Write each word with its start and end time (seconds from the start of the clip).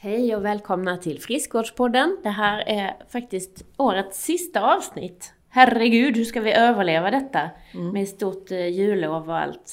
Hej 0.00 0.36
och 0.36 0.44
välkomna 0.44 0.96
till 0.96 1.20
Friskvårdspodden. 1.20 2.16
Det 2.22 2.28
här 2.28 2.68
är 2.68 2.96
faktiskt 3.08 3.64
årets 3.76 4.24
sista 4.24 4.74
avsnitt. 4.76 5.32
Herregud, 5.48 6.16
hur 6.16 6.24
ska 6.24 6.40
vi 6.40 6.52
överleva 6.52 7.10
detta? 7.10 7.50
Mm. 7.74 7.92
Med 7.92 8.08
stort 8.08 8.50
eh, 8.50 8.66
jullov 8.66 9.28
och 9.28 9.38
allt. 9.38 9.72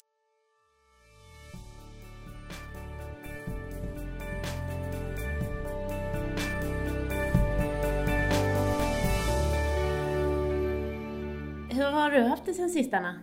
Hur 11.72 11.92
har 11.92 12.12
du 12.12 12.22
haft 12.22 12.46
det 12.46 12.54
sen 12.54 12.70
sist 12.70 12.94
Anna? 12.94 13.16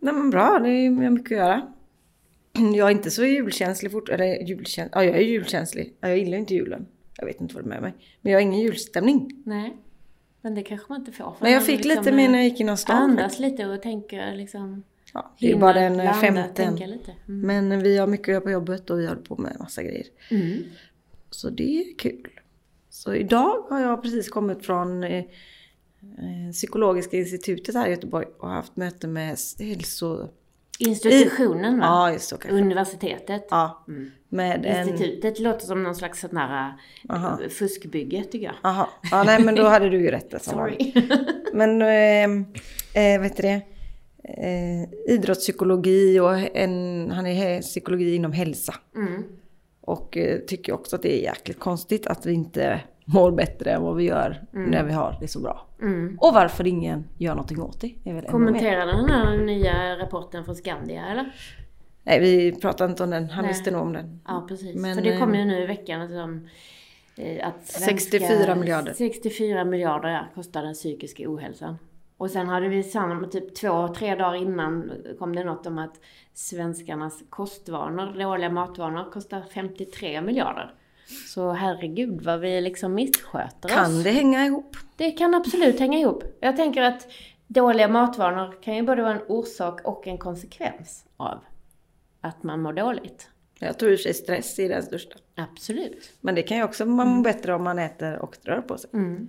Nej 0.00 0.14
men 0.14 0.30
bra, 0.30 0.58
det 0.58 0.68
är 0.68 0.90
mycket 0.90 1.32
att 1.32 1.38
göra. 1.38 1.62
Jag 2.74 2.86
är 2.86 2.90
inte 2.90 3.10
så 3.10 3.24
julkänslig 3.24 3.92
fort, 3.92 4.08
eller 4.08 4.48
julkänslig, 4.48 4.90
ja 4.94 5.04
jag 5.04 5.16
är 5.16 5.20
julkänslig. 5.20 5.96
Ja, 6.00 6.08
Jag 6.08 6.18
gillar 6.18 6.38
inte 6.38 6.54
julen. 6.54 6.86
Jag 7.16 7.26
vet 7.26 7.40
inte 7.40 7.54
vad 7.54 7.64
det 7.64 7.68
är 7.68 7.70
med 7.70 7.82
mig. 7.82 7.94
Men 8.20 8.32
jag 8.32 8.38
har 8.38 8.42
ingen 8.42 8.60
julstämning. 8.60 9.42
Nej, 9.44 9.76
men 10.40 10.54
det 10.54 10.62
kanske 10.62 10.92
man 10.92 11.00
inte 11.00 11.12
får. 11.12 11.32
för 11.32 11.44
Men 11.44 11.52
jag 11.52 11.66
fick 11.66 11.84
liksom, 11.84 12.04
lite 12.04 12.16
mer 12.16 12.24
eh, 12.24 12.30
när 12.30 12.38
jag 12.38 12.48
gick 12.48 12.60
inom 12.60 12.76
stan. 12.76 12.96
Andas 12.96 13.38
lite 13.38 13.66
och 13.66 13.82
tänker 13.82 14.34
liksom... 14.34 14.82
Ja, 15.14 15.34
det 15.38 15.50
är 15.50 15.56
bara 15.56 15.72
den 15.72 15.96
landa, 15.96 16.14
femte. 16.14 16.48
tänka 16.54 16.86
lite. 16.86 17.14
Mm. 17.28 17.40
Men 17.68 17.82
vi 17.82 17.98
har 17.98 18.06
mycket 18.06 18.28
att 18.28 18.32
göra 18.32 18.40
på 18.40 18.50
jobbet 18.50 18.90
och 18.90 18.98
vi 18.98 19.06
håller 19.06 19.22
på 19.22 19.36
med 19.36 19.56
massa 19.58 19.82
grejer. 19.82 20.06
Mm. 20.30 20.62
Så 21.30 21.50
det 21.50 21.80
är 21.80 21.98
kul. 21.98 22.40
Så 22.90 23.14
idag 23.14 23.66
har 23.70 23.80
jag 23.80 24.02
precis 24.02 24.28
kommit 24.28 24.66
från 24.66 25.04
eh, 25.04 25.18
eh, 25.18 25.24
Psykologiska 26.52 27.16
institutet 27.16 27.74
här 27.74 27.86
i 27.86 27.90
Göteborg 27.90 28.26
och 28.38 28.48
haft 28.48 28.76
möte 28.76 29.06
med 29.06 29.36
hälso... 29.58 30.28
Institutionen 30.80 31.78
va? 31.80 31.86
Ja, 31.86 32.12
just 32.12 32.30
kanske. 32.30 32.50
Universitetet. 32.50 33.46
Ja, 33.50 33.84
Mm. 33.88 34.10
med 34.28 34.66
en... 34.66 34.88
Institutet 34.88 35.38
låter 35.40 35.66
som 35.66 35.82
någon 35.82 35.94
slags 35.94 36.20
sån 36.20 36.36
här 36.36 36.72
Aha. 37.08 37.38
eh, 37.42 37.48
fuskbygge 37.48 38.24
tycker 38.24 38.46
jag. 38.46 38.54
Jaha, 38.62 38.86
ja 39.10 39.22
nej 39.22 39.44
men 39.44 39.54
då 39.54 39.64
hade 39.64 39.90
du 39.90 40.00
ju 40.02 40.10
rätt. 40.10 40.42
Sorry. 40.44 40.92
Men 41.52 41.82
eh, 41.82 42.24
eh, 43.14 43.20
vet 43.20 43.36
du 43.36 43.42
det? 43.42 43.60
Eh, 44.24 45.14
idrottspsykologi 45.14 46.20
och 46.20 46.56
en, 46.56 47.10
han 47.10 47.26
är 47.26 47.60
psykologi 47.62 48.14
inom 48.14 48.32
hälsa. 48.32 48.74
Mm. 48.96 49.22
Och 49.80 50.16
eh, 50.16 50.38
tycker 50.38 50.72
också 50.72 50.96
att 50.96 51.02
det 51.02 51.18
är 51.18 51.22
jäkligt 51.22 51.58
konstigt 51.58 52.06
att 52.06 52.26
vi 52.26 52.32
inte 52.32 52.80
mår 53.14 53.30
bättre 53.30 53.70
än 53.70 53.82
vad 53.82 53.96
vi 53.96 54.04
gör 54.04 54.42
när 54.50 54.84
vi 54.84 54.92
har 54.92 55.16
det 55.20 55.28
så 55.28 55.40
bra. 55.40 55.66
Mm. 55.82 56.18
Och 56.20 56.34
varför 56.34 56.66
ingen 56.66 57.04
gör 57.18 57.34
någonting 57.34 57.62
åt 57.62 57.80
det. 57.80 57.94
Är 58.04 58.14
väl. 58.14 58.24
Kommenterade 58.24 58.92
den 58.92 59.10
här 59.10 59.36
nya 59.36 59.98
rapporten 59.98 60.44
från 60.44 60.54
Skandia 60.54 61.06
eller? 61.06 61.34
Nej 62.02 62.20
vi 62.20 62.60
pratar 62.60 62.84
inte 62.84 63.04
om 63.04 63.10
den, 63.10 63.30
han 63.30 63.44
Nej. 63.44 63.52
visste 63.52 63.70
nog 63.70 63.82
om 63.82 63.92
den. 63.92 64.20
Ja 64.26 64.44
precis. 64.48 64.76
Men, 64.76 64.94
För 64.94 65.02
det 65.02 65.18
kom 65.18 65.34
eh, 65.34 65.40
ju 65.40 65.46
nu 65.46 65.62
i 65.62 65.66
veckan 65.66 66.00
att, 66.00 66.10
eh, 67.16 67.48
att 67.48 67.66
64 67.66 68.54
miljarder. 68.54 68.92
64 68.92 69.64
miljarder 69.64 70.08
ja, 70.08 70.26
kostar 70.34 70.62
den 70.62 70.74
psykiska 70.74 71.24
ohälsan. 71.26 71.78
Och 72.16 72.30
sen 72.30 72.48
hade 72.48 72.68
vi 72.68 72.82
samma, 72.82 73.26
typ 73.26 73.54
två, 73.54 73.88
tre 73.88 74.14
dagar 74.14 74.34
innan 74.34 74.92
kom 75.18 75.36
det 75.36 75.44
något 75.44 75.66
om 75.66 75.78
att 75.78 76.00
svenskarnas 76.34 77.22
kostvanor, 77.30 78.18
dåliga 78.18 78.50
matvanor, 78.50 79.10
kostar 79.10 79.42
53 79.54 80.20
miljarder. 80.20 80.74
Så 81.28 81.52
herregud 81.52 82.22
vad 82.22 82.40
vi 82.40 82.60
liksom 82.60 82.94
missköter 82.94 83.68
oss. 83.68 83.72
Kan 83.74 84.02
det 84.02 84.10
hänga 84.10 84.46
ihop? 84.46 84.76
Det 84.96 85.10
kan 85.10 85.34
absolut 85.34 85.80
hänga 85.80 85.98
ihop. 85.98 86.24
Jag 86.40 86.56
tänker 86.56 86.82
att 86.82 87.06
dåliga 87.46 87.88
matvanor 87.88 88.62
kan 88.62 88.76
ju 88.76 88.82
både 88.82 89.02
vara 89.02 89.14
en 89.14 89.22
orsak 89.28 89.80
och 89.84 90.06
en 90.06 90.18
konsekvens 90.18 91.04
av 91.16 91.38
att 92.20 92.42
man 92.42 92.60
mår 92.62 92.72
dåligt. 92.72 93.28
Jag 93.58 93.78
tror 93.78 93.92
i 93.92 93.98
sig 93.98 94.14
stress 94.14 94.58
är 94.58 94.68
den 94.68 94.82
största. 94.82 95.16
Absolut. 95.36 96.12
Men 96.20 96.34
det 96.34 96.42
kan 96.42 96.56
ju 96.56 96.62
också 96.64 96.86
man 96.86 97.08
må 97.08 97.22
bättre 97.22 97.54
om 97.54 97.64
man 97.64 97.78
äter 97.78 98.18
och 98.18 98.36
rör 98.42 98.60
på 98.60 98.78
sig. 98.78 98.90
Mm. 98.92 99.28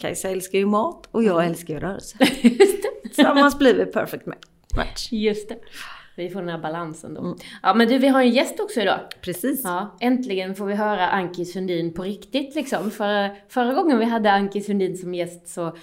Kajsa 0.00 0.28
älskar 0.30 0.58
ju 0.58 0.66
mat 0.66 1.08
och 1.10 1.22
jag 1.24 1.46
älskar 1.46 1.74
ju 1.74 1.80
rörelse. 1.80 2.16
Just 2.42 2.82
det. 2.82 3.08
Tillsammans 3.08 3.58
blir 3.58 3.74
vi 3.74 3.86
perfect 3.86 4.26
ma- 4.26 4.34
match. 4.76 5.08
Just 5.12 5.48
det. 5.48 5.58
Vi 6.22 6.30
får 6.30 6.40
den 6.40 6.48
här 6.48 6.58
balansen 6.58 7.14
då. 7.14 7.36
Ja 7.62 7.74
men 7.74 7.88
du, 7.88 7.98
vi 7.98 8.08
har 8.08 8.20
en 8.20 8.30
gäst 8.30 8.60
också 8.60 8.80
idag. 8.80 9.00
Precis. 9.20 9.60
Ja, 9.64 9.96
äntligen 10.00 10.54
får 10.54 10.66
vi 10.66 10.74
höra 10.74 11.08
Anki 11.08 11.44
Sundin 11.44 11.92
på 11.92 12.02
riktigt 12.02 12.54
liksom. 12.54 12.90
För, 12.90 13.30
förra 13.48 13.74
gången 13.74 13.98
vi 13.98 14.04
hade 14.04 14.32
Anki 14.32 14.60
Sundin 14.60 14.96
som 14.96 15.14
gäst 15.14 15.48
så 15.48 15.76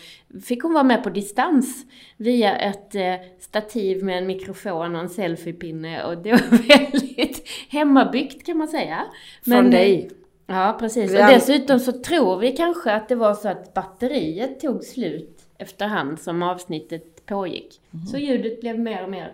fick 0.43 0.63
hon 0.63 0.73
vara 0.73 0.83
med 0.83 1.03
på 1.03 1.09
distans 1.09 1.85
via 2.17 2.55
ett 2.55 2.95
eh, 2.95 3.15
stativ 3.39 4.03
med 4.03 4.17
en 4.17 4.27
mikrofon 4.27 4.95
och 4.95 5.01
en 5.01 5.09
selfiepinne 5.09 6.03
och 6.03 6.17
det 6.17 6.31
var 6.31 6.67
väldigt 6.67 7.49
hemmabyggt 7.69 8.45
kan 8.45 8.57
man 8.57 8.67
säga. 8.67 9.05
Från 9.45 9.71
dig. 9.71 10.09
Ja, 10.47 10.77
precis. 10.79 11.11
Och 11.11 11.17
dessutom 11.17 11.79
så 11.79 11.91
tror 11.91 12.37
vi 12.37 12.51
kanske 12.51 12.91
att 12.91 13.09
det 13.09 13.15
var 13.15 13.33
så 13.33 13.49
att 13.49 13.73
batteriet 13.73 14.59
tog 14.59 14.83
slut 14.83 15.39
efterhand 15.59 16.19
som 16.19 16.43
avsnittet 16.43 17.25
pågick. 17.25 17.81
Mhm. 17.91 18.05
Så 18.05 18.17
ljudet 18.17 18.61
blev 18.61 18.79
mer 18.79 19.03
och 19.03 19.09
mer 19.09 19.31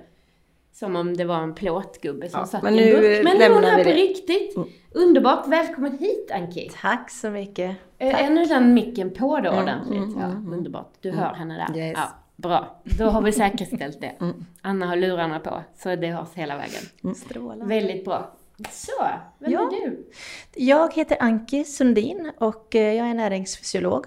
som 0.80 0.96
om 0.96 1.18
det 1.18 1.26
var 1.26 1.38
en 1.38 1.54
plåtgubbe 1.56 2.30
som 2.30 2.40
Ja, 2.40 2.46
satt 2.46 2.64
i 2.64 2.68
en 2.68 2.76
burk. 3.02 3.24
Men 3.24 3.38
nu 3.38 3.44
är 3.44 3.50
hon 3.54 3.64
här 3.64 3.84
på 3.84 3.90
riktigt. 3.90 4.56
Mm. 4.56 4.70
Underbart. 4.92 5.48
Välkommen 5.48 5.98
hit 5.98 6.32
Anki. 6.34 6.72
Tack 6.82 7.10
så 7.12 7.30
mycket. 7.30 7.76
Är 7.98 8.14
är 8.14 8.30
nu 8.30 8.46
den 8.46 8.74
micken 8.74 9.10
på 9.14 9.40
då 9.40 9.50
Mm, 9.50 9.64
ordentligt? 9.64 9.98
mm, 10.04 10.20
ja, 10.20 10.26
mm, 10.26 10.54
underbart. 10.54 10.94
Du 11.02 11.12
hör 11.12 11.34
henne 11.34 11.68
där. 11.74 11.78
Yes. 11.80 11.94
Ja, 11.98 12.08
bra. 12.36 12.82
Då 12.84 13.06
har 13.06 13.22
vi 13.22 13.32
säkerställt 13.32 14.02
det. 14.02 14.12
Mm. 14.22 14.46
Anna 14.62 14.86
har 14.86 14.96
lurarna 14.96 15.40
på, 15.40 15.62
så 15.78 15.96
det 15.96 16.08
hörs 16.08 16.28
hela 16.34 16.58
vägen. 16.58 17.16
Strålande. 17.16 17.66
Väldigt 17.66 18.06
bra. 18.06 18.32
Så, 18.72 18.92
vem 19.40 19.52
Ja. 19.52 19.60
är 19.60 19.90
du? 19.90 20.06
Jag 20.56 20.94
heter 20.94 21.18
Anki 21.20 21.64
Sundin 21.64 22.32
och 22.38 22.76
eh, 22.76 22.94
jag 22.94 23.08
är 23.08 23.14
näringsfysiolog 23.14 24.06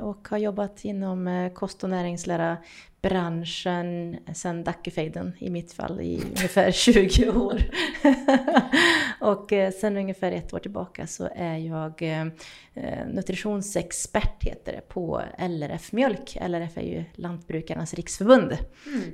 och 0.00 0.28
har 0.28 0.38
jobbat 0.38 0.84
inom 0.84 1.28
eh, 1.28 1.52
kost 1.52 1.84
och 1.84 1.90
näringslära 1.90 2.56
branschen 3.02 4.16
sedan 4.34 4.64
Dackefejden 4.64 5.32
i 5.38 5.50
mitt 5.50 5.72
fall 5.72 6.00
i 6.00 6.22
ungefär 6.24 6.70
20 6.72 7.30
år. 7.30 7.60
och 9.20 9.52
eh, 9.52 9.72
sen 9.72 9.96
ungefär 9.96 10.32
ett 10.32 10.54
år 10.54 10.58
tillbaka 10.58 11.06
så 11.06 11.28
är 11.34 11.56
jag 11.56 12.02
eh, 12.02 12.26
eh, 12.74 13.06
nutritionsexpert 13.08 14.44
heter 14.44 14.72
det 14.72 14.80
på 14.88 15.22
LRF 15.38 15.92
Mjölk. 15.92 16.38
LRF 16.48 16.78
är 16.78 16.82
ju 16.82 17.04
Lantbrukarnas 17.14 17.94
riksförbund 17.94 18.58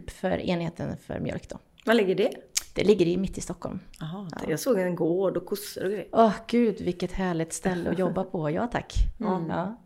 för 0.07 0.31
enheten 0.31 0.97
för 0.97 1.21
mjölk 1.21 1.49
då. 1.49 1.59
Var 1.85 1.95
ligger 1.95 2.15
det? 2.15 2.31
Det 2.75 2.85
ligger 2.85 3.07
i 3.07 3.17
mitt 3.17 3.39
i 3.39 3.41
Stockholm. 3.41 3.81
Jaha, 4.01 4.29
jag 4.49 4.61
såg 4.61 4.79
en 4.79 4.95
gård 4.95 5.37
och 5.37 5.47
kossor 5.47 5.85
och 5.85 5.91
grejer. 5.91 6.09
Åh 6.13 6.35
gud, 6.47 6.81
vilket 6.81 7.13
härligt 7.13 7.53
ställe 7.53 7.91
att 7.91 7.99
jobba 8.05 8.25
på. 8.25 8.51
Ja 8.51 8.67
tack. 8.67 8.95
Mm. 9.21 9.47
Ja. 9.49 9.77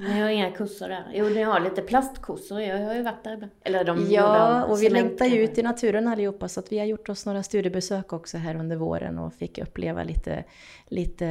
Ni 0.00 0.20
har 0.20 0.28
inga 0.28 0.50
kossor 0.52 0.88
där? 0.88 1.10
Jo, 1.14 1.24
ni 1.28 1.42
har 1.42 1.60
lite 1.60 1.82
plastkossor. 1.82 2.60
Jag 2.60 2.86
har 2.86 2.94
ju 2.94 3.02
varit 3.02 3.24
där 3.24 3.34
ibland. 3.34 3.52
Eller 3.64 3.84
de 3.84 4.06
ja, 4.10 4.64
och 4.64 4.82
vi 4.82 4.88
längtar 4.90 5.26
ju 5.26 5.42
ut 5.44 5.58
i 5.58 5.62
naturen 5.62 6.08
allihopa 6.08 6.48
så 6.48 6.60
att 6.60 6.72
vi 6.72 6.78
har 6.78 6.86
gjort 6.86 7.08
oss 7.08 7.26
några 7.26 7.42
studiebesök 7.42 8.12
också 8.12 8.38
här 8.38 8.56
under 8.56 8.76
våren 8.76 9.18
och 9.18 9.34
fick 9.34 9.58
uppleva 9.58 10.02
lite, 10.04 10.44
lite 10.88 11.26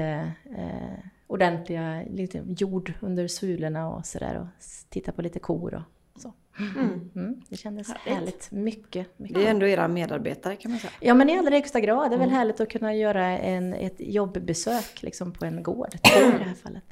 eh, 0.58 1.06
ordentliga 1.28 2.04
lite 2.10 2.44
jord 2.58 2.94
under 3.02 3.28
sulorna 3.28 3.90
och 3.90 4.06
sådär 4.06 4.40
och 4.42 4.48
titta 4.90 5.12
på 5.12 5.22
lite 5.22 5.40
kor 5.40 5.74
och 6.16 6.22
så. 6.22 6.34
Mm. 6.60 7.10
Mm, 7.16 7.42
det 7.50 7.58
kändes 7.58 7.88
Härligt. 7.88 8.18
härligt. 8.18 8.52
Mycket, 8.52 9.20
mycket. 9.20 9.36
Det 9.36 9.46
är 9.48 9.52
ändå 9.52 9.68
era 9.68 9.88
medarbetare 9.88 10.56
kan 10.56 10.72
man 10.72 10.80
säga. 10.80 10.92
Ja 11.00 11.14
men 11.14 11.30
i 11.30 11.38
allra 11.38 11.52
högsta 11.56 11.80
grad. 11.80 12.12
Det 12.12 12.16
är 12.16 12.20
väl 12.20 12.28
Mm. 12.28 12.38
härligt 12.38 12.60
att 12.60 12.70
kunna 12.70 12.96
göra 12.96 13.26
en, 13.26 13.74
ett 13.74 13.96
jobbbesök 13.98 15.04
liksom 15.04 15.32
på 15.34 15.46
en 15.46 15.64
gård 15.64 15.94
i 15.94 16.00
det 16.04 16.44
här 16.44 16.54
fallet. 16.54 16.84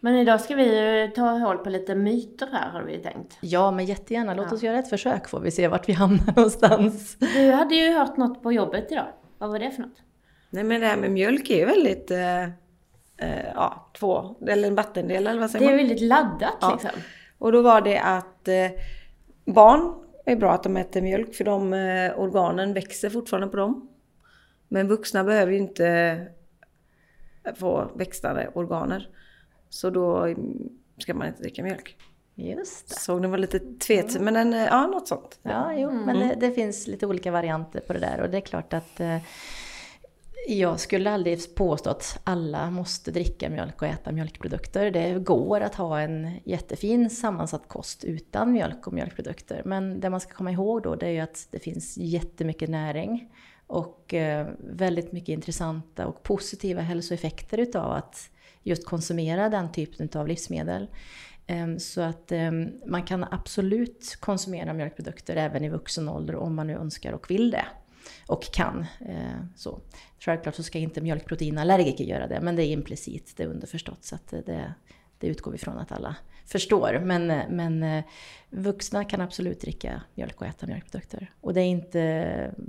Men 0.00 0.14
idag 0.16 0.40
ska 0.40 0.54
vi 0.54 0.78
ju 1.02 1.08
ta 1.08 1.30
håll 1.30 1.58
på 1.58 1.70
lite 1.70 1.94
myter 1.94 2.48
här 2.52 2.70
har 2.70 2.82
vi 2.82 2.98
tänkt. 2.98 3.38
Ja, 3.40 3.70
men 3.70 3.84
jättegärna. 3.84 4.34
Låt 4.34 4.46
Ja. 4.50 4.54
oss 4.56 4.62
göra 4.62 4.78
ett 4.78 4.88
försök 4.90 5.28
får 5.28 5.40
vi 5.40 5.50
se 5.50 5.68
vart 5.68 5.88
vi 5.88 5.92
hamnar 5.92 6.26
någonstans. 6.36 7.16
Du 7.18 7.50
hade 7.50 7.74
ju 7.74 7.92
hört 7.92 8.16
något 8.16 8.42
på 8.42 8.52
jobbet 8.52 8.92
idag. 8.92 9.06
Vad 9.38 9.50
var 9.50 9.58
det 9.58 9.70
för 9.70 9.82
något? 9.82 10.02
Nej 10.50 10.64
men 10.64 10.80
det 10.80 10.86
här 10.86 10.96
med 10.96 11.10
mjölk 11.10 11.50
är 11.50 11.56
ju 11.56 11.64
väldigt, 11.64 12.10
eh, 12.10 12.42
eh, 13.16 13.46
ja, 13.54 13.90
två, 13.98 14.36
eller 14.48 14.68
en 14.68 14.74
vattendel 14.74 15.26
eller 15.26 15.40
vad 15.40 15.50
säger 15.50 15.66
Det 15.66 15.72
är 15.72 15.76
man? 15.76 15.86
väldigt 15.86 16.08
laddat 16.08 16.56
Ja. 16.60 16.70
liksom. 16.72 17.00
Och 17.38 17.52
då 17.52 17.62
var 17.62 17.80
det 17.80 17.98
att 17.98 18.48
eh, 18.48 18.70
barn 19.44 19.94
är 20.26 20.36
bra 20.36 20.52
att 20.52 20.62
de 20.62 20.76
äter 20.76 21.02
mjölk 21.02 21.34
för 21.34 21.44
de 21.44 21.72
eh, 21.72 22.18
organen 22.20 22.72
växer 22.74 23.10
fortfarande 23.10 23.48
på 23.48 23.56
dem. 23.56 23.88
Men 24.68 24.88
vuxna 24.88 25.24
behöver 25.24 25.52
ju 25.52 25.58
inte 25.58 26.18
få 27.56 27.90
växande 27.94 28.50
organer. 28.54 29.08
Så 29.72 29.90
då 29.90 30.16
mm, 30.16 30.68
ska 30.98 31.14
man 31.14 31.26
inte 31.26 31.42
dricka 31.42 31.62
mjölk. 31.62 31.96
Just 32.34 32.88
det. 32.88 32.94
Såg 32.94 33.22
den 33.22 33.30
var 33.30 33.38
lite 33.38 33.58
tveksam, 33.58 34.24
men 34.24 34.34
den, 34.34 34.52
eh, 34.52 34.64
ja 34.64 34.86
något 34.86 35.08
sånt. 35.08 35.38
Ja, 35.42 35.72
jo, 35.76 35.90
men 35.90 36.18
det, 36.18 36.36
det 36.40 36.50
finns 36.50 36.86
lite 36.86 37.06
olika 37.06 37.30
varianter 37.30 37.80
på 37.80 37.92
det 37.92 37.98
där 37.98 38.20
och 38.20 38.30
det 38.30 38.36
är 38.36 38.40
klart 38.40 38.72
att 38.72 39.00
eh, 39.00 39.18
jag 40.48 40.80
skulle 40.80 41.10
aldrig 41.10 41.54
påstå 41.54 41.90
att 41.90 42.20
alla 42.24 42.70
måste 42.70 43.10
dricka 43.10 43.50
mjölk 43.50 43.82
och 43.82 43.88
äta 43.88 44.12
mjölkprodukter. 44.12 44.90
Det 44.90 45.18
går 45.18 45.60
att 45.60 45.74
ha 45.74 46.00
en 46.00 46.30
jättefin 46.44 47.10
sammansatt 47.10 47.68
kost 47.68 48.04
utan 48.04 48.52
mjölk 48.52 48.86
och 48.86 48.92
mjölkprodukter. 48.92 49.62
Men 49.64 50.00
det 50.00 50.10
man 50.10 50.20
ska 50.20 50.34
komma 50.34 50.50
ihåg 50.50 50.82
då 50.82 50.94
det 50.94 51.06
är 51.06 51.10
ju 51.10 51.20
att 51.20 51.48
det 51.50 51.58
finns 51.58 51.96
jättemycket 51.96 52.70
näring 52.70 53.32
och 53.66 54.14
eh, 54.14 54.46
väldigt 54.58 55.12
mycket 55.12 55.28
intressanta 55.28 56.06
och 56.06 56.22
positiva 56.22 56.80
hälsoeffekter 56.80 57.58
utav 57.58 57.92
att 57.92 58.30
just 58.62 58.86
konsumera 58.86 59.48
den 59.48 59.72
typen 59.72 60.08
av 60.20 60.28
livsmedel. 60.28 60.88
Ehm, 61.46 61.78
så 61.78 62.00
att 62.00 62.32
ehm, 62.32 62.72
man 62.86 63.02
kan 63.02 63.24
absolut 63.30 64.16
konsumera 64.20 64.72
mjölkprodukter 64.72 65.36
även 65.36 65.64
i 65.64 65.68
vuxen 65.68 66.08
ålder 66.08 66.36
om 66.36 66.54
man 66.54 66.66
nu 66.66 66.72
önskar 66.72 67.12
och 67.12 67.30
vill 67.30 67.50
det. 67.50 67.66
Och 68.26 68.42
kan. 68.42 68.86
Eh, 69.00 69.44
så. 69.56 69.80
Självklart 70.18 70.54
så 70.54 70.62
ska 70.62 70.78
inte 70.78 71.00
mjölkproteinallergiker 71.00 72.04
göra 72.04 72.26
det, 72.26 72.40
men 72.40 72.56
det 72.56 72.66
är 72.66 72.72
implicit, 72.72 73.32
det 73.36 73.42
är 73.42 73.46
underförstått. 73.46 74.04
Så 74.04 74.14
att 74.14 74.32
eh, 74.32 74.40
det, 74.46 74.74
det 75.22 75.28
utgår 75.28 75.52
vi 75.52 75.58
från 75.58 75.78
att 75.78 75.92
alla 75.92 76.16
förstår. 76.46 77.00
Men, 77.04 77.26
men 77.56 77.82
eh, 77.82 78.04
vuxna 78.50 79.04
kan 79.04 79.20
absolut 79.20 79.60
dricka 79.60 80.02
mjölk 80.14 80.40
och 80.40 80.46
äta 80.46 80.66
mjölkprodukter. 80.66 81.30
Och 81.40 81.54
det 81.54 81.60
är, 81.60 81.66
inte, 81.66 82.00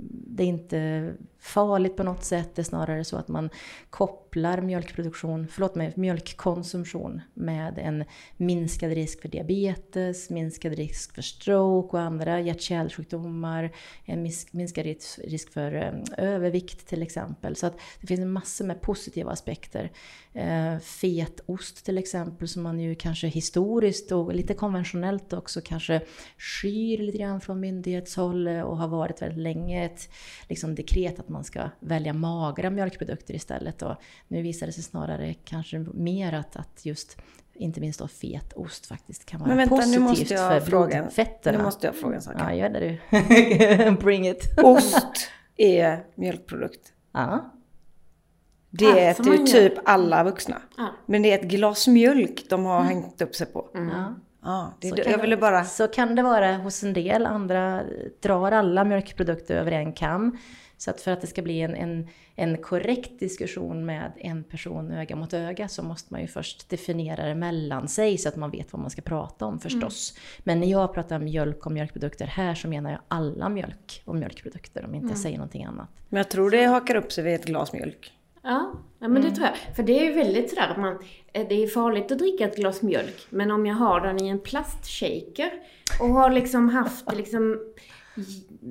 det 0.08 0.42
är 0.42 0.46
inte 0.46 1.12
farligt 1.38 1.96
på 1.96 2.02
något 2.02 2.24
sätt. 2.24 2.54
Det 2.54 2.62
är 2.62 2.64
snarare 2.64 3.04
så 3.04 3.16
att 3.16 3.28
man 3.28 3.50
kopplar 3.90 4.60
mjölkproduktion, 4.60 5.48
förlåt 5.50 5.74
mig, 5.74 5.92
mjölkkonsumtion 5.96 7.20
med 7.34 7.78
en 7.78 8.04
minskad 8.36 8.90
risk 8.92 9.20
för 9.20 9.28
diabetes, 9.28 10.30
minskad 10.30 10.72
risk 10.72 11.14
för 11.14 11.22
stroke 11.22 11.96
och 11.96 12.02
andra 12.02 12.40
hjärt-kärlsjukdomar, 12.40 13.70
en 14.04 14.30
minskad 14.50 14.86
risk 15.24 15.52
för 15.52 15.72
eh, 15.74 16.24
övervikt 16.24 16.86
till 16.86 17.02
exempel. 17.02 17.56
Så 17.56 17.66
att 17.66 17.80
det 18.00 18.06
finns 18.06 18.26
massor 18.26 18.64
med 18.64 18.80
positiva 18.80 19.30
aspekter. 19.30 19.90
Eh, 20.36 20.78
fetost 20.78 21.84
till 21.84 21.98
exempel 21.98 22.48
som 22.48 22.62
man 22.62 22.80
ju 22.80 22.94
kanske 22.94 23.26
historiskt 23.26 24.12
och 24.12 24.34
lite 24.34 24.54
konventionellt 24.54 25.32
också 25.32 25.60
kanske 25.64 26.00
skyr 26.38 26.98
lite 26.98 27.18
grann 27.18 27.40
från 27.40 27.60
myndighetshåll 27.60 28.48
och 28.48 28.78
har 28.78 28.88
varit 28.88 29.22
väldigt 29.22 29.38
länge 29.38 29.84
ett 29.84 30.08
liksom, 30.48 30.74
dekret 30.74 31.18
att 31.18 31.28
man 31.28 31.44
ska 31.44 31.70
välja 31.80 32.12
magra 32.12 32.70
mjölkprodukter 32.70 33.34
istället. 33.34 33.82
Och 33.82 33.94
nu 34.28 34.42
visar 34.42 34.66
det 34.66 34.72
sig 34.72 34.82
snarare 34.82 35.34
kanske 35.34 35.78
mer 35.78 36.32
att, 36.32 36.56
att 36.56 36.86
just 36.86 37.16
inte 37.54 37.80
minst 37.80 37.98
då 37.98 38.08
fetost 38.08 38.86
faktiskt 38.86 39.26
kan 39.26 39.40
vara 39.40 39.48
Men 39.48 39.56
vänta, 39.56 39.76
positivt 39.76 40.00
nu 40.00 40.04
måste 40.04 40.34
jag 40.34 40.62
för 40.62 40.70
fråga, 40.70 41.00
blodfetterna. 41.00 41.58
Nu 41.58 41.64
måste 41.64 41.86
jag 41.86 41.96
fråga 41.96 42.16
en 42.16 42.22
sak. 42.22 42.34
Ja, 42.38 42.54
gör 42.54 42.68
det 42.68 42.80
du. 42.80 43.90
Bring 44.00 44.28
it. 44.28 44.58
Ost 44.62 45.30
är 45.56 46.04
mjölkprodukt. 46.14 46.92
Ja. 47.12 47.50
Det 48.78 48.84
ja, 48.84 48.98
äter 48.98 49.36
ju 49.36 49.46
typ 49.46 49.72
alla 49.84 50.24
vuxna. 50.24 50.62
Ja. 50.76 50.88
Men 51.06 51.22
det 51.22 51.32
är 51.32 51.38
ett 51.38 51.50
glas 51.50 51.88
mjölk 51.88 52.46
de 52.50 52.64
har 52.64 52.80
mm. 52.80 52.88
hängt 52.88 53.22
upp 53.22 53.34
sig 53.34 53.46
på. 53.46 53.68
Mm. 53.74 53.88
Ja. 53.88 54.14
Ja, 54.42 54.72
det, 54.80 54.88
så, 54.88 54.96
jag 55.10 55.18
ville 55.18 55.36
bara... 55.36 55.64
så 55.64 55.88
kan 55.88 56.14
det 56.14 56.22
vara 56.22 56.56
hos 56.56 56.82
en 56.82 56.92
del. 56.92 57.26
Andra 57.26 57.82
drar 58.22 58.52
alla 58.52 58.84
mjölkprodukter 58.84 59.56
över 59.56 59.72
en 59.72 59.92
kam. 59.92 60.38
Så 60.76 60.90
att 60.90 61.00
för 61.00 61.10
att 61.10 61.20
det 61.20 61.26
ska 61.26 61.42
bli 61.42 61.60
en, 61.60 61.74
en, 61.74 62.08
en 62.34 62.58
korrekt 62.58 63.20
diskussion 63.20 63.86
med 63.86 64.12
en 64.16 64.44
person 64.44 64.90
öga 64.90 65.16
mot 65.16 65.34
öga 65.34 65.68
så 65.68 65.82
måste 65.82 66.12
man 66.12 66.20
ju 66.20 66.26
först 66.26 66.68
definiera 66.68 67.26
det 67.26 67.34
mellan 67.34 67.88
sig 67.88 68.18
så 68.18 68.28
att 68.28 68.36
man 68.36 68.50
vet 68.50 68.72
vad 68.72 68.80
man 68.80 68.90
ska 68.90 69.02
prata 69.02 69.46
om 69.46 69.58
förstås. 69.58 70.12
Mm. 70.12 70.42
Men 70.44 70.60
när 70.60 70.66
jag 70.66 70.94
pratar 70.94 71.18
mjölk 71.18 71.66
och 71.66 71.72
mjölkprodukter 71.72 72.26
här 72.26 72.54
så 72.54 72.68
menar 72.68 72.90
jag 72.90 73.00
alla 73.08 73.48
mjölk 73.48 74.02
och 74.04 74.16
mjölkprodukter 74.16 74.84
om 74.84 74.90
jag 74.90 74.96
inte 74.96 75.06
mm. 75.06 75.22
säger 75.22 75.36
någonting 75.36 75.64
annat. 75.64 75.88
Men 76.08 76.16
jag 76.16 76.30
tror 76.30 76.50
det 76.50 76.64
hakar 76.64 76.94
upp 76.94 77.12
sig 77.12 77.24
vid 77.24 77.34
ett 77.34 77.44
glas 77.44 77.72
mjölk. 77.72 78.12
Ja, 78.44 78.72
ja 78.98 79.08
men 79.08 79.22
det 79.22 79.28
mm. 79.28 79.34
tror 79.34 79.46
jag. 79.46 79.76
För 79.76 79.82
det 79.82 79.98
är 79.98 80.04
ju 80.04 80.12
väldigt 80.12 80.50
sådär 80.50 80.68
att 80.68 80.76
man, 80.76 80.98
eh, 81.32 81.48
det 81.48 81.62
är 81.62 81.66
farligt 81.66 82.12
att 82.12 82.18
dricka 82.18 82.44
ett 82.44 82.56
glas 82.56 82.82
mjölk. 82.82 83.26
Men 83.30 83.50
om 83.50 83.66
jag 83.66 83.74
har 83.74 84.00
den 84.00 84.22
i 84.22 84.28
en 84.28 84.40
plastshaker 84.40 85.50
och 86.00 86.08
har 86.08 86.30
liksom 86.30 86.68
haft 86.68 87.16
liksom 87.16 87.60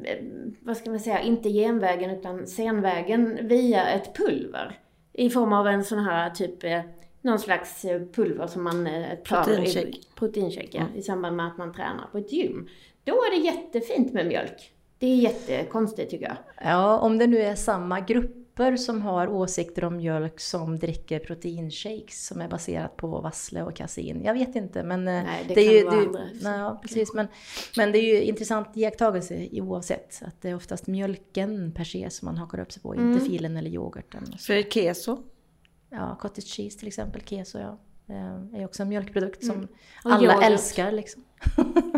eh, 0.05 0.17
vad 0.59 0.77
ska 0.77 0.89
man 0.89 0.99
säga, 0.99 1.21
inte 1.21 1.49
genvägen 1.49 2.11
utan 2.11 2.47
senvägen 2.47 3.47
via 3.47 3.89
ett 3.89 4.15
pulver. 4.15 4.79
I 5.13 5.29
form 5.29 5.53
av 5.53 5.67
en 5.67 5.83
sån 5.83 5.99
här 5.99 6.29
typ, 6.29 6.63
eh, 6.63 6.81
någon 7.21 7.39
slags 7.39 7.85
pulver 8.15 8.47
som 8.47 8.63
man 8.63 8.85
tar 9.25 9.43
proteinshake. 9.43 9.87
i, 9.87 10.01
proteinshake 10.15 10.69
ja, 10.71 10.81
mm. 10.81 10.95
i 10.95 11.01
samband 11.01 11.35
med 11.35 11.47
att 11.47 11.57
man 11.57 11.73
tränar 11.73 12.07
på 12.11 12.17
ett 12.17 12.31
gym. 12.31 12.69
Då 13.03 13.13
är 13.13 13.39
det 13.39 13.45
jättefint 13.45 14.13
med 14.13 14.27
mjölk. 14.27 14.71
Det 14.97 15.07
är 15.07 15.15
jättekonstigt 15.15 16.11
tycker 16.11 16.25
jag. 16.25 16.37
Ja, 16.63 16.99
om 16.99 17.17
det 17.17 17.27
nu 17.27 17.37
är 17.37 17.55
samma 17.55 17.99
grupp 17.99 18.42
grupper 18.53 18.77
som 18.77 19.01
har 19.01 19.27
åsikter 19.27 19.83
om 19.83 19.97
mjölk 19.97 20.39
som 20.39 20.79
dricker 20.79 21.19
proteinshakes 21.19 22.25
som 22.25 22.41
är 22.41 22.47
baserat 22.47 22.97
på 22.97 23.21
vassle 23.21 23.63
och 23.63 23.75
kasein. 23.75 24.23
Jag 24.23 24.33
vet 24.33 24.55
inte 24.55 24.83
men... 24.83 25.07
Eh, 25.07 25.23
nej, 25.23 25.45
det, 25.47 25.55
det 25.55 25.63
kan 25.63 25.73
ju, 25.73 25.83
vara 25.83 25.97
andra. 25.97 26.21
Nej, 26.41 26.77
precis. 26.81 27.13
Men, 27.13 27.27
men 27.77 27.91
det 27.91 27.97
är 27.97 28.15
ju 28.15 28.21
intressant 28.21 28.67
iakttagelse 28.73 29.47
oavsett. 29.51 30.21
Att 30.25 30.41
det 30.41 30.49
är 30.49 30.55
oftast 30.55 30.87
mjölken 30.87 31.71
per 31.71 31.83
se 31.83 32.09
som 32.09 32.25
man 32.25 32.37
hakar 32.37 32.59
upp 32.59 32.71
sig 32.71 32.81
på, 32.81 32.93
mm. 32.93 33.11
inte 33.11 33.25
filen 33.25 33.57
eller 33.57 33.69
yoghurten. 33.69 34.37
För 34.39 34.71
keso? 34.71 35.23
Ja, 35.89 36.17
cottage 36.21 36.47
cheese 36.47 36.79
till 36.79 36.87
exempel, 36.87 37.21
keso 37.21 37.59
ja. 37.59 37.79
Det 38.05 38.57
är 38.57 38.65
också 38.65 38.83
en 38.83 38.89
mjölkprodukt 38.89 39.45
som 39.45 39.55
mm. 39.55 39.67
alla 40.03 40.23
yoghurt. 40.23 40.43
älskar 40.43 40.91
liksom. 40.91 41.23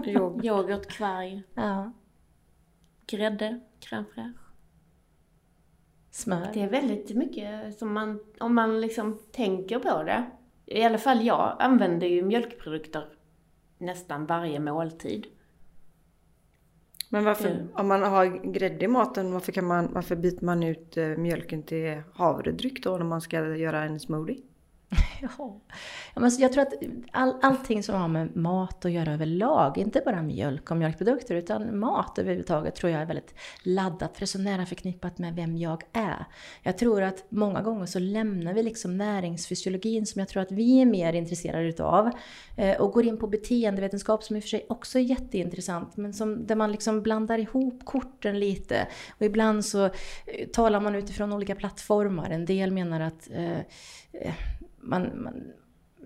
yoghurt, 0.43 0.87
kvarg. 0.87 1.43
Ja. 1.53 1.93
Grädde, 3.07 3.59
crème 3.79 4.05
fraîche 4.15 4.44
smör. 6.15 6.49
Det 6.53 6.61
är 6.61 6.69
väldigt 6.69 7.15
mycket 7.15 7.77
som 7.77 7.93
man, 7.93 8.19
om 8.39 8.55
man 8.55 8.81
liksom 8.81 9.19
tänker 9.31 9.79
på 9.79 10.03
det. 10.03 10.25
I 10.65 10.83
alla 10.83 10.97
fall 10.97 11.25
jag 11.25 11.55
använder 11.59 12.07
ju 12.07 12.21
mjölkprodukter 12.21 13.05
nästan 13.77 14.25
varje 14.25 14.59
måltid. 14.59 15.27
Men 17.09 17.23
varför, 17.23 17.49
det. 17.49 17.67
om 17.73 17.87
man 17.87 18.03
har 18.03 18.51
grädde 18.53 18.85
i 18.85 18.87
maten, 18.87 19.33
varför, 19.33 19.51
kan 19.51 19.65
man, 19.65 19.93
varför 19.93 20.15
byter 20.15 20.45
man 20.45 20.63
ut 20.63 20.97
eh, 20.97 21.07
mjölken 21.07 21.63
till 21.63 22.01
havredryck 22.13 22.83
då 22.83 22.97
när 22.97 23.05
man 23.05 23.21
ska 23.21 23.55
göra 23.55 23.83
en 23.83 23.99
smoothie? 23.99 24.41
Ja, 26.13 26.21
men 26.21 26.31
jag 26.39 26.53
tror 26.53 26.61
att 26.61 26.73
all, 27.11 27.33
allting 27.41 27.83
som 27.83 27.95
har 27.95 28.07
med 28.07 28.35
mat 28.35 28.85
att 28.85 28.91
göra 28.91 29.13
överlag, 29.13 29.77
inte 29.77 30.01
bara 30.05 30.21
mjölk 30.21 30.71
och 30.71 30.77
mjölkprodukter, 30.77 31.35
utan 31.35 31.79
mat 31.79 32.19
överhuvudtaget 32.19 32.75
tror 32.75 32.91
jag 32.91 33.01
är 33.01 33.05
väldigt 33.05 33.35
laddat, 33.63 34.13
för 34.13 34.19
det 34.19 34.23
är 34.23 34.27
så 34.27 34.39
nära 34.39 34.65
förknippat 34.65 35.17
med 35.17 35.35
vem 35.35 35.57
jag 35.57 35.83
är. 35.93 36.25
Jag 36.63 36.77
tror 36.77 37.01
att 37.01 37.25
många 37.29 37.61
gånger 37.61 37.85
så 37.85 37.99
lämnar 37.99 38.53
vi 38.53 38.63
liksom 38.63 38.97
näringsfysiologin, 38.97 40.05
som 40.05 40.19
jag 40.19 40.29
tror 40.29 40.41
att 40.41 40.51
vi 40.51 40.81
är 40.81 40.85
mer 40.85 41.13
intresserade 41.13 41.67
utav, 41.67 42.11
eh, 42.57 42.81
och 42.81 42.91
går 42.91 43.05
in 43.05 43.17
på 43.17 43.27
beteendevetenskap, 43.27 44.23
som 44.23 44.35
i 44.35 44.39
och 44.39 44.43
för 44.43 44.49
sig 44.49 44.65
också 44.69 44.99
är 44.99 45.03
jätteintressant, 45.03 45.97
men 45.97 46.13
som, 46.13 46.47
där 46.47 46.55
man 46.55 46.71
liksom 46.71 47.01
blandar 47.01 47.37
ihop 47.37 47.85
korten 47.85 48.39
lite. 48.39 48.87
Och 49.19 49.25
ibland 49.25 49.65
så 49.65 49.85
eh, 49.85 49.91
talar 50.53 50.79
man 50.79 50.95
utifrån 50.95 51.33
olika 51.33 51.55
plattformar. 51.55 52.29
En 52.29 52.45
del 52.45 52.71
menar 52.71 52.99
att 52.99 53.29
eh, 53.31 53.59
eh 54.11 54.33
man, 54.85 55.23
man 55.23 55.51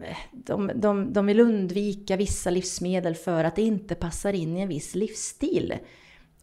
eh, 0.03 0.17
de, 0.31 0.71
de, 0.75 1.13
de 1.13 1.25
vill 1.25 1.39
undvika 1.39 2.17
vissa 2.17 2.49
livsmedel 2.49 3.15
för 3.15 3.43
att 3.43 3.55
det 3.55 3.61
inte 3.61 3.95
passar 3.95 4.33
in 4.33 4.57
i 4.57 4.61
en 4.61 4.67
viss 4.67 4.95
livsstil. 4.95 5.73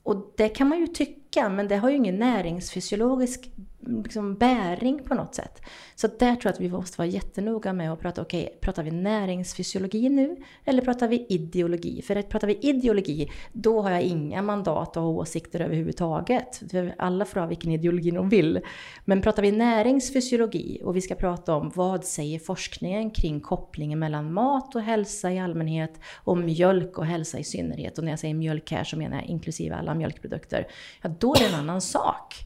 Och 0.03 0.33
det 0.37 0.49
kan 0.49 0.69
man 0.69 0.81
ju 0.81 0.87
tycka, 0.87 1.49
men 1.49 1.69
det 1.69 1.77
har 1.77 1.91
ju 1.91 1.97
ingen 1.97 2.19
näringsfysiologisk 2.19 3.51
liksom 3.87 4.35
bäring 4.35 5.05
på 5.05 5.15
något 5.15 5.35
sätt. 5.35 5.63
Så 5.95 6.07
där 6.07 6.17
tror 6.17 6.41
jag 6.43 6.53
att 6.53 6.61
vi 6.61 6.71
måste 6.71 6.99
vara 6.99 7.09
jättenoga 7.09 7.73
med 7.73 7.93
att 7.93 8.01
prata, 8.01 8.23
okej, 8.23 8.45
okay, 8.45 8.59
pratar 8.61 8.83
vi 8.83 8.91
näringsfysiologi 8.91 10.09
nu? 10.09 10.37
Eller 10.65 10.83
pratar 10.83 11.09
vi 11.09 11.27
ideologi? 11.29 12.03
För 12.03 12.17
att 12.17 12.29
pratar 12.29 12.47
vi 12.47 12.59
ideologi, 12.61 13.31
då 13.53 13.83
har 13.83 13.91
jag 13.91 14.03
inga 14.03 14.43
mandat 14.43 14.97
och 14.97 15.05
åsikter 15.05 15.61
överhuvudtaget. 15.61 16.63
För 16.71 16.95
alla 16.99 17.25
får 17.25 17.41
ha 17.41 17.47
vilken 17.47 17.73
ideologi 17.73 18.11
de 18.11 18.29
vill. 18.29 18.61
Men 19.05 19.23
pratar 19.23 19.43
vi 19.43 19.53
näringsfysiologi 19.53 20.81
och 20.85 20.97
vi 20.97 21.01
ska 21.01 21.15
prata 21.15 21.55
om 21.55 21.73
vad 21.75 22.05
säger 22.05 22.39
forskningen 22.39 23.11
kring 23.11 23.41
kopplingen 23.41 23.99
mellan 23.99 24.33
mat 24.33 24.75
och 24.75 24.83
hälsa 24.83 25.33
i 25.33 25.39
allmänhet 25.39 26.01
och 26.15 26.39
mjölk 26.39 26.99
och 26.99 27.07
hälsa 27.07 27.39
i 27.39 27.45
synnerhet. 27.45 27.99
Och 27.99 28.05
när 28.05 28.13
jag 28.13 28.19
säger 28.19 28.35
mjölk 28.35 28.71
här 28.71 28.85
så 28.85 28.97
menar 28.97 29.17
jag 29.17 29.27
inklusive 29.27 29.75
alla 29.75 29.95
mjölkprodukter. 29.95 30.67
Ja, 31.03 31.11
då 31.19 31.35
är 31.35 31.39
det 31.39 31.47
en 31.47 31.55
annan 31.55 31.81
sak. 31.81 32.46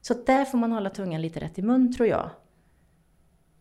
Så 0.00 0.14
där 0.14 0.44
får 0.44 0.58
man 0.58 0.72
hålla 0.72 0.90
tungan 0.90 1.22
lite 1.22 1.40
rätt 1.40 1.58
i 1.58 1.62
mun 1.62 1.92
tror 1.92 2.08
jag. 2.08 2.30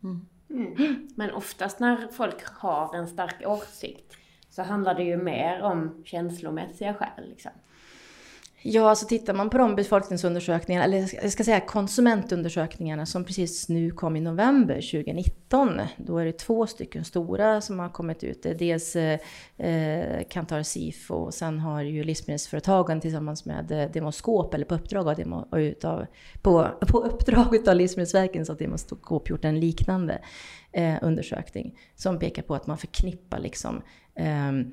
Mm. 0.03 0.25
Mm. 0.50 1.08
Men 1.15 1.31
oftast 1.31 1.79
när 1.79 2.08
folk 2.08 2.46
har 2.46 2.96
en 2.96 3.08
stark 3.08 3.48
åsikt 3.48 4.17
så 4.50 4.63
handlar 4.63 4.96
det 4.96 5.03
ju 5.03 5.17
mer 5.17 5.62
om 5.62 6.01
känslomässiga 6.05 6.93
skäl. 6.93 7.29
Liksom. 7.29 7.51
Ja, 8.62 8.89
alltså 8.89 9.06
tittar 9.06 9.34
man 9.34 9.50
på 9.50 9.58
de 9.58 9.75
befolkningsundersökningarna, 9.75 10.86
eller 10.86 11.10
jag 11.22 11.32
ska 11.32 11.44
säga 11.44 11.60
konsumentundersökningarna 11.60 13.06
som 13.06 13.25
precis 13.25 13.70
nu 13.70 13.92
kom 13.92 14.16
i 14.16 14.22
november 14.22 14.75
2019. 14.75 15.82
Då 15.98 16.18
är 16.18 16.25
det 16.25 16.32
två 16.32 16.68
stycken 16.68 17.06
stora 17.06 17.62
som 17.62 17.80
har 17.80 17.89
kommit 17.89 18.24
ut. 18.24 18.44
Det 18.44 18.50
är 18.50 18.56
dels 18.56 18.96
eh, 18.96 20.24
Kantar 20.30 20.63
Sifo 20.63 21.13
och 21.13 21.34
sen 21.34 21.60
har 21.60 21.82
ju 21.82 22.04
livsmedelsföretagen 22.04 23.01
tillsammans 23.01 23.46
med 23.46 23.72
eh, 23.72 23.92
Demoskop, 23.92 24.54
eller 24.54 24.66
på 24.66 24.75
uppdrag 24.75 25.08
av, 25.08 25.16
Demo, 25.16 25.48
utav, 25.58 26.06
på, 26.42 26.68
på 26.80 27.00
uppdrag 27.00 27.70
av 27.70 27.75
Livsmedelsverket 27.75 28.46
så 28.46 28.54
att 28.54 28.60
Demoskop 28.60 29.30
gjort 29.30 29.46
en 29.46 29.60
liknande 29.60 30.22
eh, 30.72 30.96
undersökning 31.01 31.80
som 31.96 32.20
pekar 32.20 32.44
på 32.44 32.56
att 32.56 32.68
man 32.68 32.78
förknippar 32.78 33.39
liksom 33.39 33.82
ehm, 34.16 34.60
eh, 34.60 34.70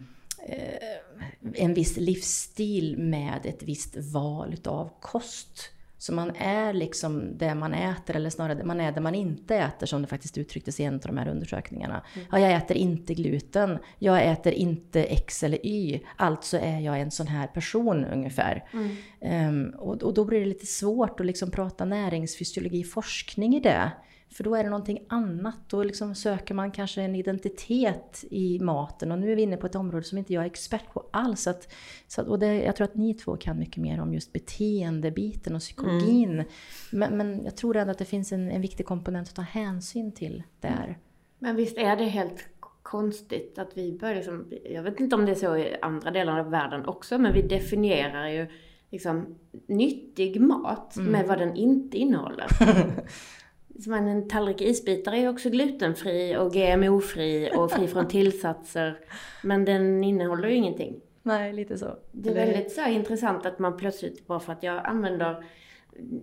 Eh, 0.49 1.06
en 1.55 1.75
viss 1.75 1.97
livsstil 1.97 2.99
med 2.99 3.47
ett 3.47 3.63
visst 3.63 3.97
val 3.97 4.57
av 4.65 4.91
kost. 5.01 5.73
Så 5.99 6.13
man 6.15 6.37
är 6.37 6.73
liksom 6.73 7.39
det 7.39 7.55
man 7.55 7.75
äter, 7.75 8.17
eller 8.17 8.31
snarare 8.31 8.65
man 8.65 8.81
är 8.81 8.93
det 8.93 9.01
man 9.01 9.15
inte 9.15 9.57
äter, 9.57 9.87
som 9.87 10.03
det 10.03 10.09
faktiskt 10.09 10.39
uttrycktes 10.39 10.81
i 10.81 10.85
en 10.85 10.95
av 10.95 11.01
de 11.01 11.19
här 11.19 11.29
undersökningarna. 11.29 12.05
Mm. 12.15 12.27
Ja, 12.33 12.39
jag 12.39 12.53
äter 12.53 12.77
inte 12.77 13.15
gluten, 13.15 13.79
jag 13.99 14.27
äter 14.27 14.53
inte 14.53 15.05
X 15.05 15.43
eller 15.43 15.67
Y, 15.67 16.01
alltså 16.17 16.59
är 16.59 16.81
jag 16.81 17.01
en 17.01 17.11
sån 17.11 17.27
här 17.27 17.47
person 17.47 18.05
ungefär. 18.05 18.65
Mm. 18.73 19.49
Um, 19.49 19.75
och, 19.79 20.03
och, 20.03 20.15
då 20.15 20.25
blir 20.25 20.41
det 20.41 20.47
lite 20.47 20.67
svårt 20.67 21.21
att 21.21 21.27
liksom 21.27 21.51
prata 21.51 21.85
näringsfysiologi, 21.85 22.85
forskning 22.85 23.57
i 23.57 23.61
det. 23.61 23.91
För 24.33 24.45
då 24.45 24.55
är 24.55 24.65
det 24.65 24.71
någonting 24.71 25.07
annat. 25.09 25.59
Då 25.69 25.83
liksom 25.83 26.15
söker 26.15 26.55
man 26.55 26.71
kanske 26.71 27.03
en 27.03 27.15
identitet 27.15 28.25
i 28.31 28.59
maten. 28.59 29.13
Och 29.13 29.19
nu 29.19 29.33
är 29.33 29.37
vi 29.37 29.43
inne 29.43 29.57
på 29.57 29.67
ett 29.67 29.75
område 29.75 30.05
som 30.05 30.19
inte 30.19 30.33
jag 30.33 30.43
är 30.43 30.47
expert 30.47 30.93
på 30.93 31.05
alls. 31.11 31.47
Att, 31.47 31.73
så, 32.07 32.23
och 32.23 32.39
det, 32.39 32.55
jag 32.55 32.77
tror 32.77 32.85
att 32.85 32.95
ni 32.95 33.15
två 33.15 33.37
kan 33.37 33.59
mycket 33.59 33.77
mer 33.77 34.01
om 34.01 34.15
just 34.15 34.33
beteendebiten 34.33 35.55
och 35.55 35.61
psykologin. 35.61 36.33
Mm. 36.33 36.47
Men, 36.93 37.17
men, 37.17 37.45
jag 37.45 37.57
tror 37.57 37.77
ändå 37.77 37.91
att 37.91 37.99
det 37.99 38.05
finns 38.05 38.33
en, 38.33 38.51
en 38.51 38.61
viktig 38.61 38.87
komponent 38.87 39.29
att 39.29 39.35
ta 39.35 39.43
hänsyn 39.43 40.13
till 40.13 40.43
där. 40.61 40.99
Men 41.39 41.57
visst 41.57 41.79
är 41.79 41.97
det 41.97 42.05
helt 42.05 42.49
konstigt 42.83 43.59
att 43.59 43.71
vi 43.75 43.93
börjar 43.93 44.15
liksom, 44.15 44.53
jag 44.65 44.83
vet 44.83 45.01
inte 45.01 45.17
om 45.17 45.27
det 45.27 45.33
är 45.33 45.35
så 45.35 45.57
i 45.57 45.77
andra 45.83 46.11
delar 46.11 46.39
av 46.39 46.51
världen 46.51 46.87
också, 46.87 47.19
men 47.19 47.33
vi 47.33 47.43
definierar 47.43 48.29
ju 48.29 48.47
liksom 48.91 49.39
nyttig 49.67 50.41
mat 50.41 50.97
mm. 50.97 51.13
med 51.13 51.27
vad 51.27 51.39
den 51.39 51.57
inte 51.57 51.99
innehåller. 51.99 52.47
Som 53.81 53.93
en 53.93 54.29
tallrik 54.29 54.61
isbitar 54.61 55.13
är 55.13 55.29
också 55.29 55.51
glutenfri 55.51 56.37
och 56.37 56.53
GMO-fri 56.53 57.51
och 57.57 57.71
fri 57.71 57.89
från 57.89 58.09
tillsatser. 58.09 58.99
Men 59.43 59.65
den 59.65 60.05
innehåller 60.05 60.49
ju 60.49 60.55
ingenting. 60.55 61.01
Nej, 61.23 61.53
lite 61.53 61.79
så. 61.79 61.97
Det 62.13 62.31
är 62.31 62.35
väldigt 62.35 62.73
så 62.73 62.89
intressant 62.89 63.47
att 63.47 63.59
man 63.59 63.77
plötsligt, 63.77 64.27
bara 64.27 64.41
för 64.41 64.53
att 64.53 64.63
jag 64.63 64.87
använder 64.87 65.45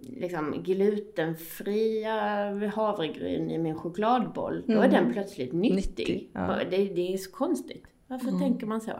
liksom 0.04 0.64
glutenfria 0.64 2.14
havregryn 2.76 3.52
i 3.52 3.58
min 3.58 3.76
chokladboll, 3.76 4.64
mm. 4.64 4.76
då 4.76 4.82
är 4.82 4.88
den 4.88 5.00
mm. 5.00 5.14
plötsligt 5.14 5.54
nyttig. 5.54 5.76
nyttig 5.76 6.32
ja. 6.34 6.60
det, 6.70 6.78
det, 6.78 7.14
är 7.14 7.18
så 7.18 7.32
konstigt. 7.32 7.84
Varför 8.08 8.28
mm. 8.28 8.40
tänker 8.40 8.68
man 8.68 8.82
så? 8.82 8.92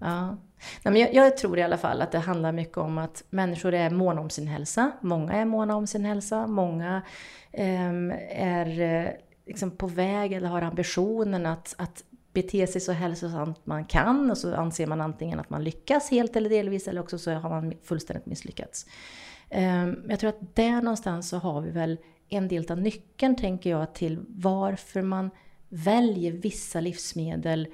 Ja. 0.00 0.36
Nej, 0.82 0.92
men 0.92 0.96
jag, 0.96 1.14
jag, 1.14 1.36
tror 1.36 1.58
i 1.58 1.62
alla 1.62 1.78
fall 1.78 2.02
att 2.02 2.12
det 2.12 2.18
handlar 2.18 2.52
mycket 2.52 2.76
om 2.76 2.98
att 2.98 3.24
människor 3.30 3.74
är 3.74 3.90
måna 3.90 4.20
om 4.20 4.30
sin 4.30 4.46
hälsa. 4.46 4.92
Många 5.00 5.32
är 5.32 5.44
måna 5.44 5.76
om 5.76 5.86
sin 5.86 6.04
hälsa. 6.04 6.46
Många 6.46 7.02
eh, 7.52 7.90
är 8.30 8.80
eh, 8.80 9.10
liksom 9.46 9.70
på 9.70 9.86
väg 9.86 10.32
eller 10.32 10.48
har 10.48 10.62
ambitionen 10.62 11.46
att, 11.46 11.74
att 11.78 12.04
bete 12.32 12.66
sig 12.66 12.80
så 12.80 12.92
hälsosamt 12.92 13.66
man 13.66 13.84
kan. 13.84 14.30
Och 14.30 14.38
så 14.38 14.54
anser 14.54 14.86
man 14.86 15.00
antingen 15.00 15.40
att 15.40 15.50
man 15.50 15.64
lyckas 15.64 16.10
helt 16.10 16.36
eller 16.36 16.50
delvis 16.50 16.88
eller 16.88 17.00
också 17.00 17.18
så 17.18 17.32
har 17.32 17.50
man 17.50 17.72
fullständigt 17.82 18.26
misslyckats. 18.26 18.86
Eh, 19.48 19.86
jag 20.08 20.20
tror 20.20 20.28
att 20.28 20.56
där 20.56 20.82
någonstans 20.82 21.28
så 21.28 21.38
har 21.38 21.60
vi 21.60 21.70
väl 21.70 21.98
en 22.28 22.48
del 22.48 22.72
av 22.72 22.78
nyckeln, 22.78 23.36
tänker 23.36 23.70
jag, 23.70 23.94
till 23.94 24.18
varför 24.28 25.02
man 25.02 25.30
väljer 25.68 26.32
vissa 26.32 26.80
livsmedel 26.80 27.68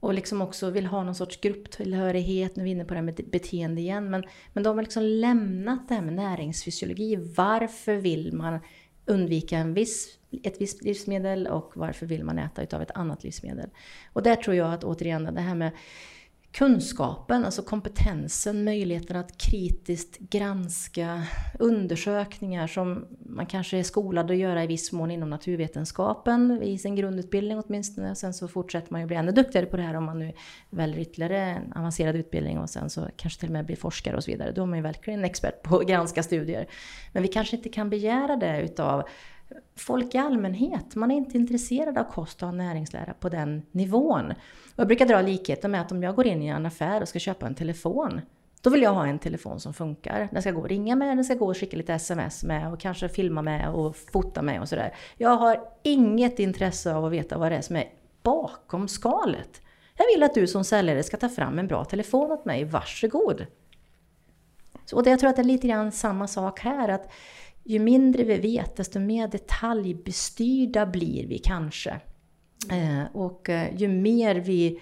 och 0.00 0.14
liksom 0.14 0.42
också 0.42 0.70
vill 0.70 0.86
ha 0.86 1.04
någon 1.04 1.14
sorts 1.14 1.40
grupptillhörighet, 1.40 2.56
nu 2.56 2.62
är 2.62 2.64
vi 2.64 2.70
inne 2.70 2.84
på 2.84 2.94
det 2.94 2.98
här 3.00 3.02
med 3.02 3.14
beteende 3.14 3.80
igen, 3.80 4.10
men, 4.10 4.24
men 4.52 4.62
de 4.62 4.76
har 4.76 4.82
liksom 4.82 5.02
lämnat 5.02 5.88
det 5.88 5.94
här 5.94 6.02
med 6.02 6.14
näringsfysiologi. 6.14 7.16
Varför 7.16 7.96
vill 7.96 8.32
man 8.32 8.58
undvika 9.06 9.58
en 9.58 9.74
viss, 9.74 10.18
ett 10.42 10.60
visst 10.60 10.82
livsmedel 10.82 11.46
och 11.46 11.72
varför 11.74 12.06
vill 12.06 12.24
man 12.24 12.38
äta 12.38 12.62
utav 12.62 12.82
ett 12.82 12.90
annat 12.90 13.24
livsmedel? 13.24 13.70
Och 14.12 14.22
där 14.22 14.36
tror 14.36 14.56
jag 14.56 14.74
att 14.74 14.84
återigen 14.84 15.34
det 15.34 15.40
här 15.40 15.54
med 15.54 15.70
kunskapen, 16.52 17.44
alltså 17.44 17.62
kompetensen, 17.62 18.64
möjligheten 18.64 19.16
att 19.16 19.38
kritiskt 19.38 20.18
granska 20.18 21.22
undersökningar 21.58 22.66
som 22.66 23.06
man 23.26 23.46
kanske 23.46 23.78
är 23.78 23.82
skolad 23.82 24.30
att 24.30 24.36
göra 24.36 24.64
i 24.64 24.66
viss 24.66 24.92
mån 24.92 25.10
inom 25.10 25.30
naturvetenskapen 25.30 26.62
i 26.62 26.78
sin 26.78 26.96
grundutbildning 26.96 27.62
åtminstone. 27.66 28.14
Sen 28.14 28.34
så 28.34 28.48
fortsätter 28.48 28.92
man 28.92 29.00
ju 29.00 29.06
bli 29.06 29.16
ännu 29.16 29.32
duktigare 29.32 29.66
på 29.66 29.76
det 29.76 29.82
här 29.82 29.94
om 29.94 30.04
man 30.04 30.18
nu 30.18 30.32
väljer 30.70 30.98
ytterligare 30.98 31.38
en 31.38 31.72
avancerad 31.72 32.16
utbildning 32.16 32.58
och 32.58 32.70
sen 32.70 32.90
så 32.90 33.08
kanske 33.16 33.40
till 33.40 33.48
och 33.48 33.52
med 33.52 33.66
blir 33.66 33.76
forskare 33.76 34.16
och 34.16 34.24
så 34.24 34.30
vidare. 34.30 34.52
Då 34.52 34.62
är 34.62 34.66
man 34.66 34.78
ju 34.78 34.82
verkligen 34.82 35.24
expert 35.24 35.62
på 35.62 35.76
att 35.76 35.86
granska 35.86 36.22
studier. 36.22 36.66
Men 37.12 37.22
vi 37.22 37.28
kanske 37.28 37.56
inte 37.56 37.68
kan 37.68 37.90
begära 37.90 38.36
det 38.36 38.62
utav 38.62 39.08
folk 39.76 40.14
i 40.14 40.18
allmänhet. 40.18 40.94
Man 40.94 41.10
är 41.10 41.16
inte 41.16 41.38
intresserad 41.38 41.98
av 41.98 42.04
kost 42.04 42.42
och 42.42 42.54
näringslära 42.54 43.14
på 43.20 43.28
den 43.28 43.62
nivån. 43.70 44.30
Och 44.72 44.78
jag 44.78 44.86
brukar 44.86 45.06
dra 45.06 45.20
likheten 45.20 45.70
med 45.70 45.80
att 45.80 45.92
om 45.92 46.02
jag 46.02 46.14
går 46.14 46.26
in 46.26 46.42
i 46.42 46.46
en 46.46 46.66
affär 46.66 47.00
och 47.00 47.08
ska 47.08 47.18
köpa 47.18 47.46
en 47.46 47.54
telefon, 47.54 48.20
då 48.62 48.70
vill 48.70 48.82
jag 48.82 48.94
ha 48.94 49.06
en 49.06 49.18
telefon 49.18 49.60
som 49.60 49.74
funkar. 49.74 50.28
Den 50.32 50.42
ska 50.42 50.50
gå 50.50 50.62
att 50.64 50.68
ringa 50.68 50.96
med, 50.96 51.16
den 51.16 51.24
ska 51.24 51.34
gå 51.34 51.50
att 51.50 51.56
skicka 51.56 51.76
lite 51.76 51.94
sms 51.94 52.44
med 52.44 52.72
och 52.72 52.80
kanske 52.80 53.08
filma 53.08 53.42
med 53.42 53.70
och 53.70 53.96
fota 53.96 54.42
med 54.42 54.60
och 54.60 54.68
sådär. 54.68 54.94
Jag 55.16 55.36
har 55.36 55.60
inget 55.82 56.38
intresse 56.38 56.94
av 56.94 57.04
att 57.04 57.12
veta 57.12 57.38
vad 57.38 57.52
det 57.52 57.56
är 57.56 57.62
som 57.62 57.76
är 57.76 57.92
bakom 58.22 58.88
skalet. 58.88 59.62
Jag 59.96 60.04
vill 60.14 60.22
att 60.22 60.34
du 60.34 60.46
som 60.46 60.64
säljare 60.64 61.02
ska 61.02 61.16
ta 61.16 61.28
fram 61.28 61.58
en 61.58 61.66
bra 61.66 61.84
telefon 61.84 62.30
åt 62.30 62.44
mig. 62.44 62.64
Varsågod! 62.64 63.46
Så, 64.84 64.96
och 64.96 65.02
det, 65.02 65.10
jag 65.10 65.20
tror 65.20 65.30
att 65.30 65.36
det 65.36 65.42
är 65.42 65.44
lite 65.44 65.68
grann 65.68 65.92
samma 65.92 66.26
sak 66.26 66.60
här. 66.60 66.88
att 66.88 67.12
ju 67.70 67.78
mindre 67.78 68.24
vi 68.24 68.38
vet, 68.38 68.76
desto 68.76 69.00
mer 69.00 69.28
detaljbestyrda 69.28 70.86
blir 70.86 71.26
vi 71.26 71.38
kanske. 71.38 72.00
Eh, 72.70 73.16
och 73.16 73.48
eh, 73.48 73.76
ju 73.76 73.88
mer 73.88 74.34
vi 74.34 74.80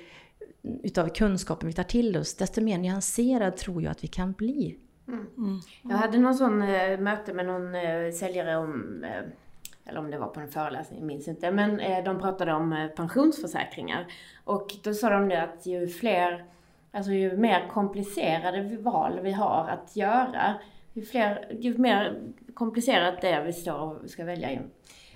utav 0.83 1.09
kunskapen 1.09 1.67
vi 1.67 1.73
tar 1.73 1.83
till 1.83 2.17
oss, 2.17 2.37
desto 2.37 2.61
mer 2.61 2.79
nyanserad 2.79 3.57
tror 3.57 3.83
jag 3.83 3.91
att 3.91 4.05
vi 4.05 4.09
kan 4.09 4.33
bli. 4.33 4.79
Mm. 5.09 5.27
Mm. 5.37 5.61
Jag 5.83 5.97
hade 5.97 6.19
någon 6.19 6.35
sån 6.35 6.63
äh, 6.63 7.01
möte 7.01 7.33
med 7.33 7.47
någon 7.47 7.75
äh, 7.75 8.13
säljare 8.13 8.57
om, 8.57 9.05
äh, 9.05 9.91
eller 9.91 10.01
om 10.01 10.11
det 10.11 10.19
var 10.19 10.29
på 10.29 10.41
en 10.41 10.49
föreläsning, 10.49 10.99
jag 10.99 11.07
minns 11.07 11.29
inte, 11.29 11.51
men 11.51 12.05
de 12.05 12.19
pratade 12.19 12.53
om 12.53 12.89
pensionsförsäkringar. 12.97 14.07
Och 14.45 14.71
då 14.85 14.95
sa 14.95 15.11
de 15.11 15.29
det 15.29 15.43
att 15.43 15.67
ju 15.67 15.89
fler, 15.89 16.45
alltså 16.93 17.13
ju 17.13 17.37
mer 17.37 17.69
komplicerade 17.69 18.77
val 18.77 19.21
vi 19.23 19.33
har 19.33 19.69
att 19.69 19.97
göra, 19.97 20.55
ju, 20.99 21.05
fler, 21.05 21.57
ju 21.61 21.79
mer 21.79 22.21
komplicerat 22.55 23.21
det 23.21 23.29
är 23.29 23.45
vi 23.45 23.53
står 23.53 24.03
och 24.03 24.11
ska 24.11 24.25
välja 24.25 24.51
in, 24.51 24.71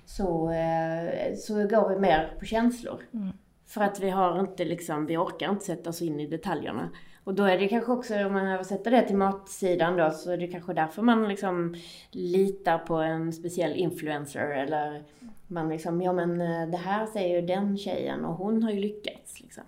så, 0.04 0.50
eh, 0.50 1.34
så 1.36 1.54
går 1.54 1.88
vi 1.88 2.00
mer 2.00 2.34
på 2.38 2.44
känslor. 2.44 3.02
Mm. 3.14 3.32
För 3.66 3.80
att 3.80 4.00
vi 4.00 4.10
har 4.10 4.40
inte 4.40 4.64
liksom, 4.64 5.06
vi 5.06 5.16
orkar 5.16 5.50
inte 5.50 5.64
sätta 5.64 5.90
oss 5.90 6.02
in 6.02 6.20
i 6.20 6.26
detaljerna. 6.26 6.90
Och 7.24 7.34
då 7.34 7.44
är 7.44 7.58
det 7.58 7.68
kanske 7.68 7.92
också, 7.92 8.24
om 8.26 8.32
man 8.32 8.46
översätter 8.46 8.90
det 8.90 9.02
till 9.02 9.16
matsidan 9.16 9.96
då, 9.96 10.10
så 10.10 10.30
är 10.30 10.36
det 10.36 10.46
kanske 10.46 10.72
därför 10.72 11.02
man 11.02 11.28
liksom 11.28 11.74
litar 12.10 12.78
på 12.78 12.94
en 12.94 13.32
speciell 13.32 13.76
influencer 13.76 14.50
eller 14.50 15.02
man 15.46 15.68
liksom, 15.68 16.02
ja 16.02 16.12
men 16.12 16.40
eh, 16.40 16.68
det 16.70 16.76
här 16.76 17.06
säger 17.06 17.40
ju 17.40 17.46
den 17.46 17.78
tjejen 17.78 18.24
och 18.24 18.34
hon 18.34 18.62
har 18.62 18.70
ju 18.70 18.80
lyckats 18.80 19.40
liksom. 19.40 19.64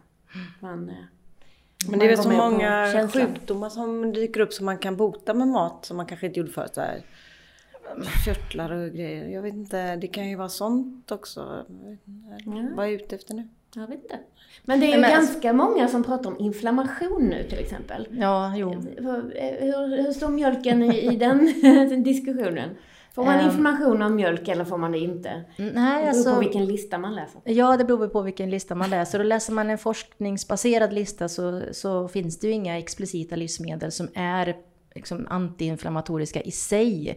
Man, 0.60 0.88
eh, 0.88 0.94
men 1.88 1.98
det 1.98 2.04
är 2.04 2.08
väl 2.08 2.18
så 2.18 2.30
många 2.30 3.08
sjukdomar 3.12 3.68
som 3.68 4.12
dyker 4.12 4.40
upp 4.40 4.52
som 4.52 4.66
man 4.66 4.78
kan 4.78 4.96
bota 4.96 5.34
med 5.34 5.48
mat 5.48 5.84
som 5.84 5.96
man 5.96 6.06
kanske 6.06 6.26
inte 6.26 6.40
gjorde 6.40 6.52
förut. 6.52 6.74
Så 6.74 6.80
här. 6.80 7.02
Körtlar 8.24 8.72
och 8.72 8.92
grejer. 8.92 9.28
Jag 9.28 9.42
vet 9.42 9.54
inte, 9.54 9.96
det 9.96 10.06
kan 10.06 10.28
ju 10.28 10.36
vara 10.36 10.48
sånt 10.48 11.12
också. 11.12 11.64
Ja. 12.44 12.52
Vad 12.76 12.86
är 12.86 12.90
jag 12.90 13.00
ute 13.00 13.14
efter 13.14 13.34
nu? 13.34 13.48
Jag 13.74 13.86
vet 13.86 14.02
inte. 14.02 14.18
Men 14.64 14.80
det 14.80 14.86
är 14.86 14.94
ju 14.94 15.00
Men, 15.00 15.10
ganska 15.10 15.52
många 15.52 15.88
som 15.88 16.04
pratar 16.04 16.30
om 16.30 16.36
inflammation 16.38 17.22
nu 17.22 17.42
till 17.48 17.58
exempel. 17.58 18.08
Ja, 18.10 18.56
jo. 18.56 18.70
Hur, 18.70 20.02
hur 20.04 20.12
står 20.12 20.28
mjölken 20.28 20.82
i, 20.82 21.12
i 21.12 21.16
den 21.16 22.02
diskussionen? 22.02 22.70
Får 23.14 23.24
man 23.24 23.38
ehm. 23.38 23.46
information 23.46 24.02
om 24.02 24.16
mjölk 24.16 24.48
eller 24.48 24.64
får 24.64 24.78
man 24.78 24.92
det 24.92 24.98
inte? 24.98 25.44
Nej, 25.56 25.66
det 25.66 25.72
beror 25.72 26.08
alltså, 26.08 26.34
på 26.34 26.40
vilken 26.40 26.66
lista 26.66 26.98
man 26.98 27.14
läser. 27.14 27.40
Ja, 27.44 27.76
det 27.76 27.84
beror 27.84 28.08
på 28.08 28.22
vilken 28.22 28.50
lista 28.50 28.74
man 28.74 28.90
läser. 28.90 29.18
Och 29.18 29.24
läser 29.24 29.52
man 29.52 29.70
en 29.70 29.78
forskningsbaserad 29.78 30.92
lista 30.92 31.28
så, 31.28 31.62
så 31.72 32.08
finns 32.08 32.38
det 32.38 32.46
ju 32.46 32.52
inga 32.52 32.78
explicita 32.78 33.36
livsmedel 33.36 33.92
som 33.92 34.08
är 34.14 34.56
liksom 34.94 35.26
antiinflammatoriska 35.30 36.40
i 36.40 36.50
sig. 36.50 37.08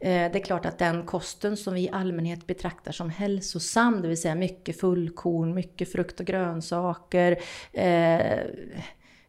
Eh, 0.00 0.32
det 0.32 0.38
är 0.38 0.44
klart 0.44 0.66
att 0.66 0.78
den 0.78 1.02
kosten 1.02 1.56
som 1.56 1.74
vi 1.74 1.80
i 1.80 1.90
allmänhet 1.90 2.46
betraktar 2.46 2.92
som 2.92 3.10
hälsosam, 3.10 4.02
det 4.02 4.08
vill 4.08 4.20
säga 4.20 4.34
mycket 4.34 4.80
fullkorn, 4.80 5.54
mycket 5.54 5.92
frukt 5.92 6.20
och 6.20 6.26
grönsaker, 6.26 7.38
eh, 7.72 8.38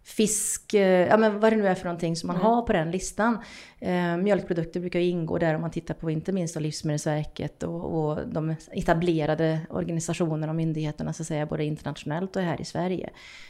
fisk, 0.05 0.73
eh, 0.73 1.07
ja 1.07 1.17
men 1.17 1.39
vad 1.39 1.51
det 1.51 1.55
nu 1.55 1.67
är 1.67 1.75
för 1.75 1.85
någonting 1.85 2.15
som 2.15 2.27
man 2.27 2.35
mm. 2.35 2.45
har 2.45 2.61
på 2.61 2.73
den 2.73 2.91
listan. 2.91 3.37
Eh, 3.79 4.17
mjölkprodukter 4.17 4.79
brukar 4.79 4.99
ingå 4.99 5.37
där 5.37 5.55
om 5.55 5.61
man 5.61 5.71
tittar 5.71 5.93
på 5.93 6.09
inte 6.09 6.31
minst 6.31 6.59
Livsmedelsverket 6.59 7.63
och, 7.63 8.09
och, 8.09 8.27
de 8.27 8.55
etablerade 8.71 9.59
organisationerna 9.69 10.51
och 10.51 10.55
myndigheterna 10.55 11.13
så 11.13 11.23
att 11.23 11.27
säga, 11.27 11.45
både 11.45 11.63
internationellt 11.63 12.35
och 12.35 12.41
här 12.41 12.61
i 12.61 12.65
Sverige. 12.65 13.09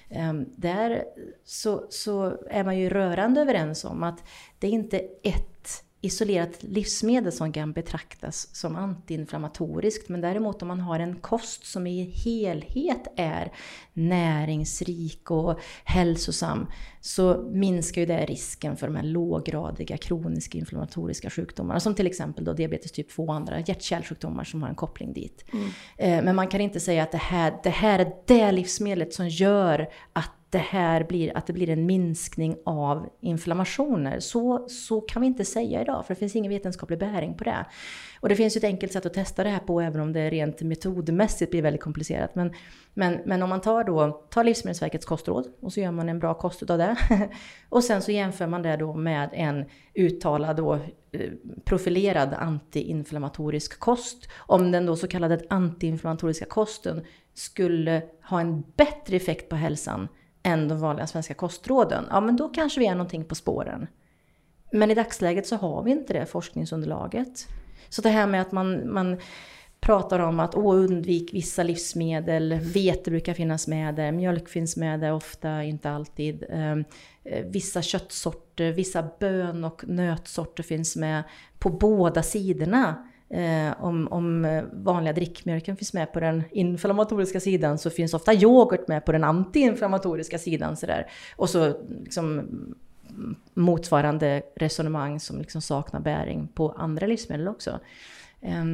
Eh, 0.09 0.33
där 0.55 1.03
så, 1.45 1.85
så 1.89 2.38
är 2.50 2.63
man 2.63 2.77
ju 2.77 2.89
rörande 2.89 3.41
överens 3.41 3.85
om 3.85 4.03
att 4.03 4.24
det 4.59 4.67
är 4.67 4.71
inte 4.71 5.01
ett 5.24 5.83
isolerat 6.05 6.63
livsmedel 6.63 7.31
som 7.31 7.53
kan 7.53 7.74
betraktas 7.74 8.55
som 8.55 8.75
antiinflammatoriskt. 8.75 10.09
Men 10.09 10.21
däremot 10.21 10.62
om 10.62 10.67
man 10.67 10.79
har 10.79 11.00
en 11.00 11.15
kost 11.15 11.65
som 11.65 11.88
i 11.88 12.03
helhet 12.25 13.07
är 13.15 13.51
näringsrik 13.93 15.31
och 15.31 15.59
hälsosam 15.83 16.67
så 17.01 17.50
minskar 17.51 18.01
ju 18.01 18.07
det 18.07 18.25
risken 18.25 18.77
för 18.77 18.88
de 18.88 18.95
här 18.95 19.03
låggradiga 19.03 19.97
kroniska 19.97 20.57
inflammatoriska 20.57 21.29
sjukdomarna 21.29 21.79
som 21.79 21.95
till 21.95 22.07
exempel 22.07 22.45
då 22.45 22.53
diabetes 22.53 22.91
typ 22.91 23.09
2 23.09 23.24
och 23.24 23.33
andra 23.33 23.59
hjärt-kärlsjukdomar 23.59 24.43
som 24.43 24.62
har 24.62 24.69
en 24.69 24.75
koppling 24.75 25.13
dit. 25.13 25.45
Mm. 25.53 25.69
Eh, 25.97 26.24
men 26.24 26.35
man 26.35 26.47
kan 26.47 26.62
inte 26.62 26.79
säga 26.79 27.03
att 27.03 27.12
det 27.12 27.17
här, 27.17 27.59
det 27.63 27.69
här 27.69 28.00
är 28.00 28.12
det 28.25 28.51
livsmedlet 28.51 29.13
som 29.13 29.29
gör 29.29 29.89
att 30.13 30.31
det 30.55 30.59
här 30.59 31.03
blir, 31.03 31.38
att 31.38 31.47
det 31.47 31.53
blir 31.53 31.69
en 31.69 31.85
minskning 31.85 32.57
av 32.65 33.09
inflammationer. 33.21 34.19
Så, 34.19 34.65
så 34.69 35.01
kan 35.01 35.21
vi 35.21 35.27
inte 35.27 35.45
säga 35.45 35.81
idag, 35.81 36.05
för 36.05 36.13
det 36.13 36.19
finns 36.19 36.35
ingen 36.35 36.50
vetenskaplig 36.50 37.00
bäring 37.00 37.38
på 37.38 37.43
det. 37.43 37.65
Och 38.19 38.29
det 38.29 38.35
finns 38.35 38.55
ju 38.55 38.57
ett 38.57 38.63
enkelt 38.63 38.93
sätt 38.93 39.05
att 39.05 39.13
testa 39.13 39.43
det 39.43 39.50
här 39.50 39.59
på, 39.59 39.81
även 39.81 40.01
om 40.01 40.13
det 40.13 40.29
rent 40.29 40.62
metodmässigt 40.62 41.51
blir 41.51 41.62
väldigt 41.62 41.81
komplicerat. 41.81 42.35
Men, 42.35 42.53
men, 42.93 43.21
men 43.25 43.43
om 43.43 43.50
man 43.50 43.62
tar, 43.62 43.83
då, 43.83 44.12
tar 44.29 44.43
Livsmedelsverkets 44.43 45.05
kostråd 45.05 45.47
och 45.62 45.74
så 45.74 45.79
gör 45.79 45.91
man 45.91 46.09
en 46.09 46.19
bra 46.19 46.33
kost 46.33 46.69
av 46.69 46.77
det. 46.77 46.95
och 47.69 47.83
sen 47.83 48.01
så 48.01 48.12
jämför 48.12 48.47
man 48.47 48.62
det 48.62 48.77
då 48.77 48.93
med 48.93 49.29
en 49.33 49.65
uttalad 49.93 50.55
då, 50.55 50.74
eh, 51.12 51.31
profilerad 51.65 52.33
antiinflammatorisk 52.33 53.79
kost. 53.79 54.29
Om 54.38 54.71
den 54.71 54.85
då 54.85 54.95
så 54.95 55.07
kallade 55.07 55.45
antiinflammatoriska 55.50 56.45
kosten 56.45 57.05
skulle 57.33 58.01
ha 58.29 58.41
en 58.41 58.63
bättre 58.77 59.15
effekt 59.15 59.50
på 59.50 59.55
hälsan 59.55 60.07
än 60.45 60.67
de 60.67 60.79
vanliga 60.79 61.07
svenska 61.07 61.33
kostråden, 61.33 62.05
ja 62.09 62.21
men 62.21 62.35
då 62.35 62.49
kanske 62.49 62.79
vi 62.79 62.87
är 62.87 62.95
någonting 62.95 63.25
på 63.25 63.35
spåren. 63.35 63.87
Men 64.71 64.91
i 64.91 64.95
dagsläget 64.95 65.47
så 65.47 65.55
har 65.55 65.83
vi 65.83 65.91
inte 65.91 66.13
det 66.13 66.25
forskningsunderlaget. 66.25 67.47
Så 67.89 68.01
det 68.01 68.09
här 68.09 68.27
med 68.27 68.41
att 68.41 68.51
man, 68.51 68.93
man 68.93 69.17
pratar 69.79 70.19
om 70.19 70.39
att 70.39 70.55
åh, 70.55 70.75
undvik 70.75 71.33
vissa 71.33 71.63
livsmedel, 71.63 72.53
vete 72.53 73.11
brukar 73.11 73.33
finnas 73.33 73.67
med 73.67 73.95
där, 73.95 74.11
mjölk 74.11 74.49
finns 74.49 74.77
med 74.77 74.99
där 74.99 75.13
ofta, 75.13 75.63
inte 75.63 75.91
alltid. 75.91 76.45
Ehm, 76.49 76.83
vissa 77.45 77.81
köttsorter, 77.81 78.71
vissa 78.71 79.09
bön 79.19 79.63
och 79.63 79.87
nötsorter 79.87 80.63
finns 80.63 80.95
med 80.95 81.23
på 81.59 81.69
båda 81.69 82.23
sidorna. 82.23 83.07
Eh, 83.29 83.84
om, 83.84 84.08
om 84.12 84.46
eh, 84.46 84.63
vanliga 84.74 85.13
drickmjölken 85.13 85.77
finns 85.77 85.94
med 85.94 86.13
på 86.13 86.20
den 86.20 86.44
inflammatoriska 86.51 87.39
sidan 87.39 87.77
så 87.77 87.89
finns 87.89 88.13
ofta 88.13 88.34
yoghurt 88.34 88.88
med 88.88 89.05
på 89.05 89.12
den 89.12 89.24
antiinflammatoriska 89.24 90.38
sidan. 90.38 90.77
Sådär. 90.77 91.10
Och 91.36 91.50
så 91.50 91.74
liksom, 92.03 92.50
motsvarande 93.53 94.41
resonemang 94.55 95.20
som 95.20 95.39
liksom 95.39 95.62
saknar 95.62 96.00
bäring 96.00 96.48
på 96.48 96.72
andra 96.72 97.08
livsmedel 97.08 97.48
också. 97.48 97.79
Eh, 98.41 98.65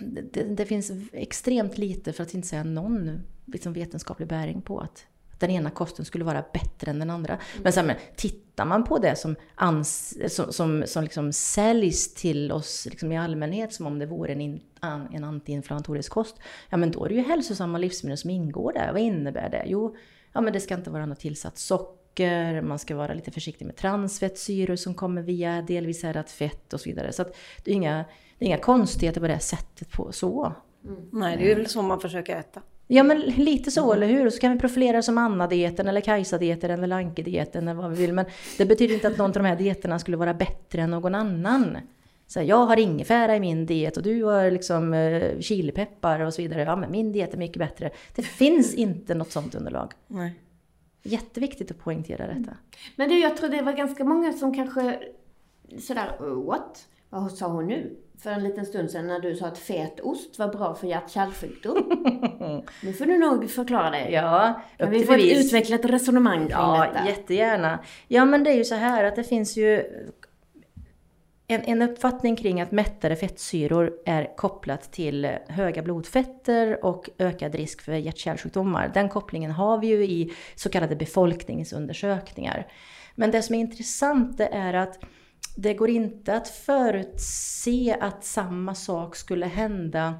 det, 0.00 0.42
det, 0.42 0.66
finns 0.66 0.92
extremt 1.12 1.78
lite, 1.78 2.12
för 2.12 2.22
att 2.22 2.34
inte 2.34 2.48
säga 2.48 2.64
någon, 2.64 3.20
liksom 3.46 3.72
vetenskaplig 3.72 4.28
bäring 4.28 4.62
på 4.62 4.80
att 4.80 5.06
den 5.42 5.50
ena 5.50 5.70
kosten 5.70 6.04
skulle 6.04 6.24
vara 6.24 6.44
bättre 6.52 6.90
än 6.90 6.98
den 6.98 7.10
andra. 7.10 7.32
Mm. 7.32 7.62
Men, 7.62 7.72
så 7.72 7.80
här, 7.80 7.86
men 7.86 7.96
tittar 8.16 8.64
man 8.64 8.84
på 8.84 8.98
det 8.98 9.16
som, 9.16 9.36
ans, 9.54 10.18
som, 10.28 10.52
som, 10.52 10.82
som 10.86 11.02
liksom 11.02 11.32
säljs 11.32 12.14
till 12.14 12.52
oss 12.52 12.86
liksom 12.90 13.12
i 13.12 13.18
allmänhet 13.18 13.72
som 13.72 13.86
om 13.86 13.98
det 13.98 14.06
vore 14.06 14.32
en, 14.32 14.40
in, 14.40 14.60
en 15.12 15.24
antiinflammatorisk 15.24 16.12
kost, 16.12 16.36
ja 16.70 16.76
men 16.76 16.90
då 16.90 17.04
är 17.04 17.08
det 17.08 17.14
ju 17.14 17.22
hälsosamma 17.22 17.78
livsmedel 17.78 18.18
som 18.18 18.30
ingår 18.30 18.72
där. 18.72 18.92
Vad 18.92 19.00
innebär 19.00 19.50
det? 19.50 19.64
Jo, 19.66 19.96
ja 20.32 20.40
men 20.40 20.52
det 20.52 20.60
ska 20.60 20.74
inte 20.74 20.90
vara 20.90 21.06
något 21.06 21.20
tillsatt 21.20 21.58
socker, 21.58 22.62
man 22.62 22.78
ska 22.78 22.96
vara 22.96 23.14
lite 23.14 23.30
försiktig 23.30 23.64
med 23.64 23.76
transfettsyror 23.76 24.76
som 24.76 24.94
kommer 24.94 25.22
via 25.22 25.62
delvis 25.62 26.02
härat 26.02 26.30
fett 26.30 26.72
och 26.72 26.80
så 26.80 26.88
vidare. 26.88 27.12
Så 27.12 27.24
det 27.64 27.70
är 27.70 27.74
inga, 27.74 28.04
det 28.38 28.44
är 28.44 28.46
inga 28.46 28.58
konstigheter 28.58 29.20
på 29.20 29.26
det 29.26 29.38
sättet 29.38 29.92
på 29.92 30.12
så. 30.12 30.52
Mm. 30.84 31.08
Nej, 31.12 31.36
det 31.36 31.52
är 31.52 31.56
väl 31.56 31.66
så 31.66 31.82
man 31.82 32.00
försöker 32.00 32.36
äta. 32.36 32.62
Ja 32.94 33.02
men 33.02 33.20
lite 33.20 33.70
så, 33.70 33.92
eller 33.92 34.06
hur? 34.06 34.26
Och 34.26 34.32
så 34.32 34.40
kan 34.40 34.52
vi 34.52 34.58
profilera 34.58 35.02
som 35.02 35.18
Anna-dieten 35.18 35.88
eller 35.88 36.00
Kajsa-dieten 36.00 36.70
eller 36.70 36.86
Lanke-dieten 36.86 37.68
eller 37.68 37.82
vad 37.82 37.90
vi 37.90 37.96
vill. 37.96 38.12
Men 38.12 38.24
det 38.58 38.66
betyder 38.66 38.94
inte 38.94 39.08
att 39.08 39.18
någon 39.18 39.26
av 39.26 39.32
de 39.32 39.44
här 39.44 39.56
dieterna 39.56 39.98
skulle 39.98 40.16
vara 40.16 40.34
bättre 40.34 40.82
än 40.82 40.90
någon 40.90 41.14
annan. 41.14 41.78
Så 42.26 42.40
här, 42.40 42.46
jag 42.46 42.66
har 42.66 42.76
ingefära 42.78 43.36
i 43.36 43.40
min 43.40 43.66
diet 43.66 43.96
och 43.96 44.02
du 44.02 44.24
har 44.24 44.50
liksom 44.50 44.94
eh, 44.94 45.40
chilipeppar 45.40 46.20
och 46.20 46.34
så 46.34 46.42
vidare. 46.42 46.62
Ja 46.62 46.76
men 46.76 46.90
min 46.90 47.12
diet 47.12 47.34
är 47.34 47.38
mycket 47.38 47.58
bättre. 47.58 47.90
Det 48.14 48.22
finns 48.22 48.74
inte 48.74 49.14
något 49.14 49.32
sånt 49.32 49.54
underlag. 49.54 49.92
Nej. 50.06 50.34
Jätteviktigt 51.02 51.70
att 51.70 51.78
poängtera 51.78 52.26
detta. 52.26 52.56
Men 52.96 53.08
du, 53.08 53.20
jag 53.20 53.36
tror 53.36 53.48
det 53.48 53.62
var 53.62 53.72
ganska 53.72 54.04
många 54.04 54.32
som 54.32 54.54
kanske 54.54 54.98
sådär, 55.80 56.16
what? 56.46 56.88
Vad 57.10 57.32
sa 57.32 57.46
hon 57.46 57.66
nu? 57.66 57.96
För 58.22 58.30
en 58.30 58.44
liten 58.44 58.66
stund 58.66 58.90
sedan 58.90 59.06
när 59.06 59.20
du 59.20 59.36
sa 59.36 59.46
att 59.46 59.58
fetost 59.58 60.38
var 60.38 60.48
bra 60.48 60.74
för 60.74 60.86
hjärt-kärlsjukdom. 60.86 61.84
nu 62.82 62.92
får 62.92 63.06
du 63.06 63.18
nog 63.18 63.50
förklara 63.50 63.90
det. 63.90 64.10
Ja, 64.10 64.62
Kan 64.78 64.90
vi 64.90 65.04
få 65.04 65.12
ett 65.12 65.36
utvecklat 65.36 65.84
resonemang 65.84 66.38
kring 66.38 66.50
ja, 66.50 66.86
detta? 66.86 67.04
Ja, 67.04 67.10
jättegärna. 67.10 67.78
Ja, 68.08 68.24
men 68.24 68.44
det 68.44 68.50
är 68.50 68.54
ju 68.54 68.64
så 68.64 68.74
här 68.74 69.04
att 69.04 69.16
det 69.16 69.24
finns 69.24 69.56
ju 69.56 69.84
en, 71.46 71.60
en 71.60 71.82
uppfattning 71.82 72.36
kring 72.36 72.60
att 72.60 72.72
mättade 72.72 73.16
fettsyror 73.16 73.92
är 74.06 74.36
kopplat 74.36 74.92
till 74.92 75.30
höga 75.48 75.82
blodfetter 75.82 76.84
och 76.84 77.10
ökad 77.18 77.54
risk 77.54 77.82
för 77.82 77.92
hjärt-kärlsjukdomar. 77.92 78.90
Den 78.94 79.08
kopplingen 79.08 79.50
har 79.50 79.78
vi 79.78 79.86
ju 79.86 80.04
i 80.04 80.32
så 80.54 80.68
kallade 80.68 80.96
befolkningsundersökningar. 80.96 82.66
Men 83.14 83.30
det 83.30 83.42
som 83.42 83.54
är 83.54 83.58
intressant 83.58 84.38
det 84.38 84.46
är 84.46 84.74
att 84.74 84.98
det 85.56 85.74
går 85.74 85.90
inte 85.90 86.36
att 86.36 86.48
förutse 86.48 87.96
att 88.00 88.24
samma 88.24 88.74
sak 88.74 89.16
skulle 89.16 89.46
hända 89.46 90.14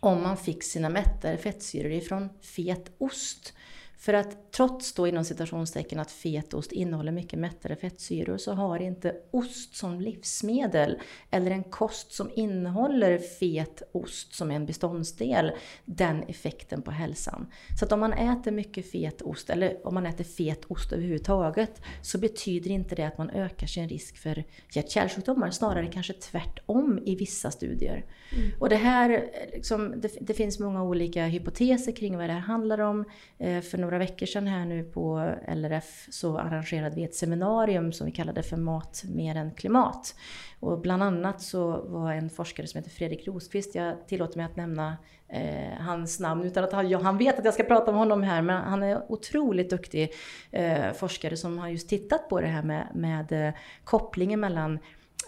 om 0.00 0.22
man 0.22 0.36
fick 0.36 0.62
sina 0.64 0.88
mättade 0.88 1.38
fettsyror 1.38 1.92
ifrån 1.92 2.28
fet 2.42 2.92
ost. 2.98 3.52
För 3.96 4.14
att 4.14 4.52
trots 4.52 4.92
då 4.92 5.06
inom 5.06 5.24
citationstecken 5.24 5.98
att 5.98 6.10
fetost 6.10 6.72
innehåller 6.72 7.12
mycket 7.12 7.38
mättade 7.38 7.76
fettsyror 7.76 8.36
så 8.36 8.52
har 8.52 8.82
inte 8.82 9.16
ost 9.30 9.76
som 9.76 10.00
livsmedel 10.00 10.98
eller 11.30 11.50
en 11.50 11.64
kost 11.64 12.12
som 12.12 12.30
innehåller 12.34 13.18
fet 13.18 13.82
ost 13.92 14.34
som 14.34 14.50
en 14.50 14.66
beståndsdel 14.66 15.52
den 15.84 16.22
effekten 16.22 16.82
på 16.82 16.90
hälsan. 16.90 17.46
Så 17.78 17.84
att 17.84 17.92
om 17.92 18.00
man 18.00 18.12
äter 18.12 18.50
mycket 18.50 18.90
fet 18.90 19.22
ost 19.22 19.50
eller 19.50 19.86
om 19.86 19.94
man 19.94 20.06
äter 20.06 20.24
fet 20.24 20.64
ost 20.64 20.92
överhuvudtaget 20.92 21.82
så 22.02 22.18
betyder 22.18 22.70
inte 22.70 22.94
det 22.94 23.04
att 23.04 23.18
man 23.18 23.30
ökar 23.30 23.66
sin 23.66 23.88
risk 23.88 24.16
för 24.16 24.44
hjärt-kärlsjukdomar, 24.72 25.50
snarare 25.50 25.86
kanske 25.86 26.12
tvärtom 26.12 26.98
i 27.04 27.14
vissa 27.16 27.50
studier. 27.50 28.04
Mm. 28.36 28.50
Och 28.60 28.68
det 28.68 28.76
här, 28.76 29.30
liksom, 29.52 29.94
det, 30.00 30.16
det, 30.20 30.34
finns 30.34 30.58
många 30.58 30.82
olika 30.82 31.26
hypoteser 31.26 31.92
kring 31.92 32.16
vad 32.16 32.28
det 32.28 32.32
här 32.32 32.40
handlar 32.40 32.78
om. 32.78 33.04
Eh, 33.38 33.60
för 33.60 33.78
några 33.86 33.98
veckor 33.98 34.26
sedan 34.26 34.46
här 34.46 34.64
nu 34.64 34.82
på 34.82 35.34
LRF 35.48 36.06
så 36.10 36.38
arrangerade 36.38 36.96
vi 36.96 37.04
ett 37.04 37.14
seminarium 37.14 37.92
som 37.92 38.06
vi 38.06 38.12
kallade 38.12 38.42
för 38.42 38.56
Mat 38.56 39.02
mer 39.04 39.36
än 39.36 39.54
klimat. 39.54 40.14
Och 40.60 40.80
bland 40.80 41.02
annat 41.02 41.42
så 41.42 41.82
var 41.86 42.12
en 42.12 42.30
forskare 42.30 42.66
som 42.66 42.78
heter 42.78 42.90
Fredrik 42.90 43.26
Rosqvist, 43.26 43.74
jag 43.74 44.06
tillåter 44.08 44.36
mig 44.36 44.46
att 44.46 44.56
nämna 44.56 44.96
eh, 45.28 45.80
hans 45.80 46.20
namn 46.20 46.44
utan 46.44 46.64
att 46.64 46.72
han, 46.72 46.94
han 46.94 47.18
vet 47.18 47.38
att 47.38 47.44
jag 47.44 47.54
ska 47.54 47.64
prata 47.64 47.90
om 47.90 47.96
honom 47.96 48.22
här, 48.22 48.42
men 48.42 48.62
han 48.62 48.82
är 48.82 49.12
otroligt 49.12 49.70
duktig 49.70 50.12
eh, 50.50 50.92
forskare 50.92 51.36
som 51.36 51.58
har 51.58 51.68
just 51.68 51.88
tittat 51.88 52.28
på 52.28 52.40
det 52.40 52.46
här 52.46 52.62
med, 52.62 52.88
med 52.94 53.32
eh, 53.32 53.54
kopplingen 53.84 54.40
mellan 54.40 54.78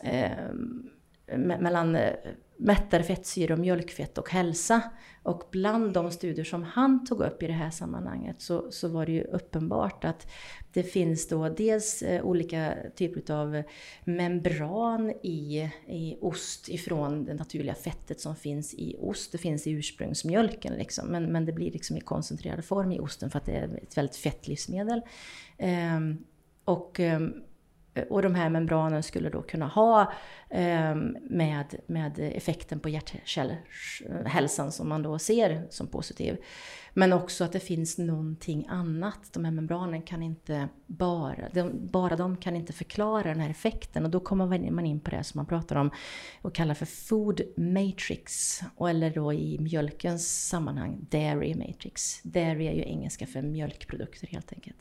eh, 0.03 0.31
mellan 1.37 1.97
eh, 1.97 2.13
mättade 2.59 3.05
fettsyror, 3.05 3.57
mjölkfett 3.57 4.19
och 4.19 4.31
hälsa. 4.31 4.83
Och 5.23 5.43
bland 5.51 5.93
de 5.93 6.11
studier 6.11 6.45
som 6.45 6.63
han 6.63 7.07
tog 7.07 7.21
upp 7.21 7.43
i 7.43 7.47
det 7.47 7.53
här 7.53 7.71
sammanhanget 7.71 8.41
så, 8.41 8.71
så 8.71 8.89
var 8.89 9.07
det 9.07 9.13
ju 9.13 9.23
uppenbart 9.23 10.05
att 10.05 10.31
det 10.73 10.83
finns 10.83 11.29
då 11.29 11.49
dels 11.49 12.03
eh, 12.03 12.25
olika 12.25 12.75
typer 12.97 13.35
av 13.35 13.63
membran 14.05 15.11
i, 15.11 15.71
i 15.87 16.17
ost 16.21 16.69
ifrån 16.69 17.25
det 17.25 17.35
naturliga 17.35 17.75
fettet 17.75 18.21
som 18.21 18.37
finns 18.37 18.75
i 18.75 18.97
ost. 18.99 19.33
Det 19.33 19.39
finns 19.39 19.67
i 19.67 19.71
ursprungsmjölken 19.71 20.75
liksom, 20.75 21.09
men, 21.09 21.33
men 21.33 21.45
det 21.45 21.53
blir 21.53 21.71
liksom 21.71 21.97
i 21.97 22.01
koncentrerad 22.01 22.65
form 22.65 22.93
i 22.93 23.01
osten 23.01 23.31
för 23.31 23.39
att 23.39 23.47
det 23.47 23.53
är 23.53 23.81
ett 23.83 23.97
väldigt 23.97 24.17
fett 24.17 24.49
livsmedel. 24.49 25.01
Ehm, 25.59 26.25
och 26.65 27.01
ehm, 27.01 27.43
Eh, 27.99 28.05
och 28.05 28.23
de 28.23 28.35
här 28.35 28.49
membranen 28.49 29.03
skulle 29.03 29.31
då 29.31 29.43
kunna 29.43 29.67
ha 29.67 30.13
ehm, 30.51 31.17
med, 31.23 31.75
med 31.87 32.19
effekten 32.19 32.81
på 32.81 32.89
hjärthälsan 32.89 34.73
som 34.73 34.89
man 34.89 35.03
då 35.03 35.19
ser 35.19 35.67
som 35.71 35.87
positiv. 35.87 36.37
Men 36.99 37.13
också 37.13 37.45
att 37.45 37.53
det 37.53 37.61
finns 37.61 37.99
någonting 37.99 38.67
annat. 38.69 39.33
De 39.33 39.45
här 39.45 39.53
membranen 39.53 40.03
kan 40.03 40.23
inte 40.23 40.69
bara, 40.87 41.49
de, 41.53 41.87
bara 41.87 42.17
de 42.17 42.37
kan 42.37 42.57
inte 42.57 42.73
förklara 42.73 43.23
den 43.23 43.41
här 43.41 43.51
effekten. 43.51 44.05
Och 44.05 44.11
då 44.11 44.21
kommer 44.21 44.71
man 44.71 44.87
in 44.87 45.01
på 45.01 45.11
det 45.11 45.25
som 45.25 45.39
man 45.39 45.47
pratar 45.47 45.77
om 45.77 45.91
och 46.43 46.55
kallar 46.55 46.75
för 46.75 46.87
food 46.87 47.41
matrix. 47.57 48.61
Eller 48.89 49.11
då 49.11 49.33
i 49.33 49.59
mjölkens 49.59 50.49
sammanhang 50.49 51.07
dairy 51.11 51.55
matrix. 51.55 52.23
Dairy 52.23 52.67
är 52.67 52.73
ju 52.73 52.83
engelska 52.83 53.27
för 53.27 53.43
mjölkprodukter 53.43 54.27
helt 54.27 54.53
enkelt. 54.53 54.79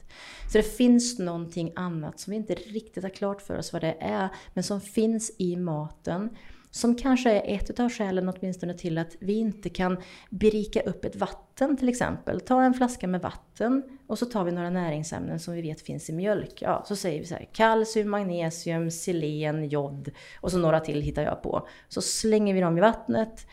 Så 0.51 0.57
det 0.57 0.77
finns 0.77 1.19
någonting 1.19 1.71
annat 1.75 2.19
som 2.19 2.31
vi 2.31 2.37
inte 2.37 2.53
riktigt 2.55 3.03
har 3.03 3.09
klart 3.09 3.41
för 3.41 3.57
oss 3.57 3.73
vad 3.73 3.81
det 3.81 3.97
är, 3.99 4.29
men 4.53 4.63
som 4.63 4.81
finns 4.81 5.35
i 5.37 5.55
maten. 5.55 6.29
Som 6.77 6.95
kanske 6.95 7.31
är 7.31 7.55
ett 7.55 7.79
av 7.79 7.89
skälen 7.89 8.29
åtminstone 8.29 8.73
till 8.73 8.97
att 8.97 9.15
vi 9.19 9.33
inte 9.33 9.69
kan 9.69 9.97
berika 10.29 10.81
upp 10.81 11.05
ett 11.05 11.15
vatten 11.15 11.77
till 11.77 11.89
exempel. 11.89 12.41
Ta 12.41 12.63
en 12.63 12.73
flaska 12.73 13.07
med 13.07 13.21
vatten 13.21 13.83
och 14.07 14.19
så 14.19 14.25
tar 14.25 14.43
vi 14.43 14.51
några 14.51 14.69
näringsämnen 14.69 15.39
som 15.39 15.53
vi 15.53 15.61
vet 15.61 15.81
finns 15.81 16.09
i 16.09 16.13
mjölk. 16.13 16.61
Ja, 16.61 16.83
så 16.87 16.95
säger 16.95 17.19
vi 17.19 17.25
så 17.25 17.35
här, 17.35 17.49
kalcium, 17.53 18.09
magnesium, 18.09 18.91
selen, 18.91 19.69
jod 19.69 20.11
och 20.41 20.51
så 20.51 20.57
några 20.57 20.79
till 20.79 21.01
hittar 21.01 21.21
jag 21.21 21.43
på. 21.43 21.67
Så 21.87 22.01
slänger 22.01 22.53
vi 22.53 22.61
dem 22.61 22.77
i 22.77 22.81
vattnet. 22.81 23.47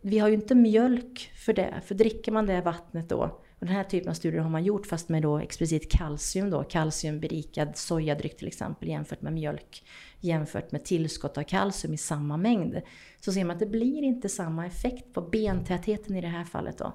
Vi 0.00 0.18
har 0.18 0.28
ju 0.28 0.34
inte 0.34 0.54
mjölk 0.54 1.30
för 1.34 1.52
det, 1.52 1.74
för 1.84 1.94
dricker 1.94 2.32
man 2.32 2.46
det 2.46 2.60
vattnet 2.60 3.08
då 3.08 3.40
och 3.60 3.66
den 3.66 3.74
här 3.74 3.84
typen 3.84 4.08
av 4.08 4.14
studier 4.14 4.40
har 4.40 4.50
man 4.50 4.64
gjort 4.64 4.86
fast 4.86 5.08
med 5.08 5.22
då 5.22 5.38
explicit 5.38 5.90
kalcium 5.90 6.50
då, 6.50 6.62
kalciumberikad 6.62 7.76
sojadryck 7.76 8.36
till 8.36 8.48
exempel 8.48 8.88
jämfört 8.88 9.22
med 9.22 9.32
mjölk 9.32 9.82
jämfört 10.20 10.72
med 10.72 10.84
tillskott 10.84 11.38
av 11.38 11.42
kalcium 11.42 11.94
i 11.94 11.98
samma 11.98 12.36
mängd. 12.36 12.80
Så 13.20 13.32
ser 13.32 13.44
man 13.44 13.54
att 13.54 13.60
det 13.60 13.66
blir 13.66 14.02
inte 14.02 14.28
samma 14.28 14.66
effekt 14.66 15.12
på 15.12 15.20
bentätheten 15.20 16.16
i 16.16 16.20
det 16.20 16.28
här 16.28 16.44
fallet 16.44 16.78
då. 16.78 16.92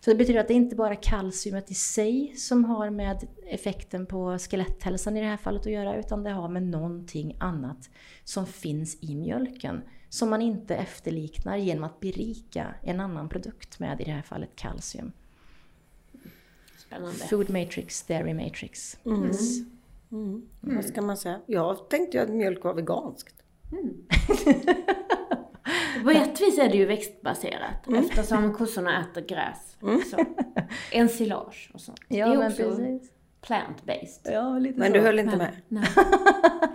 Så 0.00 0.10
det 0.10 0.16
betyder 0.16 0.40
att 0.40 0.48
det 0.48 0.54
inte 0.54 0.76
bara 0.76 0.90
är 0.90 1.02
kalciumet 1.02 1.70
i 1.70 1.74
sig 1.74 2.34
som 2.36 2.64
har 2.64 2.90
med 2.90 3.28
effekten 3.46 4.06
på 4.06 4.38
skeletthälsan 4.38 5.16
i 5.16 5.20
det 5.20 5.26
här 5.26 5.36
fallet 5.36 5.66
att 5.66 5.72
göra, 5.72 5.96
utan 5.96 6.22
det 6.22 6.30
har 6.30 6.48
med 6.48 6.62
någonting 6.62 7.36
annat 7.40 7.90
som 8.24 8.46
finns 8.46 8.98
i 9.00 9.14
mjölken. 9.14 9.82
Som 10.08 10.30
man 10.30 10.42
inte 10.42 10.76
efterliknar 10.76 11.56
genom 11.56 11.84
att 11.84 12.00
berika 12.00 12.74
en 12.82 13.00
annan 13.00 13.28
produkt 13.28 13.78
med, 13.78 14.00
i 14.00 14.04
det 14.04 14.10
här 14.10 14.22
fallet 14.22 14.50
kalcium. 14.56 15.12
Spännande. 16.76 17.18
Food 17.18 17.50
matrix, 17.50 18.02
dairy 18.02 18.34
matrix. 18.34 18.98
Mm. 19.04 19.24
Yes. 19.24 19.58
Mm. 20.12 20.42
Vad 20.60 20.84
ska 20.84 21.02
man 21.02 21.16
säga? 21.16 21.40
Jag 21.46 21.88
tänkte 21.90 22.16
ju 22.16 22.22
att 22.22 22.28
mjölk 22.30 22.64
var 22.64 22.74
veganskt. 22.74 23.34
På 26.04 26.10
ett 26.10 26.40
vis 26.40 26.58
är 26.58 26.68
det 26.68 26.76
ju 26.76 26.86
växtbaserat 26.86 27.86
Mm. 27.86 28.00
eftersom 28.04 28.54
kossorna 28.54 29.00
äter 29.10 29.20
gräs. 29.20 29.76
Så. 30.10 30.24
Ensilage 30.92 31.70
och 31.74 31.80
sånt. 31.80 32.00
Ja, 32.08 32.26
det 32.26 32.32
är 32.34 32.38
men 32.38 32.46
också 32.52 32.62
precis. 32.62 33.10
plant-based. 33.42 34.32
Ja, 34.32 34.58
lite 34.58 34.78
Men 34.78 34.88
så. 34.88 34.94
du 34.94 35.00
höll 35.00 35.18
inte 35.18 35.36
med? 35.36 35.56
Nej. 35.68 35.88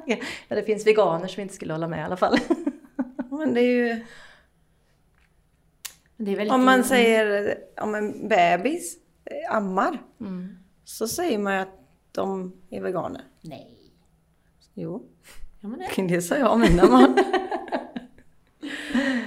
ja, 0.47 0.55
det 0.55 0.63
finns 0.63 0.87
veganer 0.87 1.27
som 1.27 1.41
inte 1.41 1.53
skulle 1.53 1.73
hålla 1.73 1.87
med 1.87 1.99
i 1.99 2.03
alla 2.03 2.17
fall. 2.17 2.37
Men 3.29 3.53
det 3.53 3.61
är 3.61 3.87
ju... 3.87 4.05
Men 6.15 6.25
Det 6.25 6.31
är 6.31 6.35
väldigt 6.35 6.53
Om 6.53 6.65
man 6.65 6.83
säger 6.83 7.57
om 7.81 7.95
en 7.95 8.27
bebis 8.27 8.97
eh, 9.25 9.55
ammar 9.55 10.01
Mm. 10.21 10.57
så 10.83 11.07
säger 11.07 11.37
man 11.37 11.53
ju 11.53 11.59
att 11.59 11.82
de 12.13 12.53
är 12.69 12.81
veganer. 12.81 13.21
Nej. 13.41 13.77
Jo, 14.73 15.09
Ja, 15.61 15.67
men 15.67 15.79
det. 15.95 16.07
det 16.15 16.21
sa 16.21 16.35
jag 16.35 16.51
om 16.51 16.61
mina 16.61 16.87
barn. 16.87 17.17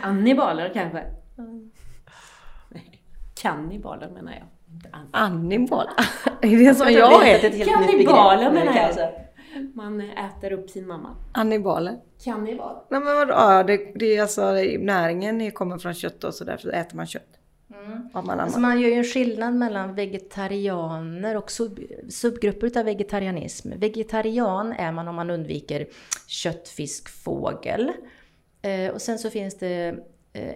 Annibaler 0.02 0.70
kanske? 0.74 1.04
Nej. 2.68 3.02
Kannibaler 3.34 4.10
menar 4.10 4.32
jag. 4.32 4.44
An- 4.92 5.08
Annibal. 5.12 5.86
Är 6.42 6.58
det 6.68 6.74
som 6.74 6.92
jag 6.92 7.28
är? 7.28 7.50
Nytt 7.50 7.68
Kannibaler 7.68 8.50
menar 8.52 8.76
jag. 8.76 8.94
säga. 8.94 9.10
Man 9.74 10.00
äter 10.00 10.52
upp 10.52 10.70
sin 10.70 10.86
mamma. 10.86 11.16
Annibaler. 11.32 11.98
Kannibal. 12.24 12.76
Nej 12.90 13.00
men 13.00 13.14
vadå? 13.16 13.32
Ja, 13.32 13.62
det, 13.62 13.76
det 13.94 14.16
är 14.16 14.22
alltså 14.22 14.52
näringen 14.80 15.50
kommer 15.50 15.78
från 15.78 15.94
kött 15.94 16.24
och 16.24 16.34
så 16.34 16.44
därför 16.44 16.68
äter 16.68 16.96
man 16.96 17.06
kött. 17.06 17.38
Om 18.12 18.26
man 18.26 18.40
Alltså 18.40 18.58
man 18.60 18.80
gör 18.80 18.88
ju 18.88 18.94
en 18.94 19.04
skillnad 19.04 19.54
mellan 19.54 19.94
vegetarianer 19.94 21.36
och 21.36 21.50
sub, 21.50 21.80
subgrupper 22.08 22.78
av 22.78 22.84
vegetarianism. 22.84 23.72
Vegetarian 23.76 24.72
är 24.72 24.92
man 24.92 25.08
om 25.08 25.14
man 25.14 25.30
undviker 25.30 25.86
kött, 26.26 26.68
fisk, 26.68 27.08
fågel. 27.08 27.92
Eh, 28.62 28.90
och 28.90 29.02
sen 29.02 29.18
så 29.18 29.30
finns 29.30 29.58
det 29.58 29.98
eh, 30.32 30.54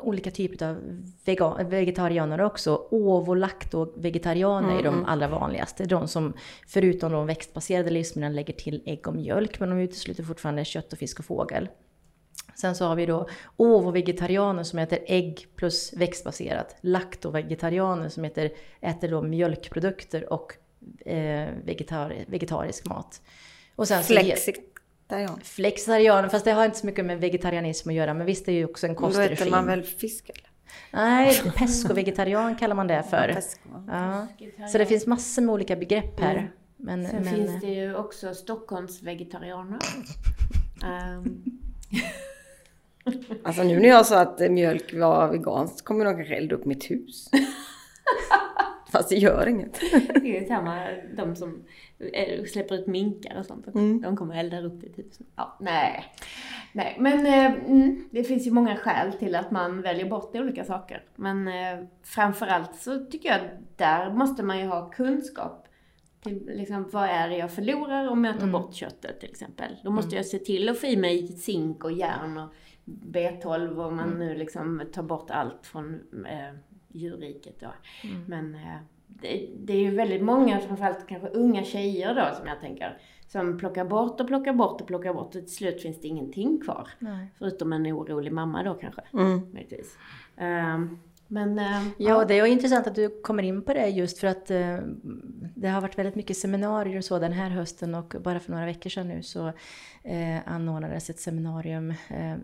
olika 0.00 0.30
typer 0.30 0.66
av 0.66 0.76
vega, 1.24 1.56
vegetarianer 1.64 2.40
också. 2.40 2.86
Ovo-lacto-vegetarianer 2.90 4.78
är 4.78 4.82
de 4.82 5.04
allra 5.04 5.28
vanligaste. 5.28 5.84
De 5.84 6.08
som 6.08 6.32
förutom 6.66 7.12
de 7.12 7.26
växtbaserade 7.26 7.90
livsmedlen 7.90 8.34
lägger 8.34 8.54
till 8.54 8.82
ägg 8.86 9.08
och 9.08 9.14
mjölk, 9.14 9.60
men 9.60 9.70
de 9.70 9.78
utesluter 9.78 10.22
fortfarande 10.22 10.64
kött 10.64 10.92
och 10.92 10.98
fisk 10.98 11.18
och 11.18 11.24
fågel. 11.24 11.68
Sen 12.56 12.74
så 12.74 12.86
har 12.86 12.96
vi 12.96 13.06
då 13.06 13.28
ovo-vegetarianer 13.56 14.62
som 14.62 14.78
äter 14.78 14.98
ägg 15.06 15.46
plus 15.56 15.92
växtbaserat. 15.92 16.76
Laktovegetarianer 16.80 18.08
som 18.08 18.24
äter, 18.24 18.50
äter 18.80 19.08
då 19.08 19.22
mjölkprodukter 19.22 20.32
och 20.32 20.52
eh, 21.06 21.48
vegetar, 21.64 22.24
vegetarisk 22.26 22.86
mat. 22.86 23.22
Och 23.76 23.88
sen 23.88 24.02
Flexitarian. 24.02 25.40
Flexitarianer, 25.42 26.28
fast 26.28 26.44
det 26.44 26.52
har 26.52 26.64
inte 26.64 26.78
så 26.78 26.86
mycket 26.86 27.04
med 27.04 27.20
vegetarianism 27.20 27.88
att 27.88 27.94
göra. 27.94 28.14
Men 28.14 28.26
visst, 28.26 28.46
det 28.46 28.52
är 28.52 28.56
ju 28.56 28.64
också 28.64 28.86
en 28.86 28.94
Då 28.94 29.00
kostregim. 29.00 29.32
äter 29.32 29.50
man 29.50 29.66
väl 29.66 29.82
fisk 29.82 30.28
eller? 30.28 30.50
Nej, 30.90 31.42
pesco-vegetarian 31.56 32.56
kallar 32.56 32.74
man 32.74 32.86
det 32.86 33.02
för. 33.02 33.36
Va? 33.64 34.26
Ja. 34.58 34.68
Så 34.68 34.78
det 34.78 34.86
finns 34.86 35.06
massor 35.06 35.42
med 35.42 35.52
olika 35.52 35.76
begrepp 35.76 36.20
här. 36.20 36.52
Men, 36.76 37.06
Sen 37.06 37.22
men, 37.22 37.34
finns 37.34 37.60
det 37.60 37.66
ju 37.66 37.94
också 37.94 38.34
Stockholmsvegetarianer. 38.34 39.78
Ehm, 40.84 41.42
Alltså 43.42 43.62
nu 43.62 43.80
när 43.80 43.88
jag 43.88 44.06
sa 44.06 44.20
att 44.20 44.50
mjölk 44.50 44.94
var 44.94 45.28
veganskt 45.28 45.84
kommer 45.84 46.04
de 46.04 46.16
kanske 46.16 46.34
elda 46.34 46.54
upp 46.54 46.64
mitt 46.64 46.90
hus. 46.90 47.30
Fast 48.94 49.08
det 49.08 49.16
gör 49.16 49.46
inget. 49.48 49.80
det 50.22 50.38
är 50.38 50.46
samma, 50.46 50.86
de 51.16 51.36
som 51.36 51.64
eh, 52.12 52.44
släpper 52.44 52.74
ut 52.74 52.86
minkar 52.86 53.38
och 53.38 53.46
sånt. 53.46 53.66
Mm. 53.66 54.00
De 54.00 54.16
kommer 54.16 54.40
elda 54.40 54.60
upp 54.60 54.80
ditt 54.80 54.98
hus. 54.98 55.18
Ja, 55.36 55.56
nej. 55.60 56.04
nej. 56.72 56.96
Men 56.98 57.26
eh, 57.26 57.70
mm, 57.70 58.08
det 58.10 58.24
finns 58.24 58.46
ju 58.46 58.50
många 58.50 58.76
skäl 58.76 59.12
till 59.12 59.34
att 59.34 59.50
man 59.50 59.82
väljer 59.82 60.10
bort 60.10 60.36
olika 60.36 60.64
saker. 60.64 61.02
Men 61.16 61.48
eh, 61.48 61.84
framförallt 62.02 62.76
så 62.76 63.04
tycker 63.04 63.28
jag 63.28 63.40
att 63.40 63.78
där 63.78 64.10
måste 64.10 64.42
man 64.42 64.58
ju 64.58 64.66
ha 64.66 64.90
kunskap. 64.90 65.66
Till, 66.22 66.50
liksom, 66.54 66.88
vad 66.92 67.08
är 67.08 67.28
det 67.28 67.36
jag 67.36 67.52
förlorar 67.52 68.08
om 68.08 68.24
jag 68.24 68.40
tar 68.40 68.46
bort 68.46 68.74
köttet 68.74 69.20
till 69.20 69.30
exempel? 69.30 69.76
Då 69.84 69.90
måste 69.90 70.16
jag 70.16 70.26
se 70.26 70.38
till 70.38 70.68
att 70.68 70.78
få 70.78 70.86
i 70.86 70.96
mig 70.96 71.28
zink 71.28 71.84
och 71.84 71.92
järn 71.92 72.38
och 72.38 72.52
B12 72.84 73.76
och 73.86 73.92
man 73.92 74.10
nu 74.10 74.34
liksom 74.34 74.82
tar 74.92 75.02
bort 75.02 75.30
allt 75.30 75.66
från 75.66 75.94
eh, 76.26 76.54
djurriket 76.88 77.60
då. 77.60 77.72
Men 78.26 78.54
eh, 78.54 78.76
det, 79.06 79.48
det 79.58 79.72
är 79.72 79.80
ju 79.80 79.90
väldigt 79.96 80.22
många, 80.22 80.60
framförallt 80.60 81.06
kanske 81.08 81.28
unga 81.28 81.64
tjejer 81.64 82.14
då 82.14 82.36
som 82.36 82.46
jag 82.46 82.60
tänker, 82.60 82.98
som 83.26 83.58
plockar 83.58 83.84
bort 83.84 84.20
och 84.20 84.26
plockar 84.26 84.52
bort 84.52 84.80
och 84.80 84.86
plockar 84.86 85.14
bort 85.14 85.26
och 85.26 85.32
till 85.32 85.54
slut 85.54 85.82
finns 85.82 86.00
det 86.00 86.08
ingenting 86.08 86.60
kvar. 86.60 86.88
Nej. 86.98 87.26
Förutom 87.38 87.72
en 87.72 87.86
orolig 87.86 88.32
mamma 88.32 88.62
då 88.62 88.74
kanske, 88.74 89.02
Mm. 89.12 89.38
möjligtvis. 89.52 89.98
Ehm, 90.36 90.98
men 91.34 91.58
ehm, 91.58 91.90
Ja, 91.98 92.24
det 92.24 92.38
är 92.38 92.46
intressant 92.46 92.86
att 92.86 92.94
du 92.94 93.20
kommer 93.22 93.42
in 93.42 93.62
på 93.62 93.74
det 93.74 93.88
just 93.88 94.18
för 94.18 94.26
att 94.26 94.50
eh, 94.50 94.78
det 95.56 95.68
har 95.68 95.80
varit 95.80 95.98
väldigt 95.98 96.14
mycket 96.14 96.36
seminarier 96.36 96.98
och 96.98 97.04
så 97.04 97.18
den 97.18 97.32
här 97.32 97.50
hösten 97.50 97.94
och 97.94 98.14
bara 98.20 98.40
för 98.40 98.52
några 98.52 98.66
veckor 98.66 98.90
sedan 98.90 99.08
nu 99.08 99.22
så 99.22 99.48
eh, 100.02 100.38
anordnades 100.46 101.10
ett 101.10 101.20
seminarium 101.20 101.94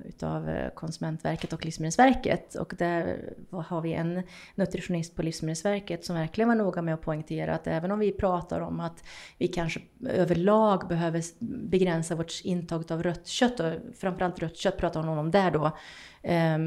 utav 0.04 0.50
Konsumentverket 0.74 1.52
och 1.52 1.64
Livsmedelsverket. 1.64 2.54
Och 2.54 2.74
där 2.78 3.32
har 3.50 3.80
vi 3.80 3.92
en 3.92 4.22
nutritionist 4.54 5.16
på 5.16 5.22
Livsmedelsverket 5.22 6.04
som 6.04 6.16
verkligen 6.16 6.48
var 6.48 6.56
noga 6.56 6.82
med 6.82 6.94
att 6.94 7.02
poängtera 7.02 7.54
att 7.54 7.66
även 7.66 7.90
om 7.90 7.98
vi 7.98 8.12
pratar 8.12 8.60
om 8.60 8.80
att 8.80 9.04
vi 9.38 9.48
kanske 9.48 9.80
överlag 10.06 10.88
behöver 10.88 11.22
begränsa 11.68 12.14
vårt 12.14 12.40
intag 12.44 12.92
av 12.92 13.02
rött 13.02 13.26
kött 13.26 13.60
och 13.60 13.72
framförallt 13.96 14.38
rött 14.38 14.56
kött 14.56 14.76
pratar 14.76 15.02
hon 15.02 15.18
om 15.18 15.30
där 15.30 15.50
då 15.50 15.76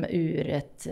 ur 0.09 0.49
ett 0.49 0.88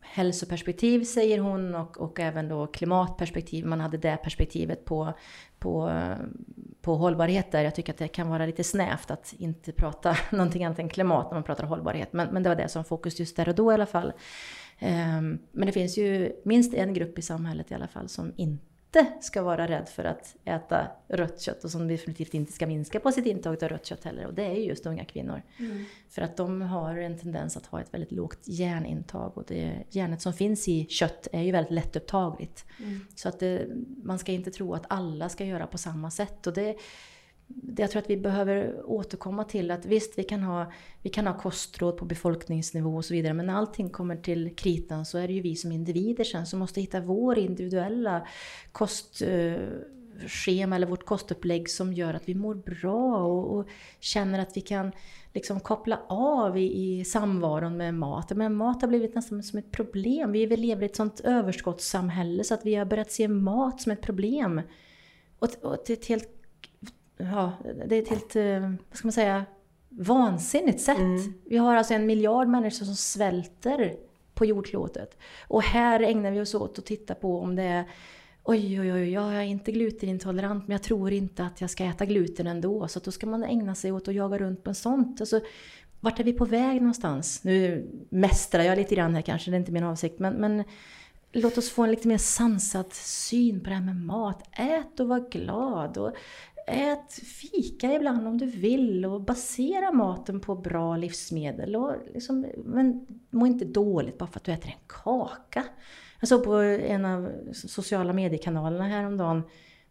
hälsoperspektiv 0.00 1.04
säger 1.04 1.38
hon 1.38 1.74
och, 1.74 2.00
och 2.00 2.20
även 2.20 2.48
då 2.48 2.66
klimatperspektiv. 2.66 3.66
Man 3.66 3.80
hade 3.80 3.96
det 3.96 4.16
perspektivet 4.16 4.84
på, 4.84 5.12
på, 5.58 5.92
på 6.80 6.96
hållbarhet 6.96 7.52
där. 7.52 7.64
Jag 7.64 7.74
tycker 7.74 7.92
att 7.92 7.98
det 7.98 8.08
kan 8.08 8.28
vara 8.28 8.46
lite 8.46 8.64
snävt 8.64 9.10
att 9.10 9.34
inte 9.38 9.72
prata 9.72 10.16
någonting 10.32 10.64
annat 10.64 10.78
än 10.78 10.88
klimat 10.88 11.30
när 11.30 11.34
man 11.34 11.42
pratar 11.42 11.64
hållbarhet. 11.64 12.12
Men, 12.12 12.28
men 12.28 12.42
det 12.42 12.48
var 12.48 12.56
det 12.56 12.68
som 12.68 12.84
fokus 12.84 13.20
just 13.20 13.36
där 13.36 13.48
och 13.48 13.54
då 13.54 13.72
i 13.72 13.74
alla 13.74 13.86
fall. 13.86 14.12
Ehm, 14.78 15.38
men 15.52 15.66
det 15.66 15.72
finns 15.72 15.98
ju 15.98 16.32
minst 16.44 16.74
en 16.74 16.94
grupp 16.94 17.18
i 17.18 17.22
samhället 17.22 17.70
i 17.70 17.74
alla 17.74 17.88
fall 17.88 18.08
som 18.08 18.32
inte 18.36 18.64
ska 19.20 19.42
vara 19.42 19.68
rädd 19.68 19.88
för 19.88 20.04
att 20.04 20.36
äta 20.44 20.88
rött 21.08 21.40
kött 21.40 21.64
och 21.64 21.70
som 21.70 21.88
definitivt 21.88 22.34
inte 22.34 22.52
ska 22.52 22.66
minska 22.66 23.00
på 23.00 23.12
sitt 23.12 23.26
intag 23.26 23.64
av 23.64 23.68
rött 23.68 23.86
kött 23.86 24.04
heller. 24.04 24.26
Och 24.26 24.34
det 24.34 24.44
är 24.44 24.54
ju 24.54 24.62
just 24.62 24.86
unga 24.86 25.04
kvinnor. 25.04 25.42
För 26.08 26.22
att 26.22 26.36
de 26.36 26.62
har 26.62 26.96
en 26.96 27.18
tendens 27.18 27.56
att 27.56 27.66
ha 27.66 27.80
ett 27.80 27.94
väldigt 27.94 28.12
lågt 28.12 28.38
järnintag 28.44 29.38
och 29.38 29.44
det 29.46 29.84
järnet 29.90 30.22
som 30.22 30.32
finns 30.32 30.68
i 30.68 30.86
kött 30.86 31.28
är 31.32 31.42
ju 31.42 31.52
väldigt 31.52 31.72
lättupptagligt. 31.72 32.64
Så 33.16 33.28
att 33.28 33.40
det, 33.40 33.66
man 34.02 34.18
ska 34.18 34.32
inte 34.32 34.50
tro 34.50 34.74
att 34.74 34.84
alla 34.88 35.28
ska 35.28 35.44
göra 35.44 35.66
på 35.66 35.78
samma 35.78 36.10
sätt. 36.10 36.46
Och 36.46 36.54
det 36.54 36.76
jag 37.76 37.90
tror 37.90 38.02
att 38.02 38.10
vi 38.10 38.16
behöver 38.16 38.82
återkomma 38.84 39.44
till 39.44 39.70
att 39.70 39.86
visst, 39.86 40.18
vi 40.18 40.22
kan, 40.22 40.42
ha, 40.42 40.72
vi 41.02 41.10
kan 41.10 41.26
ha 41.26 41.38
kostråd 41.38 41.96
på 41.96 42.04
befolkningsnivå 42.04 42.96
och 42.96 43.04
så 43.04 43.14
vidare, 43.14 43.34
men 43.34 43.46
när 43.46 43.54
allting 43.54 43.90
kommer 43.90 44.16
till 44.16 44.56
kritan 44.56 45.06
så 45.06 45.18
är 45.18 45.28
det 45.28 45.34
ju 45.34 45.40
vi 45.40 45.56
som 45.56 45.72
individer 45.72 46.24
sen 46.24 46.46
som 46.46 46.58
måste 46.58 46.80
hitta 46.80 47.00
vår 47.00 47.38
individuella 47.38 48.26
kostschema 48.72 49.66
eh, 50.46 50.76
eller 50.76 50.86
vårt 50.86 51.06
kostupplägg 51.06 51.70
som 51.70 51.92
gör 51.92 52.14
att 52.14 52.28
vi 52.28 52.34
mår 52.34 52.54
bra 52.54 53.16
och, 53.16 53.58
och 53.58 53.68
känner 54.00 54.38
att 54.38 54.56
vi 54.56 54.60
kan 54.60 54.92
liksom 55.34 55.60
koppla 55.60 56.00
av 56.08 56.58
i, 56.58 56.98
i 56.98 57.04
samvaron 57.04 57.76
med 57.76 57.94
mat. 57.94 58.32
Men 58.36 58.54
mat 58.54 58.82
har 58.82 58.88
blivit 58.88 59.14
nästan 59.14 59.42
som 59.42 59.58
ett 59.58 59.70
problem. 59.70 60.32
Vi 60.32 60.56
lever 60.56 60.82
i 60.82 60.86
ett 60.86 60.96
sånt 60.96 61.20
överskottssamhälle 61.20 62.44
så 62.44 62.54
att 62.54 62.66
vi 62.66 62.74
har 62.74 62.84
börjat 62.84 63.12
se 63.12 63.28
mat 63.28 63.80
som 63.80 63.92
ett 63.92 64.02
problem. 64.02 64.60
Och, 65.38 65.48
och 65.62 65.90
ett 65.90 66.06
helt, 66.06 66.37
ja, 67.18 67.52
det 67.86 67.96
är 67.96 68.02
ett 68.02 68.08
helt, 68.08 68.36
eh, 68.36 68.60
vad 68.60 68.96
ska 68.98 69.06
man 69.06 69.12
säga, 69.12 69.44
vansinnigt 69.88 70.80
sätt. 70.80 70.98
Mm. 70.98 71.34
Vi 71.44 71.56
har 71.56 71.76
alltså 71.76 71.94
en 71.94 72.06
miljard 72.06 72.48
människor 72.48 72.86
som 72.86 72.96
svälter 72.96 73.96
på 74.34 74.44
jordklotet. 74.44 75.18
Och 75.48 75.62
här 75.62 76.00
ägnar 76.00 76.30
vi 76.30 76.40
oss 76.40 76.54
åt 76.54 76.78
att 76.78 76.86
titta 76.86 77.14
på 77.14 77.40
om 77.40 77.56
det 77.56 77.62
är 77.62 77.84
Oj, 78.50 78.80
oj, 78.80 78.92
oj, 78.92 79.12
jag 79.12 79.34
är 79.34 79.42
inte 79.42 79.72
glutenintolerant 79.72 80.68
men 80.68 80.74
jag 80.74 80.82
tror 80.82 81.12
inte 81.12 81.44
att 81.44 81.60
jag 81.60 81.70
ska 81.70 81.84
äta 81.84 82.04
gluten 82.04 82.46
ändå. 82.46 82.88
Så 82.88 83.00
då 83.00 83.10
ska 83.10 83.26
man 83.26 83.44
ägna 83.44 83.74
sig 83.74 83.92
åt 83.92 84.08
att 84.08 84.14
jaga 84.14 84.38
runt 84.38 84.64
på 84.64 84.70
en 84.70 84.74
sånt. 84.74 85.20
Alltså, 85.20 85.40
vart 86.00 86.20
är 86.20 86.24
vi 86.24 86.32
på 86.32 86.44
väg 86.44 86.80
någonstans? 86.80 87.44
Nu 87.44 87.88
mästrar 88.08 88.62
jag 88.62 88.78
lite 88.78 88.94
grann 88.94 89.14
här 89.14 89.22
kanske, 89.22 89.50
det 89.50 89.56
är 89.56 89.58
inte 89.58 89.72
min 89.72 89.84
avsikt. 89.84 90.18
Men, 90.18 90.34
men 90.34 90.64
låt 91.32 91.58
oss 91.58 91.70
få 91.70 91.82
en 91.82 91.90
lite 91.90 92.08
mer 92.08 92.18
sansad 92.18 92.92
syn 92.92 93.60
på 93.60 93.68
det 93.68 93.76
här 93.76 93.82
med 93.84 93.96
mat. 93.96 94.42
Ät 94.52 95.00
och 95.00 95.08
var 95.08 95.30
glad. 95.30 95.98
Och 95.98 96.12
ät 96.68 97.12
fika 97.12 97.94
ibland 97.94 98.28
om 98.28 98.38
du 98.38 98.46
vill 98.46 99.06
och 99.06 99.20
basera 99.20 99.92
maten 99.92 100.40
på 100.40 100.54
bra 100.54 100.96
livsmedel. 100.96 101.76
Och 101.76 101.94
liksom, 102.14 102.46
men 102.64 103.06
må 103.30 103.46
inte 103.46 103.64
dåligt 103.64 104.18
bara 104.18 104.28
för 104.28 104.40
att 104.40 104.44
du 104.44 104.52
äter 104.52 104.68
en 104.68 104.84
kaka. 104.86 105.64
Jag 106.20 106.28
såg 106.28 106.44
på 106.44 106.52
en 106.54 107.04
av 107.04 107.32
sociala 107.52 108.12
mediekanalerna 108.12 108.88
häromdagen 108.88 109.42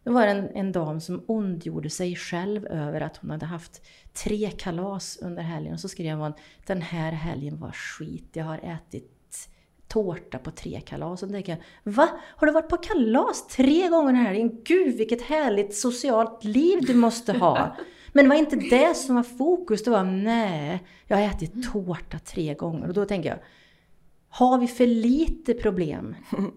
då 0.08 0.14
var 0.14 0.26
det 0.26 0.32
en, 0.32 0.50
en 0.54 0.72
dam 0.72 1.00
som 1.00 1.24
ondgjorde 1.26 1.90
sig 1.90 2.16
själv 2.16 2.66
över 2.66 3.00
att 3.00 3.16
hon 3.16 3.30
hade 3.30 3.46
haft 3.46 3.86
tre 4.12 4.50
kalas 4.50 5.18
under 5.22 5.42
helgen. 5.42 5.72
Och 5.72 5.80
så 5.80 5.88
skrev 5.88 6.18
hon 6.18 6.32
den 6.66 6.82
här 6.82 7.12
helgen 7.12 7.60
var 7.60 7.72
skit, 7.72 8.30
jag 8.32 8.44
har 8.44 8.58
ätit 8.58 9.17
tårta 9.88 10.38
på 10.38 10.50
tre 10.50 10.80
kalas. 10.80 11.22
Och 11.22 11.28
då 11.28 11.32
tänker 11.32 11.52
jag, 11.52 11.92
va? 11.92 12.08
Har 12.36 12.46
du 12.46 12.52
varit 12.52 12.68
på 12.68 12.76
kalas 12.76 13.46
tre 13.46 13.88
gånger 13.88 14.06
den 14.06 14.16
här 14.16 14.26
helgen? 14.26 14.60
Gud 14.64 14.96
vilket 14.96 15.22
härligt 15.22 15.74
socialt 15.74 16.44
liv 16.44 16.78
du 16.86 16.94
måste 16.94 17.32
ha! 17.32 17.76
Men 18.12 18.24
det 18.24 18.28
var 18.28 18.36
inte 18.36 18.56
det 18.56 18.96
som 18.96 19.14
var 19.14 19.22
fokus, 19.22 19.84
det 19.84 19.90
var 19.90 20.04
nej, 20.04 20.84
jag 21.06 21.16
har 21.16 21.24
ätit 21.24 21.72
tårta 21.72 22.18
tre 22.18 22.54
gånger. 22.54 22.88
Och 22.88 22.94
då 22.94 23.04
tänker 23.04 23.28
jag, 23.28 23.38
har 24.28 24.58
vi 24.58 24.66
för 24.66 24.86
lite 24.86 25.54
problem? 25.54 26.16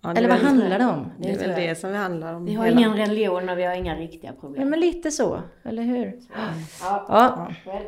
Ja, 0.00 0.14
Eller 0.14 0.28
vad 0.28 0.38
handlar 0.38 0.78
det 0.78 0.84
om? 0.84 1.10
Det 1.18 1.30
är 1.30 1.38
väl 1.38 1.68
det 1.68 1.78
som 1.78 1.90
det 1.90 1.96
handlar 1.96 2.34
om. 2.34 2.44
Vi 2.44 2.54
har 2.54 2.64
hela. 2.64 2.78
ingen 2.78 2.96
religion 2.96 3.48
och 3.48 3.58
vi 3.58 3.64
har 3.64 3.74
inga 3.74 3.96
riktiga 3.96 4.32
problem. 4.32 4.62
Ja, 4.62 4.68
men 4.68 4.80
lite 4.80 5.10
så, 5.10 5.42
eller 5.62 5.82
hur? 5.82 6.20
Ja. 6.34 7.04
ja. 7.08 7.52
ja. 7.64 7.80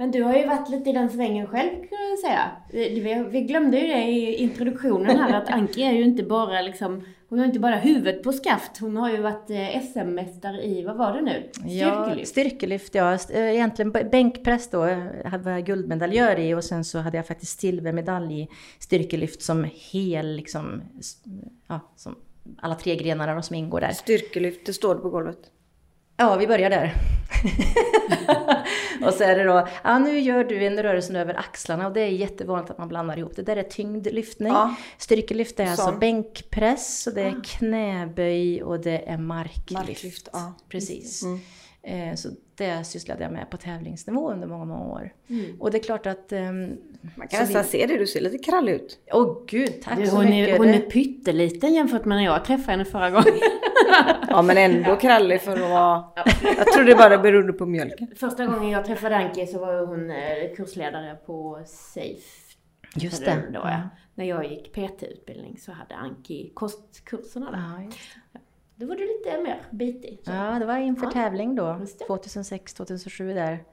Men 0.00 0.10
du 0.10 0.22
har 0.22 0.36
ju 0.36 0.46
varit 0.46 0.68
lite 0.68 0.90
i 0.90 0.92
den 0.92 1.10
svängen 1.10 1.46
själv 1.46 1.70
kan 1.70 1.98
jag 2.10 2.18
säga. 2.18 2.50
Vi, 2.70 3.24
vi 3.30 3.40
glömde 3.40 3.78
ju 3.78 3.86
det 3.86 4.02
i 4.02 4.34
introduktionen 4.34 5.16
här 5.16 5.42
att 5.42 5.50
Anki 5.50 5.82
är 5.82 5.92
ju 5.92 6.04
inte 6.04 6.22
bara 6.22 6.60
liksom 6.60 7.02
hon 7.28 7.38
har 7.38 7.46
inte 7.46 7.58
bara 7.58 7.76
huvudet 7.76 8.22
på 8.22 8.32
skaft, 8.32 8.78
hon 8.80 8.96
har 8.96 9.10
ju 9.10 9.20
varit 9.20 9.50
eh, 9.50 9.82
SM-mästare 9.82 10.62
i, 10.62 10.84
vad 10.84 10.96
var 10.96 11.12
det 11.12 11.20
nu? 11.20 11.50
Styrkelyft? 11.52 12.18
Ja, 12.18 12.24
styrkelyft 12.24 12.94
ja. 12.94 13.12
Eh, 13.12 13.54
egentligen 13.54 13.92
bänkpress 13.92 14.70
då 14.70 14.82
hade 15.24 15.50
jag 15.50 15.66
guldmedaljör 15.66 16.38
i 16.38 16.54
och 16.54 16.64
sen 16.64 16.84
så 16.84 16.98
hade 16.98 17.16
jag 17.16 17.26
faktiskt 17.26 17.60
silvermedalj 17.60 18.40
i 18.40 18.48
styrkelyft 18.78 19.42
som 19.42 19.66
hel 19.92 20.36
liksom, 20.36 20.82
ja, 21.66 21.80
som 21.96 22.16
alla 22.60 22.74
tre 22.74 22.96
grenarna 22.96 23.42
som 23.42 23.56
ingår 23.56 23.80
där. 23.80 23.92
Styrkelyft, 23.92 24.66
det 24.66 24.72
står 24.72 24.94
det 24.94 25.00
på 25.00 25.10
golvet? 25.10 25.38
Ja, 26.20 26.36
vi 26.36 26.46
börjar 26.46 26.70
där. 26.70 26.94
och 29.06 29.14
så 29.14 29.24
är 29.24 29.38
det 29.38 29.44
då, 29.44 29.68
ja 29.84 29.98
nu 29.98 30.18
gör 30.18 30.44
du 30.44 30.66
en 30.66 30.82
rörelse 30.82 31.18
över 31.18 31.34
axlarna 31.34 31.86
och 31.86 31.92
det 31.92 32.00
är 32.00 32.08
jättevanligt 32.08 32.70
att 32.70 32.78
man 32.78 32.88
blandar 32.88 33.18
ihop. 33.18 33.36
Det 33.36 33.42
där 33.42 33.56
är 33.56 33.62
tyngdlyftning. 33.62 34.52
Ja. 34.52 34.74
Styrkelyft 34.98 35.60
är 35.60 35.64
så. 35.64 35.70
alltså 35.70 35.98
bänkpress 35.98 37.06
och 37.06 37.14
det 37.14 37.22
är 37.22 37.44
knäböj 37.44 38.62
och 38.62 38.80
det 38.80 39.08
är 39.08 39.18
marklyft. 39.18 39.70
marklyft 39.70 40.28
ja. 40.32 40.54
Precis. 40.68 41.22
Mm. 41.22 41.40
Eh, 41.82 42.14
så 42.14 42.28
det 42.54 42.84
sysslade 42.84 43.22
jag 43.22 43.32
med 43.32 43.50
på 43.50 43.56
tävlingsnivå 43.56 44.32
under 44.32 44.46
många, 44.46 44.64
många 44.64 44.84
år. 44.84 45.12
Mm. 45.28 45.60
Och 45.60 45.70
det 45.70 45.78
är 45.78 45.82
klart 45.82 46.06
att... 46.06 46.32
Um, 46.32 46.76
Man 47.16 47.28
kan 47.28 47.40
nästan 47.40 47.62
vi... 47.62 47.68
se 47.68 47.86
det, 47.86 47.98
du 47.98 48.06
ser 48.06 48.20
lite 48.20 48.38
krallig 48.38 48.72
ut. 48.72 48.98
Åh 49.12 49.22
oh, 49.22 49.44
gud, 49.46 49.82
tack 49.82 49.98
du, 49.98 50.06
så 50.06 50.16
hon 50.16 50.24
mycket. 50.24 50.54
Är, 50.54 50.58
hon 50.58 50.68
är 50.68 50.80
pytteliten 50.80 51.74
jämfört 51.74 52.04
med 52.04 52.16
när 52.16 52.24
jag 52.24 52.44
träffade 52.44 52.70
henne 52.70 52.84
förra 52.84 53.10
gången. 53.10 53.34
ja 54.28 54.42
men 54.42 54.58
ändå 54.58 54.96
krallig 54.96 55.40
för 55.40 55.52
att 55.52 55.70
vara... 55.70 56.04
Jag 56.56 56.66
tror 56.66 56.84
det 56.84 56.94
bara 56.94 57.18
berodde 57.18 57.52
på 57.52 57.66
mjölken. 57.66 58.08
Första 58.16 58.46
gången 58.46 58.70
jag 58.70 58.84
träffade 58.84 59.16
Anki 59.16 59.46
så 59.46 59.58
var 59.58 59.86
hon 59.86 60.10
eh, 60.10 60.56
kursledare 60.56 61.14
på 61.26 61.62
SAFE. 61.66 62.48
Just 62.94 63.24
det. 63.24 63.42
Då, 63.52 63.60
ja. 63.64 63.80
När 64.14 64.24
jag 64.24 64.50
gick 64.50 64.72
PT-utbildning 64.72 65.58
så 65.58 65.72
hade 65.72 65.94
Anki 65.94 66.52
kostkurserna 66.54 67.50
där. 67.50 67.58
Ja, 67.58 67.84
just 67.84 67.98
det. 68.14 68.20
Då 68.80 68.86
var 68.86 68.96
du 68.96 69.06
lite 69.06 69.42
mer 69.42 69.60
bitig. 69.70 70.20
Så. 70.24 70.30
Ja, 70.30 70.58
det 70.58 70.66
var 70.66 70.76
inför 70.76 71.06
ja. 71.06 71.10
tävling 71.10 71.54
då. 71.54 71.80
2006, 72.06 72.74
2007 72.74 73.34
där. 73.34 73.64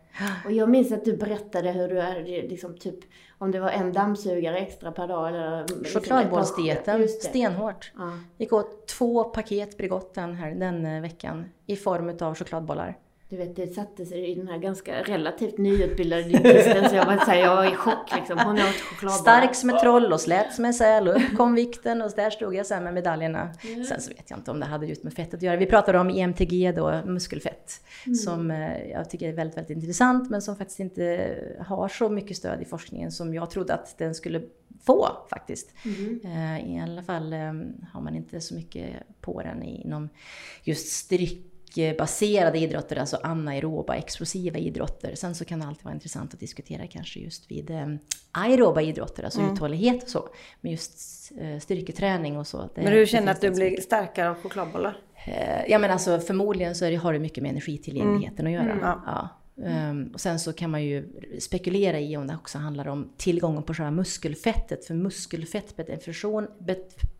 Och 0.46 0.52
jag 0.52 0.70
minns 0.70 0.92
att 0.92 1.06
du 1.06 1.18
berättade 1.18 1.72
hur 1.72 1.88
du 1.88 2.02
hade 2.02 2.22
liksom 2.24 2.78
typ, 2.78 3.00
om 3.38 3.52
det 3.52 3.60
var 3.60 3.70
en 3.70 3.94
dammsugare 3.94 4.58
extra 4.58 4.92
per 4.92 5.08
dag 5.08 5.30
eller... 5.30 5.60
Liksom 5.62 6.02
Chokladbollsdieten, 6.02 7.08
stenhårt. 7.08 7.92
Ja. 7.96 8.12
Gick 8.38 8.54
åt 8.54 8.88
två 8.88 9.24
paket 9.24 9.78
Bregott 9.78 10.14
den, 10.14 10.36
här, 10.36 10.56
den 10.56 10.86
eh, 10.86 11.02
veckan 11.02 11.46
i 11.66 11.76
form 11.76 12.18
av 12.22 12.36
chokladbollar. 12.36 12.98
Du 13.36 13.40
vet, 13.46 13.56
det 13.56 13.74
satte 13.74 14.06
sig 14.06 14.32
i 14.32 14.36
den 14.36 14.48
här 14.48 14.58
ganska 14.58 15.02
relativt 15.02 15.58
nyutbildade 15.58 16.24
dietisten 16.24 16.90
så 16.90 16.96
jag 16.96 17.06
var, 17.06 17.18
så 17.18 17.32
här, 17.32 17.40
jag 17.40 17.56
var 17.56 17.74
i 17.74 17.76
chock 17.76 18.16
liksom. 18.16 18.40
Hon 18.40 18.56
åt 18.56 18.60
chokladbollar. 18.60 19.18
Stark 19.18 19.56
som 19.56 19.70
ett 19.70 19.80
troll 19.80 20.14
och 20.14 20.22
slät 20.22 20.54
som 20.54 20.66
en 20.66 20.74
säl. 20.74 21.08
Upp 21.08 21.38
kom 21.38 21.56
vikten 21.56 22.02
och 22.02 22.12
där 22.16 22.30
stod 22.30 22.56
jag 22.56 22.66
sen 22.66 22.84
med 22.84 22.94
medaljerna. 22.94 23.54
Mm. 23.64 23.84
Sen 23.84 24.02
så 24.02 24.10
vet 24.10 24.30
jag 24.30 24.40
inte 24.40 24.52
om 24.52 24.60
det 24.60 24.66
hade 24.66 24.86
just 24.86 25.04
med 25.04 25.14
fettet 25.14 25.34
att 25.34 25.42
göra. 25.42 25.58
Vi 25.58 25.66
pratade 25.66 26.00
om 26.00 26.10
EMTG 26.10 26.72
då, 26.72 27.02
muskelfett. 27.06 27.82
Mm. 28.06 28.16
Som 28.16 28.52
eh, 28.52 28.88
jag 28.92 29.10
tycker 29.10 29.30
är 29.30 29.34
väldigt, 29.34 29.58
väldigt 29.58 29.78
intressant 29.78 30.30
men 30.30 30.42
som 30.42 30.56
faktiskt 30.56 30.80
inte 30.80 31.36
har 31.60 31.88
så 31.88 32.10
mycket 32.10 32.38
stöd 32.38 32.62
i 32.62 32.66
forskningen 32.66 33.12
som 33.12 33.34
jag 33.34 33.50
trodde 33.50 33.74
att 33.74 33.98
den 33.98 34.16
skulle 34.16 34.42
få 34.86 35.08
faktiskt. 35.30 35.74
Mm. 35.86 36.68
I 36.68 36.82
alla 36.84 37.04
fall 37.04 37.34
eh, 37.34 37.40
har 37.94 38.02
man 38.02 38.16
inte 38.16 38.42
så 38.42 38.56
mycket 38.56 38.90
på 39.22 39.42
den 39.42 39.64
inom 39.64 40.10
just 40.64 40.88
styrka 40.88 41.55
baserade 41.98 42.60
idrotter, 42.60 42.96
alltså 42.96 43.18
anaeroba, 43.24 43.96
explosiva 43.96 44.58
idrotter. 44.58 45.16
Sen 45.16 45.36
så 45.36 45.46
kan 45.46 45.60
det 45.60 45.66
alltid 45.66 45.84
vara 45.84 45.94
intressant 45.94 46.34
att 46.34 46.40
diskutera 46.40 46.88
kanske 46.88 47.20
just 47.20 47.52
vid 47.52 47.70
eh, 47.70 47.88
aeroba 48.32 48.82
idrotter, 48.82 49.24
alltså 49.24 49.40
mm. 49.40 49.54
uthållighet 49.54 50.04
och 50.04 50.10
så. 50.10 50.30
Men 50.62 50.72
just 50.72 51.32
eh, 51.42 51.60
styrketräning 51.60 52.38
och 52.38 52.48
så. 52.48 52.70
men 52.76 52.94
du 52.94 53.06
känner 53.06 53.32
att 53.32 53.42
du 53.42 53.52
blir 53.52 53.82
starkare 53.82 54.30
av 54.30 54.36
chokladbollar? 54.36 54.98
Eh, 55.26 55.66
ja 55.72 55.80
men 55.80 55.92
alltså 55.92 56.20
förmodligen 56.20 56.76
så 56.76 56.86
det, 56.86 56.96
har 56.96 57.14
det 57.14 57.20
mycket 57.20 57.44
med 57.44 57.52
energitillgängligheten 57.52 58.48
mm. 58.48 58.60
att 58.60 58.66
göra. 58.66 58.74
Mm, 58.74 58.86
ja. 58.86 59.04
ja. 59.06 59.30
Um, 59.58 60.12
och 60.14 60.22
sen 60.22 60.40
så 60.40 60.54
kan 60.54 60.70
man 60.70 60.84
ju 60.84 61.10
spekulera 61.40 62.00
i 62.00 62.18
om 62.18 62.28
det 62.28 62.36
också 62.36 62.58
handlar 62.58 62.88
om 62.88 63.10
tillgången 63.18 63.64
på 63.64 63.74
själva 63.74 63.92
muskelfettet. 63.92 64.86
För 64.86 64.94
muskelfett 64.94 65.76
per 65.76 65.84
definition, 65.84 66.48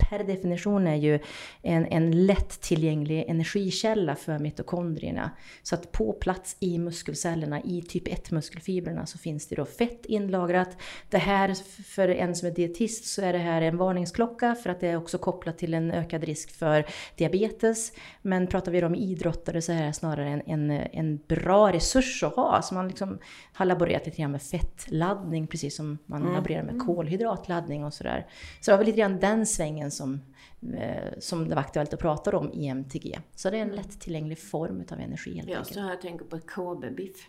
per 0.10 0.24
definition 0.24 0.88
är 0.88 0.96
ju 0.96 1.20
en, 1.62 1.86
en 1.86 2.26
lättillgänglig 2.26 3.26
energikälla 3.28 4.16
för 4.16 4.40
mitokondrierna. 4.40 5.32
Så 5.64 5.76
att 5.76 5.92
på 5.92 6.14
plats 6.14 6.58
i 6.60 6.78
muskelcellerna, 6.78 7.62
i 7.62 7.82
typ 7.82 8.08
1-muskelfibrerna, 8.08 9.06
så 9.06 9.18
finns 9.18 9.48
det 9.48 9.56
då 9.56 9.66
fett 9.66 10.06
inlagrat. 10.06 10.78
Det 11.10 11.18
här, 11.18 11.54
för 11.84 12.10
en 12.10 12.36
som 12.36 12.48
är 12.48 12.52
dietist, 12.52 13.06
så 13.06 13.22
är 13.22 13.34
det 13.34 13.40
här 13.40 13.62
en 13.62 13.78
varningsklocka 13.78 14.56
för 14.56 14.70
att 14.70 14.80
det 14.80 14.88
är 14.88 14.98
också 14.98 15.18
kopplat 15.18 15.58
till 15.58 15.74
en 15.74 15.92
ökad 15.92 16.24
risk 16.24 16.52
för 16.52 16.86
diabetes. 17.16 17.92
Men 18.22 18.48
pratar 18.48 18.72
vi 18.72 18.84
om 18.84 18.96
idrottare 18.96 19.62
så 19.62 19.72
är 19.72 19.86
det 19.86 19.94
snarare 19.94 20.30
en, 20.30 20.42
en, 20.46 20.72
en 20.72 21.20
bra 21.28 21.72
resurs 21.72 22.24
att 22.28 22.36
ha. 22.36 22.62
Så 22.62 22.76
man 22.76 22.88
liksom 22.88 23.20
har 23.54 23.66
laborerat 23.66 24.06
lite 24.06 24.22
grann 24.22 24.32
med 24.32 24.42
fettladdning, 24.42 25.48
precis 25.48 25.76
som 25.76 25.98
man 26.06 26.22
mm. 26.22 26.34
laborerar 26.34 26.64
med 26.64 26.80
kolhydratladdning 26.80 27.84
och 27.84 27.94
sådär. 27.94 28.28
Så 28.62 28.72
det 28.72 28.74
var 28.74 28.78
väl 28.78 28.88
lite 28.88 29.00
grann 29.00 29.20
den 29.20 29.46
svängen 29.46 29.92
som, 29.92 30.22
eh, 30.78 31.20
som 31.20 31.50
det 31.50 31.56
var 31.56 31.62
aktuellt 31.62 31.94
att 31.94 32.00
prata 32.00 32.38
om 32.38 32.52
i 32.54 32.68
MTG. 32.68 33.20
Så 33.36 33.50
det 33.50 33.58
är 33.58 33.62
en 33.62 33.76
lättillgänglig 33.76 34.40
form 34.40 34.84
av 34.92 35.00
energi 35.00 35.36
helt 35.36 35.50
enkelt. 35.50 35.76
Ja, 35.76 35.84
så 35.84 35.90
jag 35.90 36.02
tänker 36.02 36.26
på 36.26 36.40
KB-biff. 36.40 37.28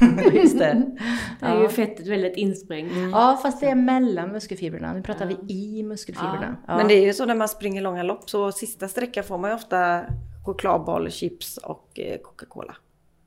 Just 0.32 0.58
det. 0.58 0.82
det 1.40 1.46
är 1.46 1.54
ja. 1.54 1.62
ju 1.62 1.68
fettet 1.68 2.06
väldigt 2.06 2.36
insprängt. 2.36 2.92
Mm. 2.92 3.10
Ja, 3.10 3.38
fast 3.42 3.60
det 3.60 3.66
är 3.66 3.74
mellan 3.74 4.32
muskelfibrerna. 4.32 4.92
Nu 4.92 5.02
pratar 5.02 5.30
ja. 5.30 5.36
vi 5.46 5.54
i 5.54 5.82
muskelfibrerna. 5.82 6.56
Ja. 6.66 6.76
Men 6.76 6.88
det 6.88 6.94
är 6.94 7.06
ju 7.06 7.12
så 7.12 7.24
när 7.26 7.34
man 7.34 7.48
springer 7.48 7.82
långa 7.82 8.02
lopp, 8.02 8.30
så 8.30 8.52
sista 8.52 8.88
sträckan 8.88 9.24
får 9.24 9.38
man 9.38 9.50
ju 9.50 9.54
ofta 9.56 10.04
chokladboll, 10.44 11.10
chips 11.10 11.56
och 11.56 11.98
eh, 11.98 12.18
Coca-Cola. 12.18 12.76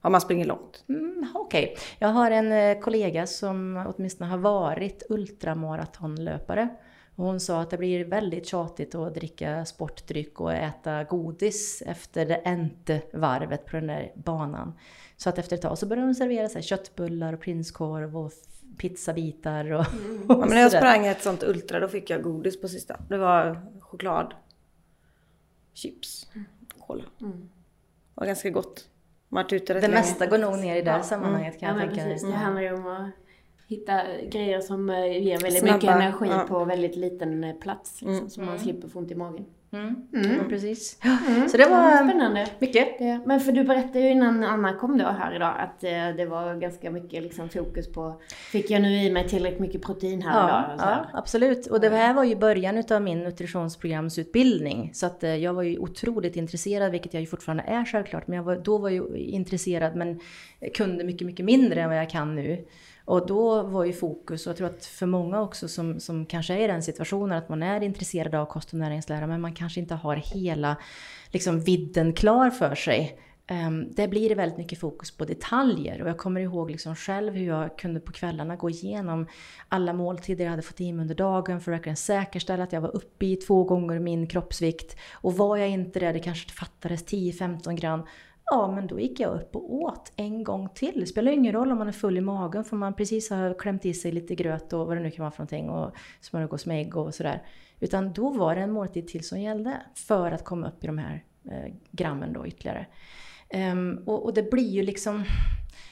Om 0.02 0.12
man 0.12 0.22
springer 0.22 0.46
långt. 0.46 0.84
Mm, 0.90 1.28
Okej. 1.36 1.64
Okay. 1.64 1.76
Jag 2.00 2.08
har 2.08 2.32
en 2.32 2.52
eh, 2.52 2.80
kollega 2.80 3.28
som 3.28 3.86
åtminstone 3.96 4.30
har 4.30 4.38
varit 4.38 5.04
ultramaratonlöpare. 5.10 6.70
Och 7.16 7.26
hon 7.26 7.40
sa 7.40 7.62
att 7.62 7.70
det 7.70 7.78
blir 7.78 8.06
väldigt 8.06 8.48
tjatigt 8.48 8.96
att 8.96 9.16
dricka 9.16 9.66
sportdryck 9.66 10.42
och 10.42 10.54
äta 10.54 11.04
godis 11.04 11.84
efter 11.86 12.26
det 12.26 12.36
ente 12.36 13.02
varvet 13.14 13.66
på 13.66 13.76
den 13.76 13.88
där 13.88 14.12
banan. 14.16 14.74
Så 15.18 15.30
att 15.30 15.38
efter 15.38 15.56
ett 15.56 15.62
tag 15.62 15.78
så 15.78 15.86
började 15.86 16.08
de 16.08 16.14
servera 16.14 16.50
sig 16.50 16.64
köttbullar 16.64 17.34
och 17.34 17.42
prinskorv 17.42 18.18
och 18.18 18.32
pizzabitar 18.78 19.72
och, 19.72 19.94
mm. 19.94 20.26
ja, 20.30 20.38
men 20.38 20.50
när 20.50 20.62
jag 20.62 20.72
sprang 20.72 21.06
ett 21.06 21.22
sånt 21.22 21.44
ultra 21.44 21.80
då 21.80 21.88
fick 21.88 22.10
jag 22.10 22.24
godis 22.24 22.62
på 22.62 22.68
sista. 22.68 23.00
Det 23.10 23.18
var 23.18 23.62
choklad, 23.80 24.34
chips, 25.74 26.28
cola. 26.80 27.04
Mm. 27.22 27.32
Det 27.42 28.22
var 28.22 28.26
ganska 28.26 28.50
gott. 28.50 28.90
Man 29.30 29.46
det 29.74 29.82
länge. 29.82 29.94
mesta 29.94 30.26
går 30.26 30.38
nog 30.38 30.60
ner 30.60 30.76
i 30.76 30.82
det 30.82 30.92
ja. 30.92 31.04
sammanhanget 31.04 31.60
kan 31.60 31.70
ja, 31.70 31.84
jag 31.84 31.94
tänka 31.96 32.10
mig. 32.10 32.20
Det 32.32 32.38
handlar 32.38 32.62
ju 32.62 32.74
om 32.74 32.88
att 32.88 33.10
hitta 33.68 34.02
grejer 34.32 34.62
som 34.62 34.90
eh, 34.90 35.24
ger 35.24 35.40
väldigt 35.40 35.60
Snabba, 35.60 35.76
mycket 35.76 35.90
energi 35.90 36.28
ja. 36.30 36.46
på 36.48 36.66
väldigt 36.66 36.96
liten 36.96 37.44
eh, 37.44 37.56
plats. 37.56 38.02
Liksom, 38.02 38.18
mm. 38.18 38.30
Så 38.30 38.42
man 38.42 38.60
slipper 38.60 38.88
få 38.88 39.00
ont 39.00 39.12
i 39.12 39.16
magen. 39.16 39.46
Mm. 39.72 39.96
Mm. 40.14 40.50
precis. 40.50 40.98
Mm. 41.28 41.50
Så 41.50 41.58
det 41.58 41.70
var 41.70 42.08
spännande. 42.08 42.48
mycket. 42.60 43.00
Det. 43.00 43.22
Men 43.26 43.40
för 43.40 43.52
du 43.52 43.64
berättade 43.64 44.00
ju 44.00 44.10
innan 44.10 44.44
Anna 44.44 44.74
kom 44.74 44.98
då 44.98 45.06
här 45.06 45.36
idag 45.36 45.56
att 45.60 45.84
eh, 45.84 46.18
det 46.18 46.26
var 46.26 46.56
ganska 46.56 46.92
mycket 46.92 47.24
liksom 47.24 47.50
fokus 47.50 47.92
på, 47.92 48.22
fick 48.52 48.70
jag 48.70 48.82
nu 48.82 49.04
i 49.04 49.12
mig 49.12 49.28
tillräckligt 49.28 49.60
mycket 49.60 49.82
protein 49.82 50.22
här 50.22 50.50
ja, 50.50 50.74
idag? 50.74 50.88
Ja, 50.88 51.06
absolut. 51.14 51.68
Och 51.68 51.82
det 51.82 51.90
här 51.90 52.14
var 52.14 52.24
ju 52.24 52.36
början 52.36 52.78
utav 52.78 53.02
min 53.02 53.24
nutritionsprogramsutbildning. 53.24 54.92
Så 54.94 55.06
att 55.06 55.24
jag 55.24 55.54
var 55.54 55.64
ju 55.64 55.78
otroligt 55.78 56.36
intresserad, 56.36 56.92
vilket 56.92 57.14
jag 57.14 57.22
ju 57.22 57.28
fortfarande 57.28 57.64
är 57.64 57.86
självklart. 57.86 58.28
Men 58.28 58.38
jag 58.38 58.44
var, 58.44 58.56
då 58.56 58.78
var 58.78 58.90
ju 58.90 59.18
intresserad 59.18 59.96
men 59.96 60.20
kunde 60.74 61.04
mycket, 61.04 61.28
mycket 61.28 61.46
mindre 61.46 61.82
än 61.82 61.90
vad 61.90 61.98
jag 61.98 62.10
kan 62.10 62.36
nu. 62.36 62.66
Och 63.10 63.28
då 63.28 63.64
var 63.64 63.86
ju 63.86 63.94
fokus, 63.94 64.48
och 64.48 64.50
jag 64.50 64.58
tror 64.58 64.68
att 64.68 64.86
för 64.86 65.06
många 65.06 65.42
också 65.42 65.68
som, 65.68 66.00
som 66.00 66.26
kanske 66.26 66.54
är 66.54 66.64
i 66.64 66.68
den 66.68 66.84
situationen 66.84 67.38
att 67.38 67.50
man 67.50 67.64
är 67.64 67.82
intresserad 67.82 68.36
av 68.36 68.46
kost 68.46 68.74
och 68.74 68.80
näringslära 68.80 69.28
men 69.28 69.42
man 69.42 69.54
kanske 69.54 69.80
inte 69.80 69.96
har 69.96 70.16
hela 70.16 70.78
liksom, 71.32 71.60
vidden 71.60 72.14
klar 72.14 72.50
för 72.50 72.76
sig. 72.76 73.20
Um, 73.52 73.92
det 73.92 74.08
blir 74.08 74.36
väldigt 74.36 74.58
mycket 74.58 74.80
fokus 74.80 75.12
på 75.12 75.26
detaljer 75.26 76.02
och 76.02 76.10
jag 76.10 76.18
kommer 76.18 76.42
ihåg 76.42 76.72
liksom 76.72 76.96
själv 76.96 77.34
hur 77.34 77.46
jag 77.46 77.78
kunde 77.78 78.00
på 78.00 78.12
kvällarna 78.12 78.56
gå 78.56 78.70
igenom 78.70 79.28
alla 79.70 79.94
måltider 79.94 80.44
jag 80.44 80.52
hade 80.52 80.62
fått 80.62 80.82
i 80.82 80.94
mig 80.94 81.02
under 81.02 81.16
dagen 81.16 81.62
för 81.62 81.72
att 81.72 81.78
verkligen 81.78 81.96
säkerställa 81.96 82.64
att 82.64 82.74
jag 82.74 82.82
var 82.82 82.96
uppe 82.96 83.26
i 83.26 83.36
två 83.36 83.64
gånger 83.64 84.00
min 84.00 84.28
kroppsvikt. 84.28 84.98
Och 85.14 85.38
var 85.38 85.58
jag 85.58 85.70
inte 85.70 86.00
det, 86.00 86.12
det 86.12 86.20
kanske 86.20 86.52
fattades 86.52 87.06
10-15 87.06 87.76
gram, 87.76 88.04
Ja, 88.52 88.72
men 88.76 88.88
då 88.88 89.00
gick 89.00 89.20
jag 89.20 89.36
upp 89.36 89.56
och 89.56 89.74
åt 89.74 90.12
en 90.16 90.44
gång 90.44 90.70
till. 90.70 91.00
Det 91.00 91.06
spelar 91.06 91.32
ingen 91.32 91.54
roll 91.54 91.72
om 91.72 91.78
man 91.78 91.88
är 91.88 91.92
full 91.92 92.18
i 92.18 92.22
magen 92.22 92.64
för 92.64 92.76
man 92.76 92.94
precis 92.94 93.30
har 93.30 93.60
klämt 93.60 93.86
i 93.86 93.94
sig 93.94 94.12
lite 94.12 94.36
gröt 94.36 94.74
och 94.74 94.88
vad 94.88 94.98
det 94.98 95.04
nu 95.04 95.12
kan 95.12 95.24
vara 95.24 95.32
för 95.32 95.40
någonting 95.40 95.70
och 95.70 95.92
smörgås 96.22 96.66
med 96.66 96.82
ägg 96.82 96.98
och 96.98 97.16
sådär. 97.16 97.44
Utan 97.80 98.14
då 98.14 98.30
var 98.30 98.56
det 98.56 98.62
en 98.62 98.72
måltid 98.72 99.08
till 99.08 99.24
som 99.24 99.42
gällde 99.42 99.82
för 99.96 100.32
att 100.32 100.44
komma 100.44 100.68
upp 100.68 100.84
i 100.84 100.88
de 100.88 100.98
här 100.98 101.24
eh, 101.52 101.74
grammen 101.92 102.34
då 102.34 102.48
ytterligare. 102.48 102.86
Um, 103.54 104.04
och, 104.06 104.26
och, 104.26 104.34
det 104.34 104.52
blir 104.52 104.70
ju 104.70 104.84
liksom, 104.84 105.22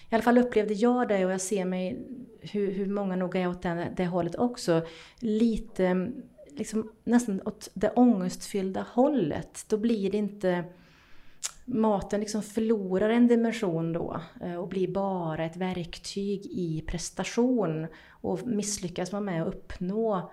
i 0.10 0.16
alla 0.16 0.24
fall 0.24 0.38
upplevde 0.38 0.74
jag 0.74 1.08
det 1.08 1.26
och 1.26 1.32
jag 1.32 1.42
ser 1.42 1.66
mig 1.66 2.00
hur, 2.42 2.72
hur 2.72 2.86
många 2.86 3.16
nog 3.16 3.36
är 3.36 3.48
åt 3.50 3.62
det, 3.62 3.94
det 3.98 4.06
hållet 4.06 4.36
också, 4.36 4.82
lite 5.20 6.12
liksom 6.50 6.92
nästan 7.04 7.42
åt 7.46 7.70
det 7.74 7.90
ångestfyllda 7.90 8.86
hållet. 8.92 9.66
Då 9.68 9.78
blir 9.78 10.12
det 10.12 10.18
inte 10.18 10.64
maten 11.68 12.20
liksom 12.20 12.42
förlorar 12.42 13.10
en 13.10 13.28
dimension 13.28 13.94
då 13.94 14.22
eh, 14.42 14.56
och 14.56 14.68
blir 14.68 14.88
bara 14.88 15.46
ett 15.46 15.58
verktyg 15.58 16.46
i 16.46 16.84
prestation. 16.88 17.88
Och 18.10 18.48
misslyckas 18.48 19.12
man 19.12 19.26
med 19.26 19.42
att 19.42 19.48
uppnå 19.48 20.32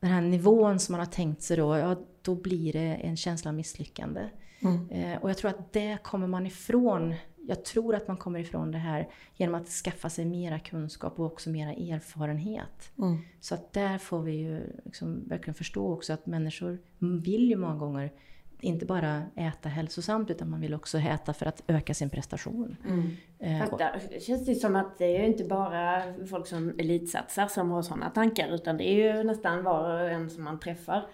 den 0.00 0.10
här 0.10 0.20
nivån 0.20 0.78
som 0.78 0.92
man 0.92 1.00
har 1.00 1.12
tänkt 1.12 1.42
sig 1.42 1.56
då, 1.56 1.76
ja 1.76 1.96
då 2.22 2.34
blir 2.34 2.72
det 2.72 2.94
en 2.94 3.16
känsla 3.16 3.48
av 3.48 3.54
misslyckande. 3.54 4.20
Mm. 4.60 4.88
Eh, 4.90 5.22
och 5.22 5.30
jag 5.30 5.38
tror 5.38 5.50
att 5.50 5.72
det 5.72 5.98
kommer 6.02 6.26
man 6.26 6.46
ifrån. 6.46 7.14
Jag 7.36 7.64
tror 7.64 7.94
att 7.94 8.08
man 8.08 8.16
kommer 8.16 8.38
ifrån 8.38 8.72
det 8.72 8.78
här 8.78 9.08
genom 9.36 9.54
att 9.54 9.68
skaffa 9.68 10.10
sig 10.10 10.24
mera 10.24 10.58
kunskap 10.58 11.18
och 11.18 11.26
också 11.26 11.50
mera 11.50 11.72
erfarenhet. 11.72 12.92
Mm. 12.98 13.18
Så 13.40 13.54
att 13.54 13.72
där 13.72 13.98
får 13.98 14.22
vi 14.22 14.32
ju 14.32 14.80
liksom 14.84 15.28
verkligen 15.28 15.54
förstå 15.54 15.92
också 15.92 16.12
att 16.12 16.26
människor 16.26 16.78
vill 16.98 17.48
ju 17.48 17.56
många 17.56 17.76
gånger 17.76 18.12
inte 18.60 18.86
bara 18.86 19.22
äta 19.36 19.68
hälsosamt 19.68 20.30
utan 20.30 20.50
man 20.50 20.60
vill 20.60 20.74
också 20.74 20.98
äta 20.98 21.32
för 21.32 21.46
att 21.46 21.62
öka 21.66 21.94
sin 21.94 22.10
prestation. 22.10 22.76
Mm. 22.88 23.16
Eh, 23.38 23.76
det 24.10 24.22
känns 24.22 24.46
det 24.46 24.54
som 24.54 24.76
att 24.76 24.98
det 24.98 25.16
är 25.16 25.20
ju 25.20 25.26
inte 25.26 25.44
bara 25.44 26.02
folk 26.30 26.46
som 26.46 26.74
elitsatsar 26.78 27.48
som 27.48 27.70
har 27.70 27.82
sådana 27.82 28.10
tankar 28.10 28.54
utan 28.54 28.76
det 28.76 28.88
är 28.88 29.16
ju 29.16 29.24
nästan 29.24 29.64
var 29.64 30.02
och 30.02 30.10
en 30.10 30.30
som 30.30 30.44
man 30.44 30.60
träffar 30.60 31.06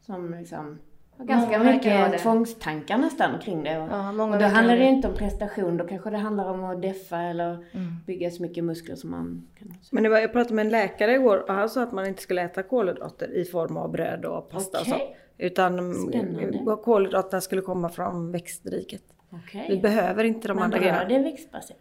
som 0.00 0.34
liksom 0.34 0.78
har 1.20 1.26
ganska 1.26 1.58
många 1.58 1.72
mycket 1.72 2.18
tvångstankar 2.18 2.98
nästan 2.98 3.38
kring 3.38 3.62
det. 3.62 3.78
Och, 3.78 3.88
ja, 3.90 4.12
många 4.12 4.34
och 4.34 4.42
då 4.42 4.46
handlar 4.46 4.76
det 4.76 4.84
inte 4.84 5.08
om 5.08 5.14
prestation, 5.14 5.76
då 5.76 5.86
kanske 5.86 6.10
det 6.10 6.18
handlar 6.18 6.50
om 6.50 6.64
att 6.64 6.82
deffa 6.82 7.22
eller 7.22 7.52
mm. 7.72 7.96
bygga 8.06 8.30
så 8.30 8.42
mycket 8.42 8.64
muskler 8.64 8.96
som 8.96 9.10
man 9.10 9.48
kan. 9.58 9.74
Men 9.90 10.02
det 10.02 10.08
var, 10.08 10.18
jag 10.18 10.32
pratade 10.32 10.54
med 10.54 10.64
en 10.64 10.72
läkare 10.72 11.14
igår 11.14 11.44
och 11.48 11.54
han 11.54 11.68
sa 11.68 11.82
att 11.82 11.92
man 11.92 12.06
inte 12.06 12.22
skulle 12.22 12.42
äta 12.42 12.62
kolhydrater 12.62 13.36
i 13.36 13.44
form 13.44 13.76
av 13.76 13.90
bröd 13.90 14.24
och 14.24 14.50
pasta 14.50 14.80
okay. 14.80 14.92
och 14.92 14.98
så. 14.98 15.04
Utan 15.40 15.94
Spännande. 15.94 16.76
kolhydraterna 16.84 17.40
skulle 17.40 17.62
komma 17.62 17.88
från 17.88 18.32
växtriket. 18.32 19.02
Okay. 19.30 19.68
Vi 19.68 19.80
behöver 19.80 20.24
inte 20.24 20.48
de 20.48 20.54
men 20.54 20.64
andra 20.64 20.78
grejerna. 20.78 20.98
Men 20.98 21.08
det 21.08 21.14
är 21.14 21.22
växtbaserat? 21.22 21.78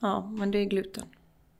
Ja, 0.00 0.30
men 0.38 0.50
det 0.50 0.58
är 0.58 0.64
gluten. 0.64 1.04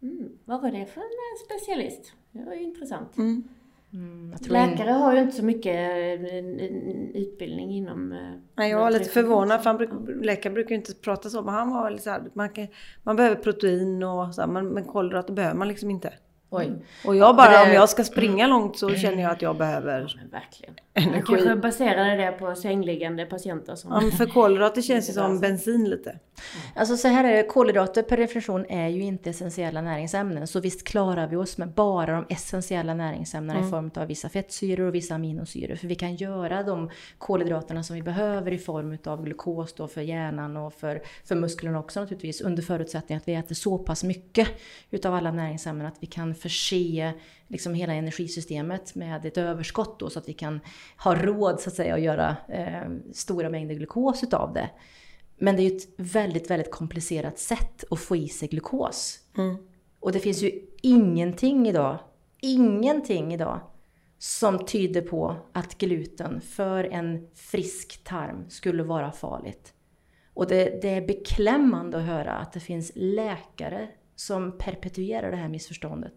Mm. 0.02 0.28
Vad 0.44 0.62
var 0.62 0.70
det 0.70 0.86
för 0.86 1.00
en 1.00 1.46
specialist? 1.46 2.12
Det 2.30 2.44
var 2.44 2.54
ju 2.54 2.62
intressant. 2.62 3.16
Mm. 3.16 3.48
Mm, 3.92 4.34
Läkare 4.40 4.90
in... 4.90 4.94
har 4.94 5.14
ju 5.14 5.20
inte 5.20 5.36
så 5.36 5.44
mycket 5.44 5.74
eh, 5.74 7.22
utbildning 7.22 7.70
inom... 7.70 8.12
Eh, 8.12 8.18
Nej, 8.54 8.70
jag 8.70 8.78
var 8.78 8.90
lite 8.90 9.10
förvånad 9.10 9.62
för 9.62 9.74
bruk, 9.74 9.90
läkare 10.24 10.52
brukar 10.52 10.70
ju 10.70 10.76
inte 10.76 10.94
prata 10.94 11.30
så. 11.30 11.42
Men 11.42 11.54
han 11.54 11.70
var 11.70 11.90
lite 11.90 12.02
så 12.02 12.10
här, 12.10 12.22
man, 12.32 12.48
kan, 12.48 12.66
man 13.02 13.16
behöver 13.16 13.36
protein 13.36 14.02
och 14.02 14.34
så 14.34 14.40
här, 14.40 14.48
men, 14.48 14.68
men 14.68 14.84
kolhydrater 14.84 15.32
behöver 15.32 15.56
man 15.56 15.68
liksom 15.68 15.90
inte. 15.90 16.12
Oj. 16.54 16.66
Mm. 16.66 16.80
Och 17.04 17.16
jag 17.16 17.36
bara, 17.36 17.50
det... 17.50 17.62
om 17.62 17.72
jag 17.72 17.88
ska 17.88 18.04
springa 18.04 18.46
långt 18.46 18.78
så 18.78 18.94
känner 18.94 19.22
jag 19.22 19.32
att 19.32 19.42
jag 19.42 19.56
behöver 19.56 20.00
ja, 20.00 20.22
verkligen. 20.30 20.74
Energi. 20.94 21.16
Jag 21.16 21.26
kanske 21.26 21.56
baserade 21.56 22.16
det 22.16 22.32
på 22.32 22.54
sängliggande 22.54 23.26
patienter 23.26 23.74
som... 23.74 23.90
Ja, 23.92 24.16
för 24.16 24.26
kolhydrater 24.26 24.82
känns 24.82 25.08
ju 25.08 25.12
som 25.12 25.40
bensin 25.40 25.90
lite. 25.90 26.18
Alltså 26.74 26.96
så 26.96 27.08
här 27.08 27.24
är 27.24 27.36
det, 27.36 27.42
kolhydrater 27.42 28.02
per 28.02 28.16
definition 28.16 28.66
är 28.68 28.88
ju 28.88 29.02
inte 29.02 29.30
essentiella 29.30 29.82
näringsämnen. 29.82 30.46
Så 30.46 30.60
visst 30.60 30.84
klarar 30.84 31.26
vi 31.26 31.36
oss 31.36 31.58
med 31.58 31.68
bara 31.68 32.12
de 32.12 32.26
essentiella 32.28 32.94
näringsämnena 32.94 33.58
mm. 33.58 33.68
i 33.68 33.70
form 33.70 33.90
av 33.94 34.08
vissa 34.08 34.28
fettsyror 34.28 34.86
och 34.86 34.94
vissa 34.94 35.14
aminosyror. 35.14 35.76
För 35.76 35.88
vi 35.88 35.94
kan 35.94 36.16
göra 36.16 36.62
de 36.62 36.90
kolhydraterna 37.18 37.82
som 37.82 37.96
vi 37.96 38.02
behöver 38.02 38.52
i 38.52 38.58
form 38.58 38.98
av 39.04 39.24
glukos 39.24 39.72
då 39.72 39.88
för 39.88 40.00
hjärnan 40.00 40.56
och 40.56 40.74
för, 40.74 41.02
för 41.24 41.34
musklerna 41.34 41.78
också 41.78 42.00
naturligtvis. 42.00 42.40
Under 42.40 42.62
förutsättning 42.62 43.18
att 43.18 43.28
vi 43.28 43.34
äter 43.34 43.54
så 43.54 43.78
pass 43.78 44.04
mycket 44.04 44.48
utav 44.90 45.14
alla 45.14 45.32
näringsämnen 45.32 45.86
att 45.86 45.96
vi 46.00 46.06
kan 46.06 46.34
förse 46.34 47.12
liksom 47.52 47.74
hela 47.74 47.92
energisystemet 47.92 48.94
med 48.94 49.26
ett 49.26 49.38
överskott 49.38 49.98
då, 50.00 50.10
så 50.10 50.18
att 50.18 50.28
vi 50.28 50.32
kan 50.32 50.60
ha 51.04 51.14
råd 51.14 51.60
så 51.60 51.70
att 51.70 51.74
säga 51.74 51.94
att 51.94 52.00
göra 52.00 52.36
eh, 52.48 52.90
stora 53.12 53.50
mängder 53.50 53.74
glukos 53.74 54.22
utav 54.22 54.52
det. 54.52 54.70
Men 55.38 55.56
det 55.56 55.62
är 55.62 55.70
ju 55.70 55.76
ett 55.76 55.88
väldigt, 55.96 56.50
väldigt 56.50 56.70
komplicerat 56.70 57.38
sätt 57.38 57.84
att 57.90 58.00
få 58.00 58.16
i 58.16 58.28
sig 58.28 58.48
glukos. 58.48 59.18
Mm. 59.38 59.56
Och 60.00 60.12
det 60.12 60.20
finns 60.20 60.42
ju 60.42 60.60
ingenting 60.82 61.68
idag, 61.68 61.98
ingenting 62.40 63.34
idag 63.34 63.60
som 64.18 64.66
tyder 64.66 65.02
på 65.02 65.36
att 65.52 65.78
gluten 65.78 66.40
för 66.40 66.84
en 66.84 67.28
frisk 67.34 68.04
tarm 68.04 68.50
skulle 68.50 68.82
vara 68.82 69.12
farligt. 69.12 69.74
Och 70.34 70.46
det, 70.46 70.82
det, 70.82 70.88
är 70.88 71.06
beklämmande 71.06 71.98
att 71.98 72.04
höra 72.04 72.32
att 72.32 72.52
det 72.52 72.60
finns 72.60 72.92
läkare 72.94 73.88
som 74.16 74.58
perpetuerar 74.58 75.30
det 75.30 75.36
här 75.36 75.48
missförståndet. 75.48 76.14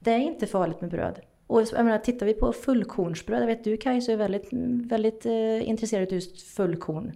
Det 0.00 0.10
är 0.10 0.18
inte 0.18 0.46
farligt 0.46 0.80
med 0.80 0.90
bröd. 0.90 1.20
Och 1.46 1.62
jag 1.72 1.84
menar, 1.84 1.98
tittar 1.98 2.26
vi 2.26 2.34
på 2.34 2.52
fullkornsbröd, 2.52 3.42
jag 3.42 3.46
vet 3.46 3.64
du 3.64 3.76
Kajsa 3.76 4.12
är 4.12 4.16
väldigt, 4.16 4.48
väldigt 4.90 5.26
eh, 5.26 5.68
intresserad 5.68 6.08
av 6.08 6.14
just 6.14 6.42
fullkorn. 6.42 7.12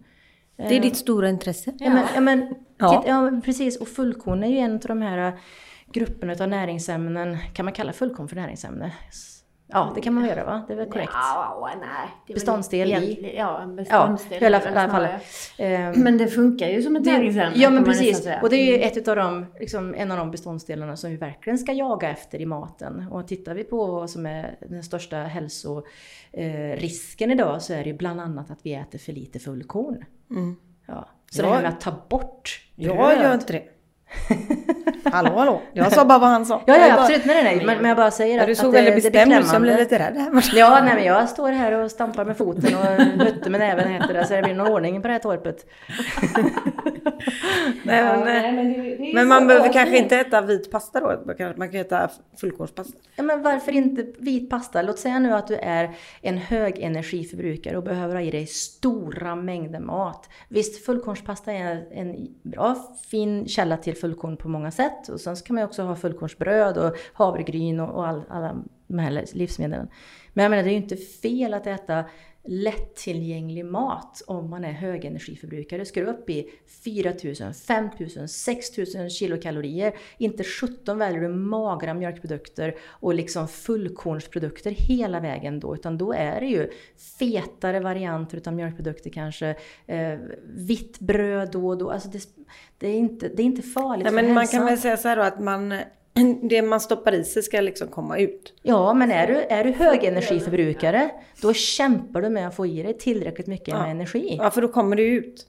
Det 0.56 0.76
är 0.76 0.80
ditt 0.80 0.96
stora 0.96 1.28
intresse. 1.28 1.72
Ja, 1.78 1.90
men, 1.90 2.06
ja, 2.14 2.20
men, 2.20 2.54
ja. 2.78 3.04
ja 3.06 3.40
precis. 3.44 3.76
Och 3.76 3.88
fullkorn 3.88 4.42
är 4.42 4.48
ju 4.48 4.58
en 4.58 4.74
av 4.74 4.80
de 4.80 5.02
här 5.02 5.38
grupperna 5.92 6.32
av 6.40 6.48
näringsämnen. 6.48 7.38
Kan 7.54 7.64
man 7.64 7.72
kalla 7.74 7.92
fullkorn 7.92 8.28
för 8.28 8.36
näringsämne? 8.36 8.92
Ja, 9.74 9.92
det 9.94 10.00
kan 10.00 10.14
man 10.14 10.26
göra 10.26 10.44
va? 10.44 10.64
Det 10.66 10.72
är 10.72 10.76
väl 10.76 10.90
korrekt? 10.90 11.12
Ja, 11.14 11.70
nej. 11.80 12.34
beståndsdel 12.34 12.92
i? 12.92 13.34
Ja, 13.36 13.60
en 13.60 13.76
beståndsdel. 13.76 14.42
Ja, 14.42 14.48
i 14.48 14.54
alla 14.54 14.88
fall. 14.88 15.04
Um, 15.04 15.10
men 16.02 16.18
det 16.18 16.26
funkar 16.26 16.68
ju 16.68 16.82
som 16.82 16.96
ett 16.96 17.04
näringsämne. 17.04 17.56
Ja, 17.56 17.70
men 17.70 17.84
precis. 17.84 18.28
Och 18.42 18.50
det 18.50 18.56
är 18.56 18.64
ju 18.64 18.78
ett 18.78 19.08
av 19.08 19.16
de, 19.16 19.46
liksom, 19.60 19.94
en 19.94 20.10
av 20.10 20.18
de 20.18 20.30
beståndsdelarna 20.30 20.96
som 20.96 21.10
vi 21.10 21.16
verkligen 21.16 21.58
ska 21.58 21.72
jaga 21.72 22.10
efter 22.10 22.40
i 22.40 22.46
maten. 22.46 23.06
Och 23.10 23.28
tittar 23.28 23.54
vi 23.54 23.64
på 23.64 23.86
vad 23.86 24.10
som 24.10 24.26
är 24.26 24.56
den 24.60 24.82
största 24.82 25.16
hälsorisken 25.16 27.30
idag 27.30 27.62
så 27.62 27.72
är 27.72 27.84
det 27.84 27.90
ju 27.90 27.96
bland 27.96 28.20
annat 28.20 28.50
att 28.50 28.58
vi 28.62 28.74
äter 28.74 28.98
för 28.98 29.12
lite 29.12 29.38
fullkorn. 29.38 30.04
Mm. 30.30 30.56
Ja. 30.86 31.08
Så 31.30 31.42
ja. 31.42 31.46
det 31.46 31.52
här 31.52 31.62
med 31.62 31.70
att 31.70 31.80
ta 31.80 31.94
bort 32.08 32.68
bröd. 32.74 32.96
Jag 32.96 33.22
gör 33.22 33.34
inte 33.34 33.52
det. 33.52 33.64
Hallå, 35.12 35.30
hallå. 35.36 35.60
Jag 35.72 35.92
sa 35.92 36.04
bara 36.04 36.18
vad 36.18 36.28
han 36.28 36.46
sa. 36.46 36.62
Ja, 36.66 36.76
ja, 36.76 36.88
bara- 36.94 37.00
absolut. 37.02 37.24
Nej, 37.24 37.44
nej, 37.44 37.56
nej. 37.56 37.66
Men, 37.66 37.76
men 37.76 37.86
jag 37.88 37.96
bara 37.96 38.10
säger 38.10 38.36
Ja, 38.36 38.40
att, 38.42 38.46
du 38.48 38.54
såg 38.54 38.68
att 38.68 38.74
väldigt 38.74 38.94
bestämd 39.12 39.32
ut 39.32 39.46
så 39.46 39.54
jag 39.54 39.62
blev 39.62 39.78
lite 39.78 39.98
rädd 39.98 40.16
här. 40.16 40.42
Ja, 40.54 40.80
nej, 40.84 40.94
men 40.94 41.04
jag 41.04 41.28
står 41.28 41.50
här 41.52 41.72
och 41.72 41.90
stampar 41.90 42.24
med 42.24 42.36
foten 42.36 42.74
och 42.74 43.16
nötter 43.18 43.50
med 43.50 43.60
näven 43.60 43.88
heter 43.92 44.14
det, 44.14 44.26
så 44.26 44.34
det 44.34 44.42
blir 44.42 44.54
någon 44.54 44.68
ordning 44.72 45.02
på 45.02 45.08
det 45.08 45.12
här 45.14 45.20
torpet. 45.20 45.66
Nej, 47.82 48.04
men, 48.04 48.20
nej, 48.20 48.46
eh, 48.48 48.52
men 48.54 48.72
det- 48.72 48.82
det 48.96 49.10
är 49.10 49.14
men 49.14 49.22
så 49.22 49.28
man 49.28 49.46
behöver 49.46 49.72
kanske 49.72 49.98
inte 49.98 50.16
äta 50.16 50.40
vit 50.40 50.70
pasta 50.70 51.00
då. 51.00 51.22
Man 51.26 51.34
kan, 51.36 51.52
man 51.56 51.70
kan 51.70 51.80
äta 51.80 52.10
fullkornspasta. 52.40 52.92
Ja, 53.16 53.22
men 53.22 53.42
varför 53.42 53.72
inte 53.72 54.06
vit 54.18 54.50
pasta? 54.50 54.82
Låt 54.82 54.98
säga 54.98 55.18
nu 55.18 55.32
att 55.34 55.46
du 55.46 55.54
är 55.56 55.90
en 56.22 56.38
hög 56.38 56.78
energiförbrukare 56.78 57.76
och 57.76 57.82
behöver 57.82 58.14
ha 58.14 58.22
i 58.22 58.30
dig 58.30 58.46
stora 58.46 59.34
mängder 59.36 59.80
mat. 59.80 60.28
Visst, 60.48 60.84
fullkornspasta 60.86 61.52
är 61.52 61.84
en 61.92 62.16
bra, 62.42 62.76
fin 63.10 63.48
källa 63.48 63.76
till 63.76 63.96
fullkorn 63.96 64.36
på 64.36 64.48
många 64.48 64.70
sätt. 64.70 64.93
Och 65.08 65.20
sen 65.20 65.36
så 65.36 65.44
kan 65.44 65.54
man 65.54 65.62
ju 65.62 65.66
också 65.66 65.82
ha 65.82 65.96
fullkornsbröd 65.96 66.78
och 66.78 66.96
havregryn 67.12 67.80
och, 67.80 67.94
och 67.94 68.08
all, 68.08 68.22
alla 68.28 68.56
de 68.86 68.98
här 68.98 69.24
livsmedlen. 69.32 69.88
Men 70.32 70.42
jag 70.42 70.50
menar, 70.50 70.62
det 70.62 70.68
är 70.70 70.72
ju 70.72 70.82
inte 70.82 70.96
fel 70.96 71.54
att 71.54 71.66
äta 71.66 72.04
lättillgänglig 72.44 73.64
mat 73.64 74.22
om 74.26 74.50
man 74.50 74.64
är 74.64 74.72
högenergiförbrukare. 74.72 75.84
Ska 75.84 76.00
du 76.00 76.06
upp 76.06 76.30
i 76.30 76.50
4000, 76.84 77.54
5000, 77.54 78.28
6000 78.28 79.10
kilokalorier, 79.10 79.94
inte 80.18 80.44
17 80.44 80.98
väljer 80.98 81.20
du 81.20 81.28
magra 81.28 81.94
mjölkprodukter 81.94 82.74
och 82.84 83.14
liksom 83.14 83.48
fullkornsprodukter 83.48 84.70
hela 84.70 85.20
vägen 85.20 85.60
då, 85.60 85.74
utan 85.74 85.98
då 85.98 86.12
är 86.12 86.40
det 86.40 86.46
ju 86.46 86.70
fetare 87.18 87.80
varianter 87.80 88.36
utav 88.36 88.54
mjölkprodukter 88.54 89.10
kanske, 89.10 89.56
eh, 89.86 90.18
vitt 90.44 91.00
bröd 91.00 91.50
då 91.52 91.68
och 91.68 91.78
då. 91.78 91.90
Alltså 91.90 92.08
det, 92.08 92.28
det, 92.78 92.88
är 92.88 92.98
inte, 92.98 93.28
det 93.28 93.42
är 93.42 93.46
inte 93.46 93.62
farligt 93.62 94.04
Nej, 94.04 94.12
för 94.12 94.22
men 94.22 94.34
man 94.34 94.36
hälsan. 94.36 94.60
kan 94.60 94.66
väl 94.66 94.78
säga 94.78 94.96
så 94.96 95.08
här 95.08 95.16
då 95.16 95.22
att 95.22 95.40
man, 95.40 95.74
det 96.42 96.62
man 96.62 96.80
stoppar 96.80 97.12
i 97.14 97.24
sig 97.24 97.42
ska 97.42 97.60
liksom 97.60 97.88
komma 97.88 98.18
ut. 98.18 98.52
Ja, 98.62 98.94
men 98.94 99.10
är 99.10 99.26
du, 99.26 99.34
är 99.34 99.64
du 99.64 99.72
högenergiförbrukare, 99.72 101.10
då 101.42 101.52
kämpar 101.52 102.22
du 102.22 102.28
med 102.28 102.48
att 102.48 102.56
få 102.56 102.66
i 102.66 102.82
dig 102.82 102.98
tillräckligt 102.98 103.46
mycket 103.46 103.68
Ja. 103.68 103.82
med 103.82 103.90
energi. 103.90 104.36
Ja, 104.38 104.50
för 104.50 104.62
då 104.62 104.68
kommer 104.68 104.96
det 104.96 105.02
ut. 105.02 105.46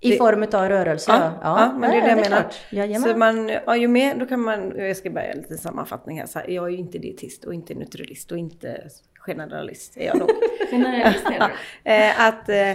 I 0.00 0.10
Det- 0.10 0.16
form 0.16 0.42
av 0.42 0.68
rörelse? 0.68 1.10
Ja, 1.12 1.38
ja, 1.42 1.72
men 1.78 1.90
det 1.90 1.96
är 1.96 2.02
det 2.02 2.08
jag 2.08 2.18
menar. 2.20 2.44
Jajamän. 2.70 3.10
Så 3.12 3.16
man, 3.18 3.48
ja, 3.66 3.76
ju 3.76 3.88
mer, 3.88 4.14
då 4.14 4.26
kan 4.26 4.40
man, 4.40 4.72
jag 4.78 4.96
ska 4.96 5.10
börja 5.10 5.34
lite 5.34 5.58
sammanfattning 5.58 6.18
här. 6.18 6.26
Så 6.26 6.38
här, 6.38 6.48
jag 6.50 6.64
är 6.66 6.70
ju 6.70 6.76
inte 6.76 6.98
dietist 6.98 7.44
och 7.44 7.54
inte 7.54 7.74
nutritionist 7.74 8.32
och 8.32 8.38
inte 8.38 8.88
generalist 9.14 9.96
är 9.96 10.06
jag 10.06 10.18
nog. 10.18 10.28
Generalist 10.70 11.24
eh, 11.84 12.20
att, 12.26 12.48
eh, 12.48 12.70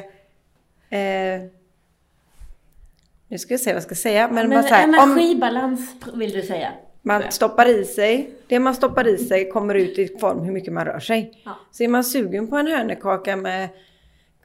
eh, 1.00 1.42
nu 3.28 3.38
ska 3.38 3.54
jag 3.54 3.62
se 3.62 3.70
vad 3.70 3.76
jag 3.76 3.84
ska 3.84 3.96
säga, 3.96 4.28
men, 4.28 4.50
bara 4.50 4.56
Men 4.60 4.64
så 4.64 4.74
här, 4.74 4.88
om 4.88 4.94
energibalans 5.12 5.96
vill 6.14 6.32
du 6.32 6.42
säga? 6.42 6.72
Man 7.02 7.32
stoppar 7.32 7.70
i 7.70 7.86
sig, 7.86 8.30
det 8.48 8.60
man 8.60 8.76
stoppar 8.76 9.08
i 9.08 9.18
sig 9.18 9.50
kommer 9.50 9.76
ut 9.76 10.00
i 10.00 10.18
form 10.20 10.40
hur 10.40 10.52
mycket 10.52 10.74
man 10.74 10.86
rör 10.86 11.00
sig. 11.00 11.42
Ja. 11.46 11.52
Så 11.72 11.84
är 11.84 11.88
man 11.88 12.04
sugen 12.04 12.48
på 12.48 12.58
en 12.58 12.68
hörnekaka 12.68 13.36
med 13.36 13.70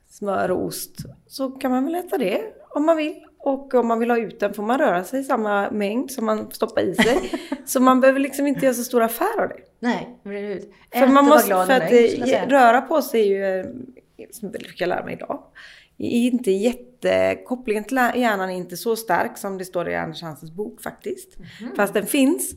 smör 0.09 0.51
och 0.51 0.65
ost 0.65 0.97
så 1.27 1.51
kan 1.51 1.71
man 1.71 1.85
väl 1.85 1.95
äta 1.95 2.19
det 2.19 2.43
om 2.69 2.87
man 2.87 2.97
vill. 2.97 3.23
Och 3.39 3.75
om 3.75 3.87
man 3.87 3.99
vill 3.99 4.11
ha 4.11 4.19
ut 4.19 4.41
den 4.41 4.55
får 4.55 4.63
man 4.63 4.79
röra 4.79 5.05
sig 5.05 5.21
i 5.21 5.25
samma 5.25 5.71
mängd 5.71 6.11
som 6.11 6.27
man 6.27 6.51
stoppar 6.51 6.83
i 6.83 6.95
sig. 6.95 7.31
så 7.67 7.81
man 7.81 8.01
behöver 8.01 8.21
liksom 8.21 8.47
inte 8.47 8.65
göra 8.65 8.75
så 8.75 8.85
stor 8.85 9.03
affär 9.03 9.43
av 9.43 9.49
det. 9.49 9.61
Nej, 9.79 10.19
det 10.23 10.29
blir 10.29 10.51
ut. 10.51 10.73
För 10.93 11.07
man 11.07 11.25
måste, 11.25 11.49
för 11.49 11.73
att 11.73 12.51
röra 12.51 12.81
på 12.81 13.03
sig 13.03 13.21
är 13.21 13.25
ju, 13.27 13.61
eh, 13.61 13.67
som 14.31 14.51
jag 14.53 14.63
jag 14.77 14.89
lära 14.89 15.05
mig 15.05 15.15
idag, 15.15 15.43
är 15.99 16.11
inte 16.11 16.51
jätte, 16.51 16.96
kopplingen 17.45 17.85
till 17.85 17.97
hjärnan 17.97 18.51
är 18.51 18.55
inte 18.55 18.77
så 18.77 18.97
stark 18.97 19.39
som 19.39 19.59
det 19.59 19.65
står 19.65 19.89
i 19.89 19.97
Anders 19.97 20.23
Hansens 20.23 20.53
bok 20.53 20.83
faktiskt. 20.83 21.39
Mhm. 21.39 21.77
Fast 21.77 21.95
den 21.95 22.07
finns. 22.07 22.55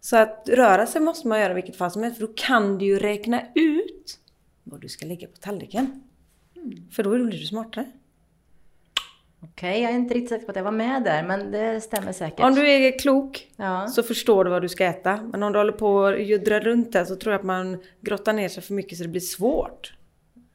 Så 0.00 0.16
att 0.16 0.48
röra 0.52 0.86
sig 0.86 1.00
måste 1.00 1.28
man 1.28 1.40
göra 1.40 1.50
i 1.52 1.54
vilket 1.54 1.76
fall 1.76 1.90
som 1.90 2.02
helst, 2.02 2.18
för 2.18 2.26
då 2.26 2.32
kan 2.36 2.78
du 2.78 2.84
ju 2.84 2.98
räkna 2.98 3.42
ut 3.54 4.18
vad 4.64 4.80
du 4.80 4.88
ska 4.88 5.06
lägga 5.06 5.28
på 5.28 5.36
tallriken. 5.36 6.02
Mm. 6.56 6.90
För 6.90 7.02
då 7.02 7.10
blir 7.10 7.38
du 7.38 7.46
smartare. 7.46 7.86
Okej, 9.40 9.82
jag 9.82 9.90
är 9.92 9.94
inte 9.96 10.14
riktigt 10.14 10.28
säker 10.28 10.44
på 10.44 10.50
att 10.50 10.56
jag 10.56 10.64
var 10.64 10.70
med 10.70 11.04
där, 11.04 11.22
men 11.22 11.50
det 11.50 11.80
stämmer 11.80 12.12
säkert. 12.12 12.40
Om 12.40 12.54
du 12.54 12.68
är 12.70 12.98
klok 12.98 13.48
Ja. 13.56 13.86
så 13.88 14.02
förstår 14.02 14.44
du 14.44 14.50
vad 14.50 14.62
du 14.62 14.68
ska 14.68 14.84
äta. 14.84 15.16
Men 15.32 15.42
om 15.42 15.52
du 15.52 15.58
håller 15.58 15.72
på 15.72 15.94
och 15.94 16.20
juddrar 16.22 16.60
runt 16.60 16.92
där 16.92 17.04
så 17.04 17.16
tror 17.16 17.32
jag 17.32 17.38
att 17.38 17.46
man 17.46 17.78
grottar 18.00 18.32
ner 18.32 18.48
sig 18.48 18.62
för 18.62 18.74
mycket 18.74 18.98
så 18.98 19.04
det 19.04 19.10
blir 19.10 19.20
svårt. 19.20 19.94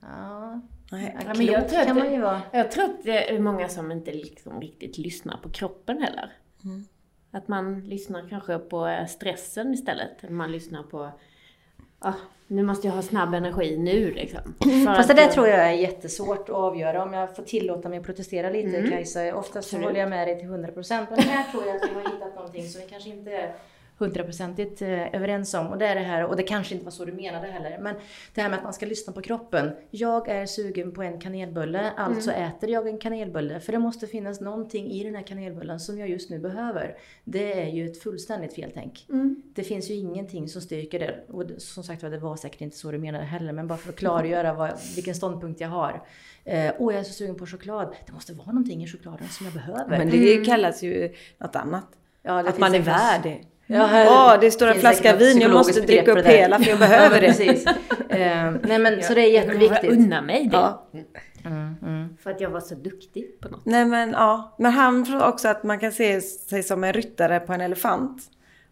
Ja. 0.02 0.62
Nej. 0.94 1.16
Ja, 1.28 1.34
men 1.38 1.46
jag 1.46 1.56
klok 1.60 1.70
tror 1.70 1.80
att 1.80 1.88
kan 1.88 1.96
det- 1.96 2.04
man 2.04 2.14
ju 2.14 2.22
vara. 2.22 2.42
Jag 2.52 2.72
tror 2.72 2.84
att 2.84 3.04
det 3.04 3.32
är 3.36 3.40
många 3.40 3.70
som 3.70 3.92
inte 3.92 4.12
liksom 4.12 4.62
riktigt 4.62 4.98
lyssnar 4.98 5.38
på 5.38 5.50
kroppen 5.50 6.02
heller. 6.02 6.32
Mm. 6.64 6.86
Att 7.32 7.48
man 7.48 7.80
lyssnar 7.80 8.30
kanske 8.30 8.58
på 8.58 8.88
eh, 8.88 9.06
stressen 9.06 9.74
istället. 9.74 10.30
Man 10.30 10.52
lyssnar 10.52 10.84
på, 10.84 11.10
ah, 12.00 12.14
nu 12.48 12.64
måste 12.64 12.88
jag 12.88 12.94
ha 12.96 13.02
snabb 13.02 13.34
energi 13.34 13.78
nu 13.78 14.12
liksom. 14.14 14.40
För 14.60 14.96
Fast 14.96 15.10
det 15.10 15.16
där 15.16 15.28
eh, 15.28 15.32
tror 15.32 15.48
jag 15.48 15.60
är 15.60 15.72
jättesvårt 15.72 16.50
att 16.50 16.56
avgöra. 16.56 17.04
Om 17.04 17.14
jag 17.14 17.36
får 17.36 17.44
tillåta 17.44 17.90
mig 17.90 18.00
att 18.00 18.06
protestera 18.06 18.50
lite 18.50 18.78
Mm. 18.78 18.92
Kajsa. 18.92 19.36
Oftast 19.36 19.70
så 19.70 19.78
håller 19.78 20.00
jag 20.00 20.10
med 20.10 20.28
dig 20.28 20.40
till 20.40 20.48
100%. 20.50 21.08
Men 21.10 21.20
här 21.20 21.52
tror 21.52 21.66
jag 21.68 21.76
att 21.76 21.90
vi 21.90 21.94
har 21.94 22.02
hittat 22.02 22.36
någonting 22.36 22.64
som 22.68 22.82
vi 22.82 22.88
kanske 22.88 23.10
inte 23.10 23.32
är 23.32 23.54
hundraprocentigt 23.98 24.82
eh, 24.82 25.16
överens 25.16 25.54
om. 25.54 25.68
Och 25.68 25.78
det 25.78 25.88
är 25.88 25.96
det 25.96 26.02
här, 26.02 26.26
och 26.26 26.36
det 26.36 26.44
kanske 26.44 26.74
inte 26.74 26.86
var 26.86 26.92
så 26.92 27.06
du 27.06 27.12
menade 27.14 27.48
heller, 27.48 27.78
men 27.82 27.96
det 28.34 28.42
här 28.42 28.50
med 28.50 28.58
att 28.58 28.64
man 28.64 28.74
ska 28.74 28.86
lyssna 28.86 29.14
på 29.14 29.22
kroppen. 29.22 29.72
Jag 29.92 30.28
är 30.30 30.46
sugen 30.46 30.92
på 30.92 31.04
en 31.04 31.20
kanelbulle, 31.20 31.92
alltså 31.98 32.32
Mm. 32.32 32.44
äter 32.44 32.70
jag 32.70 32.88
en 32.88 32.98
kanelbulle. 32.98 33.60
För 33.60 33.72
det 33.72 33.80
måste 33.80 34.08
finnas 34.08 34.42
någonting 34.42 34.88
i 34.92 35.04
den 35.04 35.16
här 35.16 35.24
kanelbullen 35.24 35.80
som 35.80 36.00
jag 36.00 36.10
just 36.10 36.30
nu 36.30 36.40
behöver. 36.40 36.98
Det 37.24 37.62
är 37.62 37.68
ju 37.68 37.86
ett 37.90 38.04
fullständigt 38.04 38.54
feltänk. 38.56 39.06
Mm. 39.10 39.42
Det 39.56 39.64
finns 39.64 39.90
ju 39.90 39.94
ingenting 39.94 40.50
som 40.50 40.62
styrker 40.62 41.00
det. 41.00 41.24
Och 41.30 41.44
som 41.58 41.84
sagt 41.84 42.02
det 42.02 42.18
var 42.18 42.36
säkert 42.36 42.62
inte 42.62 42.78
så 42.78 42.92
du 42.92 42.98
menade 42.98 43.24
heller, 43.24 43.54
men 43.54 43.68
bara 43.68 43.78
för 43.78 43.90
att 43.90 43.96
klargöra 43.96 44.54
vad, 44.54 44.72
vilken 44.96 45.16
ståndpunkt 45.16 45.62
jag 45.62 45.70
har. 45.70 46.04
Eh, 46.44 46.72
Åh, 46.80 46.94
jag 46.94 47.00
är 47.00 47.04
så 47.04 47.14
sugen 47.14 47.36
på 47.36 47.46
choklad. 47.46 47.96
Det 48.06 48.12
måste 48.14 48.34
vara 48.34 48.48
någonting 48.48 48.84
i 48.84 48.88
chokladen 48.88 49.28
som 49.28 49.46
jag 49.46 49.54
behöver. 49.54 49.98
Men 49.98 50.10
det 50.10 50.46
kallas 50.46 50.84
ju 50.84 51.14
något 51.38 51.56
annat. 51.56 51.86
Ja, 52.22 52.40
att 52.50 52.60
man 52.60 52.76
är 52.76 52.80
värd 52.80 53.24
det. 53.24 53.40
Ja, 53.68 53.86
här 53.86 54.08
Åh, 54.08 54.40
det 54.42 54.52
står 54.52 54.68
en 54.68 54.80
flaska 54.80 55.16
vin, 55.16 55.42
jag 55.42 55.52
måste 55.52 55.82
dricka 55.82 56.12
upp 56.12 56.26
hela 56.26 56.60
för 56.60 56.70
jag 56.70 56.80
behöver 56.80 57.16
Ja, 57.22 57.22
det. 57.22 57.28
Precis. 57.28 57.66
Eh, 58.10 58.54
nej 58.64 58.80
men 58.80 59.04
så 59.04 59.14
det 59.14 59.22
är 59.22 59.26
Jag 59.26 59.46
jätteviktigt. 59.46 59.92
unna 59.92 60.22
mig 60.22 60.48
det. 60.48 60.58
Ja. 60.58 60.88
Mm, 61.46 61.76
mm. 61.82 62.18
För 62.24 62.32
att 62.32 62.42
jag 62.42 62.50
var 62.50 62.60
så 62.60 62.76
duktig 62.76 63.40
på 63.42 63.50
något. 63.50 63.66
Nej 63.66 63.86
men 63.86 64.12
ja, 64.12 64.56
men 64.60 64.72
han 64.72 65.06
tror 65.06 65.24
också 65.24 65.48
att 65.48 65.64
man 65.64 65.80
kan 65.80 65.92
se 65.92 66.22
sig 66.22 66.64
som 66.64 66.84
en 66.84 66.94
ryttare 66.94 67.40
på 67.40 67.54
en 67.54 67.62
elefant. 67.62 68.22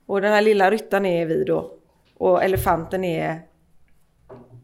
Och 0.05 0.21
den 0.21 0.33
här 0.33 0.41
lilla 0.41 0.71
ryttaren 0.71 1.05
är 1.05 1.25
vi 1.25 1.43
då. 1.43 1.71
Och 2.17 2.43
elefanten 2.43 3.03
är 3.03 3.39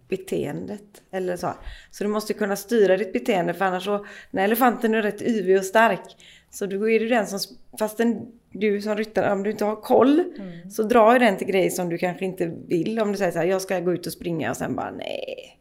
beteendet. 0.10 0.84
Eller 1.12 1.38
så. 1.38 1.54
Så 1.92 2.04
du 2.04 2.10
måste 2.10 2.34
kunna 2.34 2.56
styra 2.56 2.98
ditt 2.98 3.14
beteende 3.14 3.54
för 3.54 3.66
annars 3.66 3.86
så, 3.86 4.06
när 4.32 4.44
elefanten 4.44 4.96
är 4.96 5.02
rätt 5.02 5.22
yvig 5.22 5.58
och 5.58 5.66
stark 5.66 6.16
så 6.52 6.66
då 6.66 6.90
är 6.90 7.00
det 7.00 7.08
den 7.08 7.28
som, 7.28 7.40
fastän 7.80 8.28
du 8.52 8.82
som 8.82 8.96
ryttare, 8.96 9.32
om 9.32 9.44
du 9.44 9.52
inte 9.52 9.66
har 9.66 9.76
koll 9.76 10.24
så 10.72 10.84
drar 10.84 11.14
ju 11.14 11.20
den 11.20 11.38
till 11.38 11.48
grejer 11.48 11.70
som 11.70 11.90
du 11.90 11.98
kanske 11.98 12.26
inte 12.26 12.52
vill. 12.68 13.00
Om 13.00 13.12
du 13.12 13.18
säger 13.18 13.32
så 13.32 13.38
här, 13.38 13.46
jag 13.46 13.62
ska 13.62 13.80
gå 13.80 13.94
ut 13.94 14.06
och 14.06 14.14
springa 14.14 14.50
och 14.50 14.58
sen 14.58 14.76
bara 14.76 14.92
nej. 14.92 15.60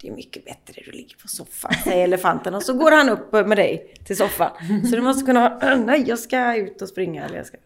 Det 0.00 0.08
är 0.08 0.12
mycket 0.12 0.44
bättre, 0.44 0.82
du 0.84 0.90
ligger 0.90 1.16
på 1.16 1.28
soffan, 1.28 1.72
säger 1.84 2.04
elefanten. 2.04 2.54
Och 2.54 2.62
så 2.62 2.74
går 2.74 2.90
han 2.90 3.08
upp 3.08 3.32
med 3.32 3.58
dig 3.58 3.94
till 4.04 4.16
soffan. 4.16 4.50
Så 4.90 4.96
du 4.96 5.02
måste 5.02 5.26
kunna 5.26 5.58
nej 5.86 6.04
jag 6.06 6.18
ska 6.18 6.56
ut 6.56 6.82
och 6.82 6.88
springa. 6.88 7.24
Eller 7.24 7.36
jag 7.36 7.46
ska... 7.46 7.56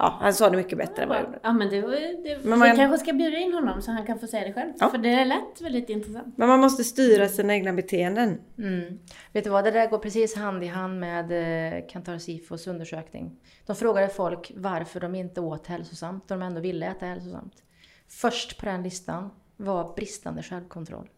Ja, 0.00 0.18
han 0.20 0.34
sa 0.34 0.50
det 0.50 0.56
mycket 0.56 0.78
bättre 0.78 1.02
än 1.02 1.08
vad 1.08 1.18
jag 1.18 1.24
gjorde. 1.24 1.38
Ja 1.42 1.52
men 1.52 1.70
det, 1.70 1.80
var- 1.80 1.90
det, 2.24 2.44
Men 2.44 2.58
man- 2.58 2.70
vi 2.70 2.76
kanske 2.76 2.98
ska 2.98 3.12
bjuda 3.12 3.36
in 3.36 3.52
honom 3.54 3.82
så 3.82 3.90
han 3.90 4.06
kan 4.06 4.18
få 4.18 4.26
säga 4.26 4.46
det 4.46 4.52
själv. 4.52 4.72
Ja. 4.80 4.88
För 4.90 4.98
det 4.98 5.24
lät 5.24 5.60
väldigt 5.60 5.88
intressant. 5.90 6.38
Men 6.38 6.48
man 6.48 6.60
måste 6.60 6.84
styra 6.84 7.28
sina 7.28 7.52
egna 7.54 7.72
beteenden. 7.72 8.38
Mm. 8.58 8.98
Vet 9.32 9.44
du 9.44 9.50
vad, 9.50 9.64
det 9.64 9.70
där 9.70 9.90
går 9.90 9.98
precis 9.98 10.36
hand 10.36 10.64
i 10.64 10.66
hand 10.66 11.00
med 11.00 11.32
eh, 11.78 11.86
Kantar 11.88 12.18
Sifos 12.18 12.66
undersökning. 12.66 13.36
De 13.66 13.76
frågade 13.76 14.08
folk 14.08 14.52
varför 14.56 15.00
de 15.00 15.14
inte 15.14 15.40
åt 15.40 15.66
hälsosamt, 15.66 16.28
de 16.28 16.42
ändå 16.42 16.60
ville 16.60 16.86
äta 16.86 17.06
hälsosamt. 17.06 17.54
Först 18.08 18.60
på 18.60 18.66
den 18.66 18.82
listan 18.82 19.30
var 19.56 19.94
bristande 19.94 20.42
självkontroll. 20.42 21.08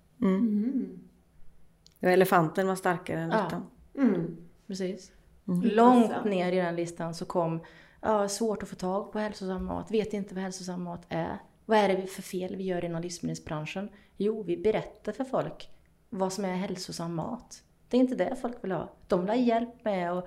Ja, 2.00 2.08
elefanten 2.08 2.66
var 2.66 2.74
starkare 2.74 3.20
än 3.20 3.30
Ja. 3.30 3.36
ryttaren. 3.44 3.62
Mm. 3.98 4.36
Precis. 4.66 5.12
Mm. 5.48 5.60
Långt 5.64 6.24
ner 6.24 6.52
i 6.52 6.56
den 6.56 6.76
listan 6.76 7.14
så 7.14 7.24
kom 7.24 7.60
ja, 8.00 8.28
svårt 8.28 8.62
att 8.62 8.68
få 8.68 8.76
tag 8.76 9.12
på 9.12 9.18
hälsosam 9.18 9.64
mat, 9.64 9.90
vet 9.90 10.12
inte 10.12 10.34
vad 10.34 10.44
hälsosam 10.44 10.82
mat 10.82 11.06
är. 11.08 11.38
Vad 11.66 11.78
är 11.78 11.88
det 11.88 12.06
för 12.06 12.22
fel 12.22 12.56
vi 12.56 12.64
gör 12.64 12.84
inom 12.84 13.02
livsmedelsbranschen? 13.02 13.88
Jo, 14.16 14.42
vi 14.42 14.56
berättar 14.56 15.12
för 15.12 15.24
folk 15.24 15.70
vad 16.10 16.32
som 16.32 16.44
är 16.44 16.54
hälsosam 16.54 17.14
mat. 17.14 17.62
Det 17.88 17.96
är 17.96 18.00
inte 18.00 18.14
det 18.14 18.36
folk 18.40 18.64
vill 18.64 18.72
ha. 18.72 18.92
De 19.08 19.20
vill 19.20 19.28
ha 19.28 19.36
hjälp 19.36 19.84
med 19.84 20.12
att 20.12 20.26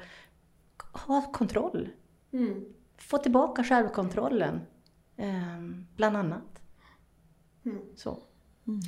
ha 0.94 1.22
kontroll. 1.32 1.90
Mm. 2.32 2.66
Få 2.98 3.18
tillbaka 3.18 3.64
självkontrollen. 3.64 4.62
ehm, 5.18 5.88
bland 5.96 6.18
annat. 6.18 6.62
Mm. 7.66 7.82
Så. 7.96 8.18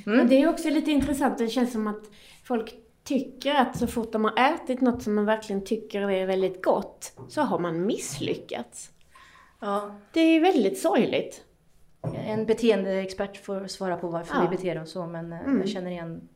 Men 0.04 0.28
det 0.28 0.42
är 0.42 0.48
också 0.48 0.70
lite 0.70 0.90
intressant, 0.90 1.38
det 1.38 1.48
känns 1.48 1.72
som 1.72 1.86
att 1.86 2.02
folk 2.44 2.74
tycker 3.06 3.54
att 3.54 3.78
så 3.78 3.86
fort 3.86 4.12
de 4.12 4.24
har 4.24 4.54
ätit 4.54 4.80
något 4.80 5.02
som 5.02 5.14
man 5.14 5.24
verkligen 5.26 5.64
tycker 5.64 6.10
är 6.10 6.26
väldigt 6.26 6.64
gott, 6.64 7.12
så 7.28 7.40
har 7.42 7.58
man 7.58 7.86
misslyckats. 7.86 8.90
Ja. 9.60 9.94
Det 10.12 10.20
är 10.20 10.40
väldigt 10.40 10.78
sorgligt. 10.78 11.42
En 12.26 12.46
beteendeexpert 12.46 13.36
får 13.44 13.66
svara 13.66 13.96
på 13.96 14.08
varför 14.08 14.34
Ja. 14.34 14.48
vi 14.50 14.56
beter 14.56 14.82
oss 14.82 14.90
så, 14.92 15.06
men 15.06 15.32
eh, 15.32 15.40
Mm. 15.40 15.60
jag 15.60 15.68
känner 15.68 15.90
igen 15.90 16.28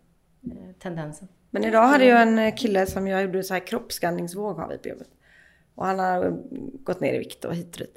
eh, 0.44 0.72
tendensen. 0.78 1.28
Men 1.50 1.64
idag 1.64 1.82
hade 1.86 2.04
jag 2.04 2.22
en 2.22 2.52
kille 2.52 2.86
som 2.86 3.08
jag 3.08 3.22
gjorde 3.22 3.42
så 3.42 3.54
här 3.54 3.66
kroppsskanningsvåg 3.66 4.56
har 4.56 4.68
vi 4.68 4.78
på 4.78 4.88
jobbet. 4.88 5.08
Och 5.74 5.86
han 5.86 5.98
har 5.98 6.38
gått 6.84 7.00
ner 7.00 7.14
i 7.14 7.18
vikt 7.18 7.44
och 7.44 7.54
hit 7.54 7.72
och 7.74 7.78
dit. 7.80 7.96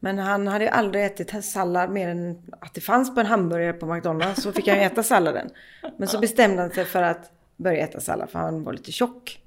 Men 0.00 0.18
han 0.18 0.46
hade 0.48 0.64
ju 0.64 0.70
aldrig 0.70 1.04
ätit 1.04 1.44
sallad 1.44 1.90
mer 1.90 2.08
än 2.08 2.42
att 2.60 2.74
det 2.74 2.80
fanns 2.80 3.14
på 3.14 3.20
en 3.20 3.26
hamburgare 3.26 3.72
på 3.72 3.86
McDonalds. 3.94 4.42
Så 4.42 4.52
fick 4.52 4.68
han 4.68 4.76
ju 4.76 4.82
äta 4.82 5.02
salladen. 5.02 5.50
Men 5.96 6.08
så 6.08 6.18
bestämde 6.20 6.62
han 6.62 6.70
sig 6.70 6.84
för 6.84 7.02
att 7.02 7.30
börja 7.56 7.78
äta 7.78 8.00
sallad 8.00 8.30
för 8.30 8.38
han 8.38 8.64
var 8.64 8.72
lite 8.72 8.92
tjock. 8.92 9.40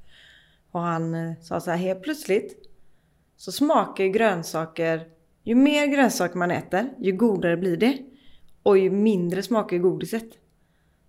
Och 0.72 0.80
han 0.80 1.14
eh, 1.16 1.34
sa 1.41 1.60
så 1.60 1.72
här 1.72 1.78
helt 1.78 2.03
plötsligt 2.03 2.70
så 3.38 3.51
smakar 3.51 4.03
ju 4.03 4.10
grönsaker, 4.10 5.08
ju 5.43 5.55
mer 5.55 5.88
grönsaker 5.88 6.38
man 6.38 6.51
äter, 6.51 6.89
ju 6.99 7.12
godare 7.12 7.58
blir 7.58 7.78
det. 7.78 7.97
Och 8.64 8.78
ju 8.78 8.89
mindre 8.89 9.43
smakar 9.43 9.78
ju 9.78 9.84
godiset. 9.84 10.30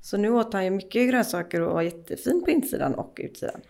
Så 0.00 0.16
nu 0.16 0.30
åt 0.30 0.52
han 0.52 0.64
ju 0.64 0.70
mycket 0.70 1.10
grönsaker 1.10 1.60
och 1.60 1.74
var 1.74 1.82
jättefin 1.82 2.44
på 2.44 2.50
insidan 2.50 2.94
och 2.94 3.18
utsidan. 3.20 3.60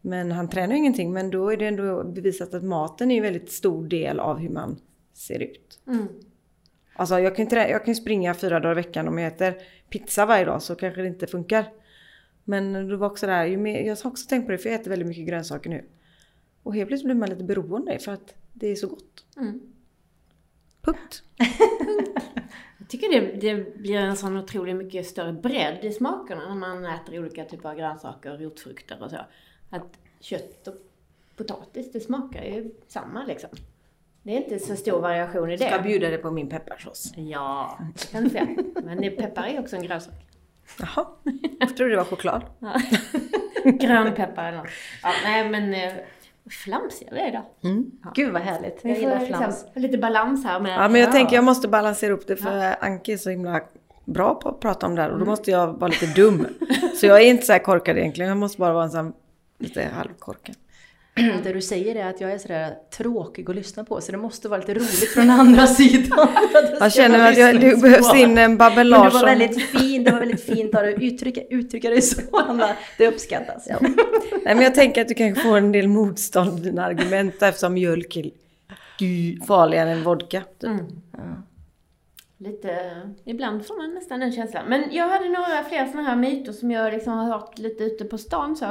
Men 0.00 0.32
han 0.32 0.48
tränar 0.48 0.72
ju 0.72 0.78
ingenting. 0.78 1.12
Men 1.12 1.30
då 1.30 1.52
är 1.52 1.56
det 1.56 1.66
ändå 1.66 2.04
bevisat 2.04 2.54
att 2.54 2.64
maten 2.64 3.10
är 3.10 3.16
en 3.16 3.22
väldigt 3.22 3.52
stor 3.52 3.86
del 3.86 4.20
av 4.20 4.38
hur 4.38 4.48
man 4.48 4.80
ser 5.14 5.42
ut. 5.42 5.80
Mm. 5.86 6.08
Alltså 6.94 7.18
jag 7.18 7.36
kan 7.36 7.44
ju 7.44 7.50
trä- 7.50 7.70
jag 7.70 7.84
kan 7.84 7.94
ju 7.94 8.00
springa 8.00 8.34
fyra 8.34 8.60
dagar 8.60 8.72
i 8.72 8.82
veckan 8.82 9.08
om 9.08 9.18
jag 9.18 9.32
äter 9.32 9.54
pizza 9.90 10.26
varje 10.26 10.44
dag 10.44 10.62
så 10.62 10.74
kanske 10.74 11.02
det 11.02 11.08
inte 11.08 11.26
funkar. 11.26 11.64
Men 12.44 12.88
det 12.88 12.96
var 12.96 13.06
också 13.06 13.26
där, 13.26 13.44
ju 13.44 13.56
mer, 13.56 13.80
jag 13.80 13.96
har 13.96 14.10
också 14.10 14.28
tänkt 14.28 14.46
på 14.46 14.52
det 14.52 14.58
för 14.58 14.68
jag 14.68 14.80
äter 14.80 14.90
väldigt 14.90 15.08
mycket 15.08 15.26
grönsaker 15.26 15.70
nu. 15.70 15.84
Och 16.62 16.74
helt 16.74 16.88
plötsligt 16.88 17.06
blir 17.06 17.14
man 17.14 17.30
lite 17.30 17.44
beroende 17.44 17.98
för 17.98 18.12
att 18.12 18.34
det 18.52 18.66
är 18.66 18.74
så 18.74 18.88
gott. 18.88 19.26
Mm. 19.36 19.60
Punkt. 20.80 21.22
Jag 22.78 22.88
tycker 22.88 23.20
det, 23.20 23.54
det 23.54 23.76
blir 23.78 23.96
en 23.96 24.16
sån 24.16 24.36
otroligt 24.36 24.76
mycket 24.76 25.06
större 25.06 25.32
bredd 25.32 25.84
i 25.84 25.92
smakerna 25.92 26.48
när 26.48 26.54
man 26.54 26.84
äter 26.84 27.18
olika 27.18 27.44
typer 27.44 27.68
av 27.68 27.76
grönsaker 27.76 28.32
och 28.32 28.40
rotfrukter 28.40 29.02
och 29.02 29.10
så. 29.10 29.18
Att 29.70 29.98
kött 30.20 30.68
och 30.68 30.74
potatis, 31.36 31.92
det 31.92 32.00
smakar 32.00 32.44
ju 32.44 32.70
samma 32.88 33.24
liksom. 33.24 33.50
Det 34.22 34.32
är 34.32 34.36
inte 34.36 34.58
så 34.58 34.76
stor 34.76 35.00
variation 35.00 35.50
i 35.50 35.52
Jag 35.52 35.60
ska 35.60 35.76
det. 35.76 35.82
bjuda 35.82 36.08
dig 36.08 36.18
på 36.18 36.30
min 36.30 36.48
pepparsås. 36.48 37.12
Ja, 37.16 37.78
det 37.94 38.10
kan 38.10 38.24
du 38.24 38.30
säga. 38.30 38.48
Men 38.84 39.00
det, 39.00 39.10
peppar 39.10 39.46
är 39.46 39.60
också 39.60 39.76
en 39.76 39.82
grönsak. 39.82 40.14
Jaha, 40.78 41.06
jag 41.60 41.76
trodde 41.76 41.90
det 41.90 41.96
var 41.96 42.04
choklad. 42.04 42.42
Ja. 43.64 43.70
Grönpeppar 43.70 44.48
eller 44.48 44.58
något. 44.58 44.66
Ja, 45.02 45.10
nej 45.24 45.48
men 45.50 45.74
eh, 45.74 45.92
flamsiga 46.64 47.08
vi 47.12 47.20
är 47.20 47.28
idag. 47.28 47.42
Gud 48.14 48.32
vad 48.32 48.42
härligt, 48.42 48.80
jag 48.82 48.98
gillar 48.98 49.20
liksom 49.20 49.38
flams. 49.38 49.64
ha 49.74 49.80
lite 49.80 49.98
balans 49.98 50.44
här 50.44 50.60
med... 50.60 50.72
Ja 50.72 50.88
men 50.88 51.00
jag 51.00 51.12
tänker 51.12 51.36
jag 51.36 51.44
måste 51.44 51.68
balansera 51.68 52.12
upp 52.12 52.26
det 52.26 52.36
för 52.36 52.84
Anki 52.84 53.12
är 53.12 53.16
så 53.16 53.30
himla 53.30 53.60
bra 54.04 54.34
på 54.34 54.48
att 54.48 54.60
prata 54.60 54.86
om 54.86 54.94
det 54.94 55.02
här 55.02 55.10
och 55.10 55.18
då 55.18 55.24
måste 55.24 55.50
jag 55.50 55.66
vara 55.72 55.88
lite 55.88 56.06
dum. 56.06 56.46
Så 57.00 57.06
jag 57.06 57.22
är 57.22 57.26
inte 57.26 57.46
så 57.46 57.52
här 57.52 57.58
korkad 57.58 57.98
egentligen, 57.98 58.28
jag 58.28 58.38
måste 58.38 58.58
bara 58.60 58.72
vara 58.72 58.84
en 58.84 58.90
sån 58.90 59.12
lite 59.58 59.88
halvkorkad. 59.94 60.56
Det 61.44 61.52
du 61.52 61.60
säger 61.60 61.94
är 61.96 62.10
att 62.10 62.20
jag 62.20 62.32
är 62.32 62.38
sådär 62.38 62.74
tråkig 62.96 63.50
att 63.50 63.56
lyssna 63.56 63.84
på, 63.84 64.00
så 64.00 64.12
det 64.12 64.18
måste 64.18 64.48
vara 64.48 64.60
lite 64.60 64.74
roligt 64.74 65.08
från 65.14 65.30
andra 65.30 65.66
sidan. 65.80 66.28
det 66.52 66.76
Jag 66.80 66.92
känner 66.92 67.30
att 67.30 67.38
jag, 67.38 67.48
det 67.48 67.52
lyssningsbart. 67.60 67.82
behövs 67.82 68.14
in 68.14 68.38
en 68.38 68.56
Babben 68.56 68.76
Men 68.76 68.86
du 68.86 68.90
var 68.96 69.04
Larsson. 69.04 69.24
väldigt 69.24 69.62
fin, 69.62 70.04
det 70.04 70.10
var 70.10 70.18
väldigt 70.18 70.44
fint 70.44 70.74
av 70.74 70.82
dig 70.82 70.94
att 70.94 71.02
uttrycka, 71.02 71.40
uttrycka 71.50 71.90
dig 71.90 72.02
så. 72.02 72.20
Det 72.98 73.08
uppskattas. 73.08 73.68
Nej 74.44 74.54
men 74.54 74.60
jag 74.62 74.74
tänker 74.74 75.02
att 75.02 75.08
du 75.08 75.14
kanske 75.14 75.42
får 75.42 75.56
en 75.56 75.72
del 75.72 75.88
motstånd 75.88 76.58
i 76.58 76.62
dina 76.62 76.84
argument 76.84 77.42
eftersom 77.42 77.74
mjölk 77.74 78.16
är 78.16 78.30
farligare 79.46 79.90
än 79.90 80.02
vodka. 80.02 80.42
typ. 80.60 80.70
Mm. 80.70 80.86
Lite, 82.38 82.78
ibland 83.24 83.66
får 83.66 83.76
man 83.76 83.94
nästan 83.94 84.20
den 84.20 84.32
känslan. 84.32 84.64
Men 84.68 84.84
jag 84.90 85.08
hade 85.08 85.28
några 85.28 85.64
fler 85.68 85.86
sådana 85.86 86.08
här 86.08 86.16
myter 86.16 86.52
som 86.52 86.70
jag 86.70 86.92
liksom 86.92 87.12
har 87.12 87.24
hört 87.32 87.58
lite 87.58 87.84
ute 87.84 88.04
på 88.04 88.18
stan 88.18 88.56
så. 88.56 88.66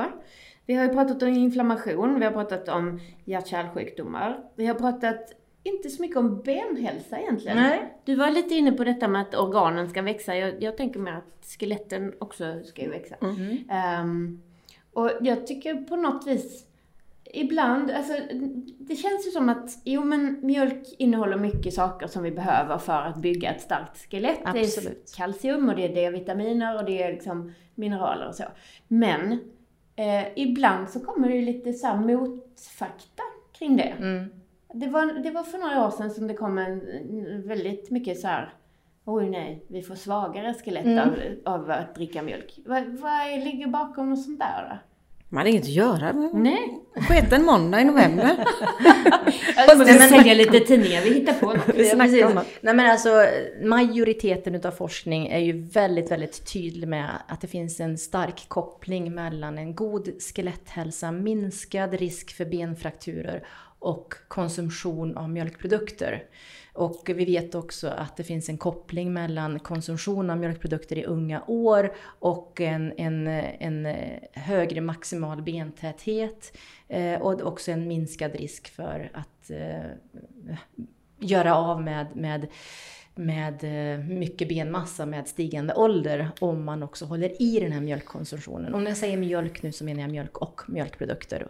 Vi 0.72 0.76
har 0.76 0.84
ju 0.84 0.90
pratat 0.90 1.24
om 1.24 1.30
inflammation, 1.30 2.20
vi 2.20 2.26
har 2.26 2.32
pratat 2.32 2.70
om 2.70 3.00
hjärt-kärlsjukdomar. 3.26 4.40
Vi 4.56 4.66
har 4.66 4.76
pratat 4.76 5.34
inte 5.64 5.90
så 5.90 6.02
mycket 6.02 6.18
om 6.18 6.42
benhälsa 6.42 7.20
egentligen. 7.20 7.58
Nej. 7.58 7.94
Du 8.06 8.16
var 8.16 8.32
lite 8.32 8.56
inne 8.56 8.72
på 8.72 8.84
detta 8.84 9.08
med 9.08 9.22
att 9.22 9.36
organen 9.36 9.90
ska 9.90 10.02
växa. 10.02 10.36
Jag, 10.36 10.64
jag 10.64 10.78
tänker 10.78 11.00
mer 11.00 11.12
att 11.12 11.46
skeletten 11.60 12.14
också 12.20 12.64
ska 12.64 12.82
ju 12.82 12.90
växa. 12.90 13.16
Ehm, 13.70 14.42
och 14.94 15.12
jag 15.22 15.48
tycker 15.48 15.76
på 15.76 15.96
något 15.96 16.28
vis, 16.28 16.68
ibland, 17.34 17.92
alltså 17.92 18.14
det 18.80 18.96
känns 18.96 19.28
ju 19.28 19.32
som 19.32 19.50
att, 19.50 19.82
jo 19.84 20.04
men 20.04 20.40
mjölk 20.42 20.96
innehåller 20.98 21.38
mycket 21.38 21.74
saker 21.74 22.08
som 22.08 22.24
vi 22.24 22.32
behöver 22.32 22.78
för 22.78 23.02
att 23.02 23.18
bygga 23.18 23.52
ett 23.54 23.62
starkt 23.62 24.12
skelett. 24.12 24.40
Det 24.54 24.62
Absolut. 24.62 25.12
är 25.14 25.18
kalcium 25.18 25.70
och 25.70 25.76
det 25.76 25.86
är 25.86 25.96
D-vitaminer 25.96 26.78
och 26.78 26.86
det 26.86 27.04
är 27.04 27.12
liksom 27.12 27.54
mineraler 27.76 28.28
och 28.28 28.36
så. 28.36 28.44
Men 28.88 29.40
eh, 30.02 30.28
ibland 30.36 30.90
så 30.90 31.00
kommer 31.00 31.30
det 31.30 31.36
ju 31.36 31.46
lite 31.46 31.74
så 31.74 31.88
här 31.88 31.98
motfakta 31.98 33.24
kring 33.52 33.78
det. 33.78 33.94
Mm. 34.00 34.26
Det 34.74 34.88
var, 34.88 35.06
det 35.24 35.32
var 35.32 35.44
för 35.44 35.58
några 35.58 35.86
år 35.88 35.92
sedan 35.92 36.12
som 36.12 36.28
det 36.28 36.34
kom 36.34 36.58
en, 36.58 36.82
väldigt 37.48 37.92
mycket 37.92 38.20
så 38.20 38.28
här. 38.28 38.54
Oj 39.06 39.30
nej, 39.30 39.64
vi 39.68 39.82
får 39.82 39.96
svagare 39.96 40.54
skelett 40.54 40.86
Mm. 40.86 41.10
av, 41.46 41.54
av 41.54 41.72
att 41.72 41.96
dricka 41.96 42.22
mjölk. 42.22 42.60
Vad, 42.66 42.86
vad 42.86 43.30
ligger 43.30 43.68
bakom 43.68 44.10
något 44.10 44.22
sånt 44.24 44.40
där 44.40 44.68
då? 44.70 44.78
Man 45.34 45.38
hade 45.38 45.50
inget 45.50 45.64
att 45.64 45.70
göra. 45.70 46.12
Nej. 46.34 46.78
Sket 47.08 47.34
en 47.34 47.46
måndag 47.46 47.82
i 47.82 47.86
november. 47.86 48.38
Jag 49.56 49.78
måste 49.78 49.94
sälja 49.94 50.34
lite 50.34 50.60
tidningar, 50.60 51.02
vi 51.02 51.14
hittar 51.14 51.34
på 51.34 51.46
något. 51.54 52.12
Ja. 52.12 52.44
Nej 52.62 52.74
men 52.74 52.92
alltså 52.92 53.26
majoriteten 53.64 54.56
utav 54.56 54.72
forskning 54.72 55.28
är 55.28 55.40
ju 55.40 55.62
väldigt, 55.62 56.12
väldigt 56.12 56.54
tydlig 56.54 56.88
med 56.88 57.10
att 57.28 57.42
det 57.42 57.48
finns 57.48 57.80
en 57.80 57.98
stark 57.98 58.46
koppling 58.48 59.16
mellan 59.16 59.58
en 59.58 59.76
god 59.76 60.10
skeletthälsa, 60.22 61.12
minskad 61.12 61.94
risk 61.94 62.36
för 62.38 62.46
benfrakturer 62.46 63.44
och 63.80 64.14
konsumtion 64.28 65.18
av 65.18 65.30
mjölkprodukter. 65.30 66.24
Och 66.74 67.10
vi 67.16 67.26
vet 67.26 67.56
också 67.56 67.88
att 67.88 68.18
det 68.18 68.24
finns 68.24 68.50
en 68.50 68.58
koppling 68.58 69.14
mellan 69.14 69.60
konsumtion 69.60 70.30
av 70.30 70.38
mjölkprodukter 70.38 70.98
i 70.98 71.06
unga 71.06 71.44
år 71.48 71.94
och 72.20 72.62
en, 72.62 72.94
en, 72.98 73.28
en 73.28 73.96
högre 74.34 74.82
maximal 74.82 75.42
bentäthet 75.42 76.58
eh, 76.88 77.22
och 77.22 77.42
också 77.42 77.72
en 77.72 77.88
minskad 77.88 78.36
risk 78.36 78.68
för 78.68 79.12
att 79.14 79.50
eh, 79.50 79.92
göra 81.20 81.56
av 81.56 81.82
med, 81.82 82.16
med, 82.16 82.48
med 83.16 83.64
eh, 83.64 84.06
mycket 84.06 84.50
benmassa 84.50 85.06
med 85.06 85.28
stigande 85.28 85.74
ålder 85.74 86.32
om 86.40 86.66
man 86.66 86.84
också 86.84 87.06
håller 87.06 87.42
i 87.42 87.60
den 87.60 87.72
här 87.72 87.82
mjölkkonsumtionen. 87.82 88.74
Och 88.74 88.82
när 88.82 88.92
jag 88.92 88.98
säger 88.98 89.18
mjölk 89.18 89.64
nu 89.64 89.72
så 89.72 89.84
menar 89.84 90.02
jag 90.02 90.12
mjölk 90.12 90.38
och 90.38 90.62
mjölkprodukter. 90.68 91.48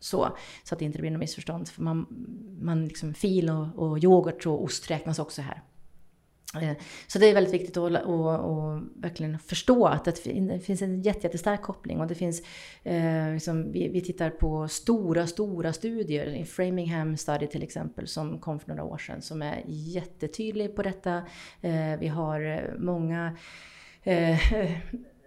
Så, 0.00 0.36
så 0.64 0.74
att 0.74 0.78
det 0.78 0.84
inte 0.84 0.98
blir 0.98 1.10
något 1.10 1.20
missförstånd. 1.20 1.68
För 1.68 1.82
man, 1.82 2.06
man 2.60 2.86
liksom, 2.86 3.14
fil 3.14 3.50
och, 3.50 3.66
och 3.76 3.98
yoghurt 3.98 4.46
och 4.46 4.62
ost 4.62 4.90
räknas 4.90 5.18
också 5.18 5.42
här. 5.42 5.62
Eh, 6.54 6.76
så 7.06 7.18
det 7.18 7.26
är 7.26 7.34
väldigt 7.34 7.54
viktigt 7.54 7.76
att, 7.76 7.92
att, 7.92 8.04
att 8.06 8.82
verkligen 8.96 9.38
förstå 9.38 9.86
att 9.86 10.04
det 10.04 10.60
finns 10.64 10.82
en 10.82 11.02
jättestark 11.02 11.62
koppling. 11.62 12.00
Och 12.00 12.06
det 12.06 12.14
finns, 12.14 12.42
eh, 12.82 13.32
liksom, 13.32 13.72
vi, 13.72 13.88
vi 13.88 14.00
tittar 14.00 14.30
på 14.30 14.68
stora, 14.68 15.26
stora 15.26 15.72
studier. 15.72 16.26
I 16.26 16.44
Framingham 16.44 17.16
Study 17.16 17.46
till 17.46 17.62
exempel 17.62 18.08
som 18.08 18.38
kom 18.38 18.60
för 18.60 18.68
några 18.68 18.84
år 18.84 18.98
sedan 18.98 19.22
som 19.22 19.42
är 19.42 19.62
jättetydlig 19.66 20.76
på 20.76 20.82
detta. 20.82 21.16
Eh, 21.60 21.96
vi 22.00 22.08
har 22.08 22.40
eh, 22.40 22.78
många 22.78 23.36
eh, 24.02 24.38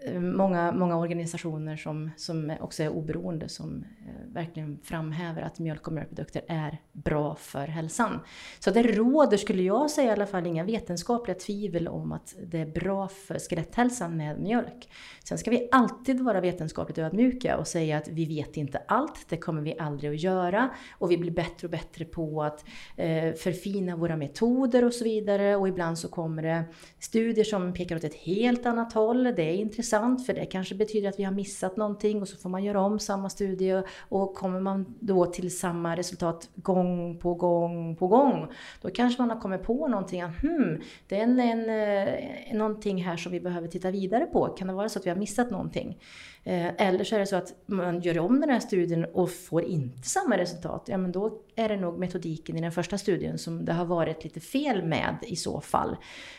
Eh, 0.06 0.20
många, 0.20 0.72
många 0.72 0.97
organisationer 0.97 1.78
som, 1.78 2.12
som 2.18 2.54
också 2.60 2.84
är 2.84 2.89
oberoende 2.89 3.49
som 3.49 3.86
eh, 4.08 4.34
verkligen 4.34 4.80
framhäver 4.84 5.41
att 5.41 5.60
mjölk 5.60 5.88
och 5.88 5.93
mjölkprodukter 5.93 6.41
är 6.47 6.82
bra 6.91 7.36
för 7.36 7.68
hälsan. 7.68 8.20
Så 8.60 8.72
det 8.72 8.84
råder, 8.84 9.38
skulle 9.38 9.64
jag 9.64 9.91
säga 9.91 10.10
i 10.10 10.12
alla 10.12 10.26
fall, 10.26 10.47
inga 10.47 10.64
vetenskapliga 10.64 11.36
tvivel 11.36 11.88
om 11.88 12.12
att 12.12 12.36
det 12.45 12.60
är 12.60 12.66
bra 12.66 13.08
för 13.08 13.39
skeletthälsan 13.39 14.18
med 14.18 14.39
mjölk. 14.39 14.89
Sen 15.24 15.38
ska 15.38 15.52
vi 15.52 15.70
alltid 15.72 16.22
vara 16.22 16.41
vetenskapligt 16.41 16.97
ödmjuka 16.97 17.58
och 17.58 17.68
säga 17.68 17.97
att 17.97 18.08
vi 18.08 18.26
vet 18.26 18.58
inte 18.58 18.82
allt, 18.88 19.26
det 19.30 19.38
kommer 19.38 19.62
vi 19.62 19.80
aldrig 19.80 20.12
att 20.12 20.22
göra. 20.22 20.70
Och 20.91 21.12
vi 21.12 21.18
blir 21.18 21.32
bättre 21.32 21.68
och 21.68 21.72
bättre 21.72 22.06
på 22.06 22.43
att 22.43 22.66
eh, 22.97 23.34
förfina 23.34 23.95
våra 23.95 24.18
metoder 24.18 24.86
och 24.86 24.93
så 24.93 25.04
vidare. 25.04 25.56
Och 25.56 25.68
ibland 25.68 25.97
så 25.97 26.08
kommer 26.08 26.43
det 26.43 26.64
studier 26.99 27.45
som 27.45 27.74
pekar 27.74 27.95
åt 27.95 28.04
ett 28.04 28.16
helt 28.16 28.66
annat 28.66 28.93
håll. 28.93 29.24
Det 29.24 29.43
är 29.43 29.54
intressant 29.54 29.91
för 30.26 30.34
det 30.34 30.46
kanske 30.46 30.76
betyder 30.76 31.10
att 31.10 31.20
vi 31.20 31.24
har 31.24 31.32
missat 31.32 31.78
någonting 31.78 32.22
och 32.22 32.28
så 32.28 32.38
får 32.38 32.50
man 32.50 32.64
göra 32.64 32.82
om 32.82 33.00
samma 33.00 33.30
studie. 33.30 33.84
Och 34.00 34.36
kommer 34.36 34.60
man 34.60 34.96
då 35.00 35.26
till 35.26 35.58
samma 35.58 35.96
resultat 35.96 36.50
gång 36.56 37.18
på 37.18 37.34
gång 37.34 37.96
på 37.96 38.08
gång, 38.08 38.48
då 38.82 38.89
kanske 38.89 39.22
man 39.22 39.30
har 39.30 39.39
kommit 39.39 39.64
på 39.64 39.88
någonting. 39.88 40.22
Att, 40.22 40.42
hmm, 40.42 40.82
det 41.08 41.20
är 41.20 41.24
en, 41.24 41.39
en, 41.39 41.70
eh, 41.70 42.58
någonting 42.58 43.04
här 43.04 43.18
som 43.18 43.32
vi 43.32 43.39
behöver 43.39 43.68
titta 43.68 43.92
vidare 43.92 44.26
på. 44.26 44.48
Kan 44.48 44.68
det 44.68 44.74
vara 44.74 44.89
så 44.89 45.00
att 45.00 45.06
vi 45.06 45.10
har 45.10 45.18
missat 45.18 45.52
någonting? 45.52 45.98
Eh, 46.44 46.88
eller 46.88 47.04
så 47.04 47.16
är 47.16 47.20
det 47.20 47.26
så 47.26 47.36
att 47.36 47.54
man 47.66 48.02
gör 48.02 48.20
om 48.20 48.42
den 48.42 48.50
här 48.50 48.60
studien 48.60 49.06
och 49.06 49.32
får 49.32 49.64
inte 49.64 50.08
samma 50.08 50.38
resultat. 50.38 50.86
Ja, 50.88 50.98
men 50.98 51.12
då 51.12 51.42
är 51.56 51.70
det 51.70 51.78
nog 51.78 52.00
metodiken 52.00 52.58
i 52.58 52.62
den 52.62 52.72
första 52.72 52.98
studien 52.98 53.38
som 53.38 53.66
det 53.66 53.74
har 53.74 53.86
varit 53.86 54.24
lite 54.24 54.39
fel 54.39 54.84
med 54.84 55.18
i 55.22 55.36
så 55.36 55.62
fall. 55.62 55.96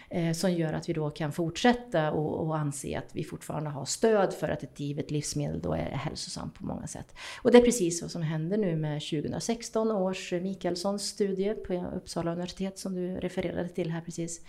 Eh, 0.09 0.33
som 0.33 0.53
gör 0.53 0.73
att 0.73 0.89
vi 0.89 0.93
då 0.93 1.11
kan 1.11 1.33
fortsätta 1.33 2.13
och, 2.13 2.47
och 2.47 2.59
anse 2.59 2.99
att 2.99 3.15
vi 3.15 3.25
fortfarande 3.25 3.71
har 3.71 3.85
stöd 3.85 4.35
för 4.35 4.49
att 4.49 4.63
ett 4.63 4.81
givet 4.81 5.11
livsmedel 5.11 5.61
då 5.61 5.73
är 5.73 5.91
hälsosamt 5.91 6.55
på 6.55 6.65
många 6.65 6.87
sätt. 6.87 7.15
Och 7.43 7.53
det 7.53 7.59
är 7.59 7.63
precis 7.63 8.03
vad 8.03 8.11
som 8.11 8.23
händer 8.23 8.57
nu 8.57 8.77
med 8.77 9.01
2016 9.01 9.91
års 9.91 10.33
Mikaelssons 10.33 11.03
studie 11.03 11.55
på 11.55 11.93
Uppsala 11.97 12.33
universitet 12.33 12.79
som 12.79 12.95
du 12.95 13.17
refererade 13.17 13.69
till 13.69 13.91
här 13.91 14.01
precis. 14.01 14.41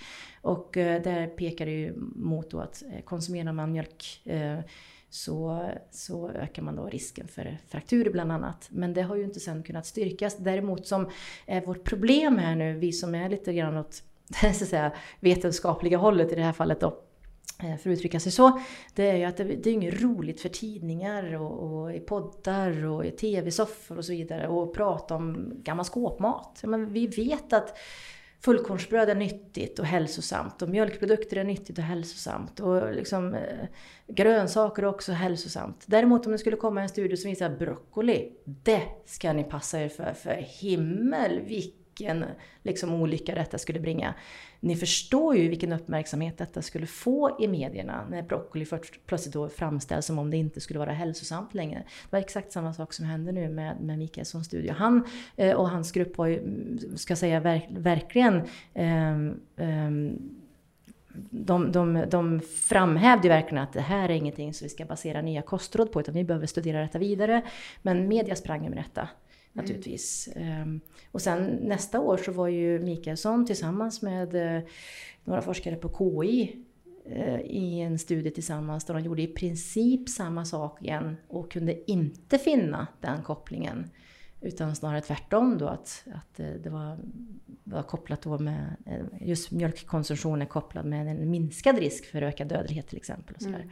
Och 0.42 0.78
eh, 0.78 1.02
där 1.02 1.28
pekar 1.28 1.66
det 1.66 1.72
ju 1.72 1.94
mot 2.16 2.52
då 2.52 2.60
att 2.60 2.84
konsumerar 3.06 3.54
man 3.54 3.72
mjölk 3.72 4.22
eh, 4.26 4.60
så, 5.14 5.70
så 5.92 6.30
ökar 6.30 6.62
man 6.62 6.76
då 6.76 6.86
risken 6.86 7.28
för 7.28 7.58
frakturer 7.68 8.12
bland 8.12 8.32
annat. 8.32 8.68
Men 8.70 8.94
det 8.94 9.02
har 9.02 9.16
ju 9.16 9.24
inte 9.24 9.40
sen 9.40 9.64
kunnat 9.64 9.86
styrkas. 9.86 10.38
Däremot 10.38 10.88
som 10.88 11.10
är 11.46 11.62
vårt 11.62 11.84
problem 11.84 12.38
här 12.38 12.56
nu, 12.56 12.74
vi 12.74 12.92
som 12.92 13.16
är 13.16 13.30
lite 13.30 13.54
grann 13.54 13.78
åt 13.78 13.94
så 14.42 14.48
att 14.48 14.56
säga, 14.56 14.92
vetenskapliga 15.20 15.98
hållet 15.98 16.32
i 16.32 16.36
det 16.36 16.42
här 16.42 16.54
fallet 16.54 16.80
då, 16.80 16.88
eh, 17.64 17.78
för 17.78 17.90
att 17.90 17.94
uttrycka 17.98 18.20
sig 18.20 18.32
så, 18.32 18.60
det 18.96 19.10
är 19.10 19.16
ju 19.16 19.24
att 19.24 19.38
det, 19.38 19.44
det 19.44 19.70
är 19.70 19.74
inget 19.74 20.02
roligt 20.02 20.42
för 20.42 20.50
tidningar 20.50 21.34
och, 21.34 21.82
och 21.82 21.96
i 21.96 22.00
poddar 22.00 22.86
och 22.86 23.06
i 23.06 23.12
tv-soffor 23.12 23.98
och 23.98 24.06
så 24.06 24.12
vidare 24.12 24.64
att 24.64 24.74
prata 24.74 25.16
om 25.16 25.54
gammal 25.64 25.86
skåpmat. 25.86 26.62
Men 26.64 26.94
vi 26.94 27.08
vet 27.08 27.54
att 27.54 27.78
fullkornsbröd 28.44 29.10
är 29.10 29.16
nyttigt 29.16 29.80
och 29.80 29.86
hälsosamt 29.86 30.62
och 30.62 30.70
mjölkprodukter 30.70 31.38
är 31.38 31.44
nyttigt 31.44 31.78
och 31.78 31.84
hälsosamt 31.84 32.60
och 32.60 32.94
liksom, 32.94 33.34
eh, 33.34 33.68
grönsaker 34.08 34.84
är 34.84 34.88
också 34.88 35.12
hälsosamt. 35.12 35.84
Däremot 35.86 36.26
om 36.26 36.32
det 36.32 36.38
skulle 36.38 36.56
komma 36.56 36.82
en 36.82 36.90
studie 36.90 37.18
som 37.18 37.30
visar 37.30 37.50
broccoli, 37.50 38.32
det 38.46 38.84
ska 39.06 39.34
ni 39.34 39.44
passa 39.44 39.82
er 39.82 39.90
för, 39.90 40.14
för 40.14 40.46
himmel 40.62 41.40
vilken 41.40 41.83
liksom, 42.64 42.94
olycka 42.94 43.36
detta 43.36 43.58
skulle 43.58 43.80
bringa. 43.80 44.14
Ni 44.60 44.76
förstår 44.76 45.36
ju 45.36 45.48
vilken 45.48 45.74
uppmärksamhet 45.74 46.38
detta 46.38 46.62
skulle 46.62 46.88
få 46.88 47.38
i 47.40 47.48
medierna 47.48 48.08
när 48.10 48.22
broccoli 48.22 48.66
plötsligt 49.06 49.34
då 49.34 49.50
framställs 49.50 50.06
som 50.06 50.20
om 50.20 50.32
det 50.32 50.38
inte 50.38 50.62
skulle 50.62 50.80
vara 50.80 50.92
hälsosamt 50.92 51.54
längre. 51.54 51.80
Det 51.80 52.12
var 52.12 52.20
exakt 52.20 52.52
samma 52.52 52.74
sak 52.74 52.94
som 52.94 53.06
hände 53.06 53.32
nu 53.32 53.50
med, 53.50 53.82
med 53.82 53.98
Mikaelssons 53.98 54.48
studie. 54.48 54.70
Han 54.70 55.04
eh, 55.36 55.56
och 55.56 55.70
hans 55.70 55.92
grupp 55.92 56.18
var 56.18 56.28
ju, 56.28 56.42
ska 56.96 57.12
jag 57.12 57.18
säga, 57.18 57.40
verk, 57.40 57.68
verkligen 57.70 58.36
eh, 58.74 59.16
eh, 59.58 59.92
de, 61.30 61.72
de, 61.72 62.06
de 62.10 62.42
framhävde 62.42 63.30
verkligen 63.30 63.64
att 63.64 63.74
det 63.74 63.82
här 63.82 64.10
är 64.10 64.14
ingenting 64.14 64.54
som 64.54 64.66
vi 64.66 64.70
ska 64.70 64.86
basera 64.86 65.22
nya 65.22 65.42
kostråd 65.42 65.92
på, 65.92 66.00
utan 66.00 66.14
vi 66.14 66.24
behöver 66.24 66.48
studera 66.48 66.82
detta 66.82 67.00
vidare. 67.00 67.42
Men 67.82 68.08
media 68.08 68.36
sprang 68.36 68.70
med 68.70 68.78
detta 68.78 69.10
naturligtvis. 69.54 70.30
Mm. 70.36 70.82
Och 71.12 71.22
sen 71.22 71.46
nästa 71.62 72.00
år 72.00 72.18
så 72.18 72.32
var 72.32 72.48
ju 72.48 72.80
Mikaelsson 72.80 73.46
tillsammans 73.46 74.02
med 74.02 74.36
eh, 74.36 74.64
några 75.24 75.42
forskare 75.42 75.76
på 75.76 75.90
KI 76.24 76.56
eh, 77.06 77.40
i 77.40 77.80
en 77.80 78.00
studie 78.00 78.32
tillsammans 78.32 78.86
där 78.86 78.94
de 78.94 79.04
gjorde 79.04 79.22
i 79.22 79.28
princip 79.28 80.10
samma 80.10 80.46
sak 80.46 80.82
igen 80.82 81.18
och 81.28 81.52
kunde 81.52 81.92
inte 81.92 82.38
finna 82.38 82.88
den 83.02 83.24
kopplingen. 83.24 83.90
Utan 84.42 84.76
snarare 84.76 85.02
tvärtom 85.02 85.58
då 85.58 85.68
att, 85.68 86.06
att 86.14 86.40
eh, 86.40 86.48
det 86.64 86.70
var, 86.70 86.98
var 87.64 87.84
kopplat 87.84 88.22
då 88.22 88.40
med, 88.40 88.76
just 89.22 89.52
mjölkkonsumtion 89.52 90.42
är 90.42 90.46
kopplad 90.46 90.86
med 90.86 91.08
en 91.08 91.30
minskad 91.30 91.78
risk 91.78 92.06
för 92.06 92.22
ökad 92.22 92.48
dödlighet 92.48 92.88
till 92.88 92.98
exempel. 92.98 93.36
Och 93.36 93.42
sådär. 93.42 93.56
Mm. 93.56 93.70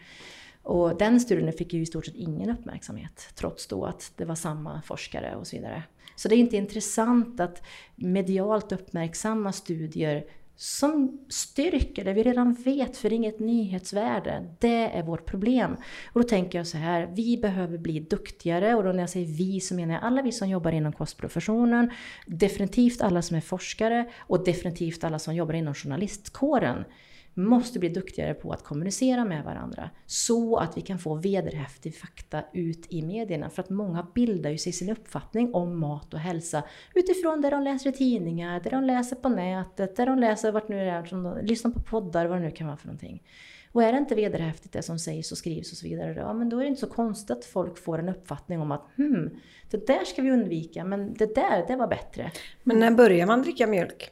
Och 0.64 0.98
den 0.98 1.20
studien 1.20 1.54
fick 1.54 1.74
ju 1.74 1.82
i 1.82 1.86
stort 1.86 2.06
sett 2.06 2.16
ingen 2.16 2.50
uppmärksamhet, 2.50 3.30
trots 3.36 3.68
då 3.68 3.86
att 3.86 4.12
det 4.16 4.26
var 4.26 4.36
samma 4.36 4.82
forskare 4.82 5.36
och 5.36 5.48
så 5.48 5.56
vidare. 5.56 5.84
Så 6.16 6.28
det 6.28 6.36
är 6.36 6.40
inte 6.40 6.58
intressant 6.58 7.40
att 7.40 7.64
medialt 7.96 8.72
uppmärksamma 8.72 9.52
studier 9.52 10.26
som 10.62 11.20
styrker 11.30 12.06
det 12.06 12.14
vi 12.14 12.24
redan 12.24 12.54
vet, 12.54 12.98
för 12.98 13.10
det 13.10 13.16
är 13.16 13.18
inget 13.18 13.40
nyhetsvärde. 13.40 14.56
Det 14.60 14.98
är 14.98 15.04
vårt 15.04 15.26
problem. 15.26 15.76
Och 16.14 16.22
då 16.22 16.28
tänker 16.28 16.58
jag 16.58 16.68
så 16.68 16.78
här, 16.78 17.10
vi 17.16 17.38
behöver 17.38 17.78
bli 17.78 18.00
duktigare 18.00 18.76
och 18.76 18.84
då 18.84 18.92
när 18.92 19.00
jag 19.00 19.10
säger 19.10 19.38
vi 19.38 19.60
så 19.60 19.76
menar 19.76 19.94
jag 19.94 20.04
alla 20.04 20.22
vi 20.22 20.32
som 20.32 20.50
jobbar 20.50 20.72
inom 20.72 20.94
kostprofessionen, 20.94 21.92
definitivt 22.26 23.02
alla 23.02 23.22
som 23.22 23.38
är 23.38 23.42
forskare 23.42 24.10
och 24.20 24.46
definitivt 24.46 25.04
alla 25.04 25.20
som 25.20 25.36
jobbar 25.36 25.54
inom 25.54 25.74
journalistkåren 25.74 26.86
måste 27.34 27.80
bli 27.80 27.90
duktigare 27.90 28.34
på 28.34 28.52
att 28.52 28.64
kommunicera 28.64 29.26
med 29.26 29.44
varandra 29.44 29.90
så 30.06 30.58
att 30.58 30.78
vi 30.78 30.82
kan 30.82 31.00
få 31.00 31.16
vederhäftig 31.16 31.98
fakta 31.98 32.44
ut 32.54 32.86
i 32.90 33.02
medierna. 33.02 33.50
För 33.50 33.64
att 33.64 33.70
många 33.70 34.08
bildar 34.16 34.50
ju 34.50 34.58
sig 34.58 34.74
sin 34.74 34.90
uppfattning 34.90 35.54
om 35.54 35.80
mat 35.80 36.14
och 36.14 36.20
hälsa 36.20 36.64
utifrån 36.96 37.42
det 37.42 37.50
de 37.50 37.64
läser 37.64 37.90
i 37.90 37.94
tidningar, 37.94 38.60
det 38.64 38.70
de 38.70 38.84
läser 38.84 39.16
på 39.16 39.30
nätet, 39.30 39.96
det 39.96 40.06
de 40.06 40.20
läser 40.20 40.52
vart 40.52 40.70
nu 40.70 40.76
det 40.76 40.92
är, 40.92 41.06
som 41.06 41.24
de 41.24 41.46
lyssnar 41.46 41.72
på 41.72 41.82
poddar, 41.82 42.26
vad 42.26 42.38
det 42.38 42.46
nu 42.46 42.52
kan 42.52 42.68
vara 42.68 42.78
för 42.78 42.88
någonting. 42.88 43.24
Och 43.72 43.84
är 43.84 43.92
det 43.92 43.98
inte 43.98 44.16
vederhäftigt 44.16 44.74
det 44.74 44.82
som 44.82 45.00
sägs 45.00 45.32
och 45.32 45.38
skrivs 45.38 45.72
och 45.72 45.78
så 45.78 45.88
vidare, 45.88 46.14
ja 46.14 46.34
men 46.34 46.50
då 46.50 46.58
är 46.58 46.62
det 46.62 46.68
inte 46.68 46.82
så 46.82 46.88
konstigt 46.88 47.38
att 47.38 47.46
folk 47.46 47.78
får 47.78 48.00
en 48.00 48.10
uppfattning 48.10 48.62
om 48.62 48.72
att 48.72 48.88
hmm, 48.96 49.30
det 49.70 49.88
där 49.88 50.06
ska 50.06 50.22
vi 50.22 50.32
undvika, 50.32 50.84
men 50.86 51.14
det 51.14 51.36
där, 51.36 51.66
det 51.68 51.76
var 51.76 51.88
bättre. 51.88 52.32
Men 52.64 52.80
när 52.80 52.92
börjar 52.92 53.28
man 53.28 53.42
dricka 53.42 53.68
mjölk? 53.68 54.12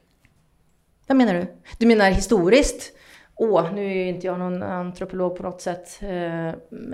Vad 1.07 1.17
menar 1.17 1.33
du? 1.33 1.47
Du 1.77 1.87
menar 1.87 2.11
historiskt? 2.11 2.93
Åh, 3.41 3.73
nu 3.73 3.85
är 3.85 3.95
ju 3.95 4.07
inte 4.07 4.27
jag 4.27 4.39
någon 4.39 4.63
antropolog 4.63 5.35
på 5.35 5.43
något 5.43 5.61
sätt, 5.61 5.99
eh, 6.01 6.47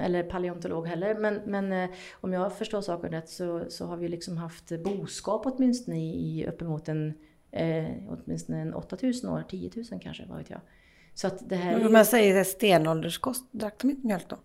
eller 0.06 0.24
paleontolog 0.24 0.88
heller, 0.88 1.16
men, 1.16 1.42
men 1.46 1.72
eh, 1.72 1.90
om 2.14 2.34
jag 2.34 2.58
förstår 2.58 2.82
saken 2.82 3.12
rätt 3.12 3.30
så, 3.30 3.66
så 3.70 3.86
har 3.86 3.98
vi 3.98 4.08
liksom 4.08 4.38
haft 4.38 4.72
boskap 4.84 5.42
åtminstone 5.46 5.98
i, 5.98 6.40
i 6.40 6.48
uppemot 6.48 6.90
en, 6.90 7.14
eh, 7.52 7.86
åtminstone 8.10 8.62
en 8.62 8.74
8000 8.74 9.30
år, 9.30 9.44
10 9.50 9.72
000 9.92 10.00
kanske, 10.02 10.26
vad 10.30 10.38
vet 10.38 10.50
jag. 10.50 10.60
Så 11.14 11.28
att 11.28 11.50
det 11.50 11.56
här 11.56 11.78
men 11.78 11.88
om 11.88 11.96
jag 11.96 12.08
säger 12.08 12.44
stenålderskost, 12.44 13.52
drack 13.52 13.82
de 13.82 13.90
inte 13.90 14.08
mjölk 14.08 14.30
då? 14.30 14.38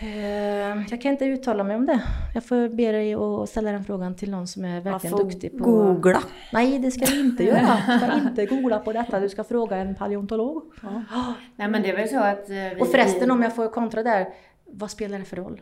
Eh, 0.00 0.82
jag 0.90 1.00
kan 1.00 1.12
inte 1.12 1.24
uttala 1.24 1.64
mig 1.64 1.76
om 1.76 1.86
det. 1.86 2.02
Jag 2.34 2.44
får 2.44 2.68
be 2.68 2.92
dig 2.92 3.14
att 3.14 3.48
ställa 3.48 3.72
den 3.72 3.84
frågan 3.84 4.14
till 4.14 4.30
någon 4.30 4.46
som 4.46 4.64
är 4.64 4.80
verkligen 4.80 5.16
duktig 5.16 5.58
på... 5.58 5.64
googla. 5.64 6.22
Nej, 6.52 6.78
det 6.78 6.90
ska 6.90 7.06
du 7.06 7.20
inte 7.20 7.44
göra. 7.44 7.78
Du 7.88 7.98
ska 7.98 8.28
inte 8.28 8.46
googla 8.46 8.78
på 8.78 8.92
detta. 8.92 9.20
Du 9.20 9.28
ska 9.28 9.44
fråga 9.44 9.76
en 9.76 9.94
paleontolog. 9.94 10.62
Ja. 10.82 11.34
Nej, 11.56 11.68
men 11.68 11.82
det 11.82 11.90
är 11.90 11.96
väl 11.96 12.08
så 12.08 12.18
att... 12.18 12.50
Eh, 12.50 12.54
vi... 12.54 12.80
Och 12.80 12.88
förresten, 12.88 13.30
om 13.30 13.42
jag 13.42 13.54
får 13.54 13.68
kontra 13.68 14.02
där. 14.02 14.28
Vad 14.64 14.90
spelar 14.90 15.18
det 15.18 15.24
för 15.24 15.36
roll? 15.36 15.60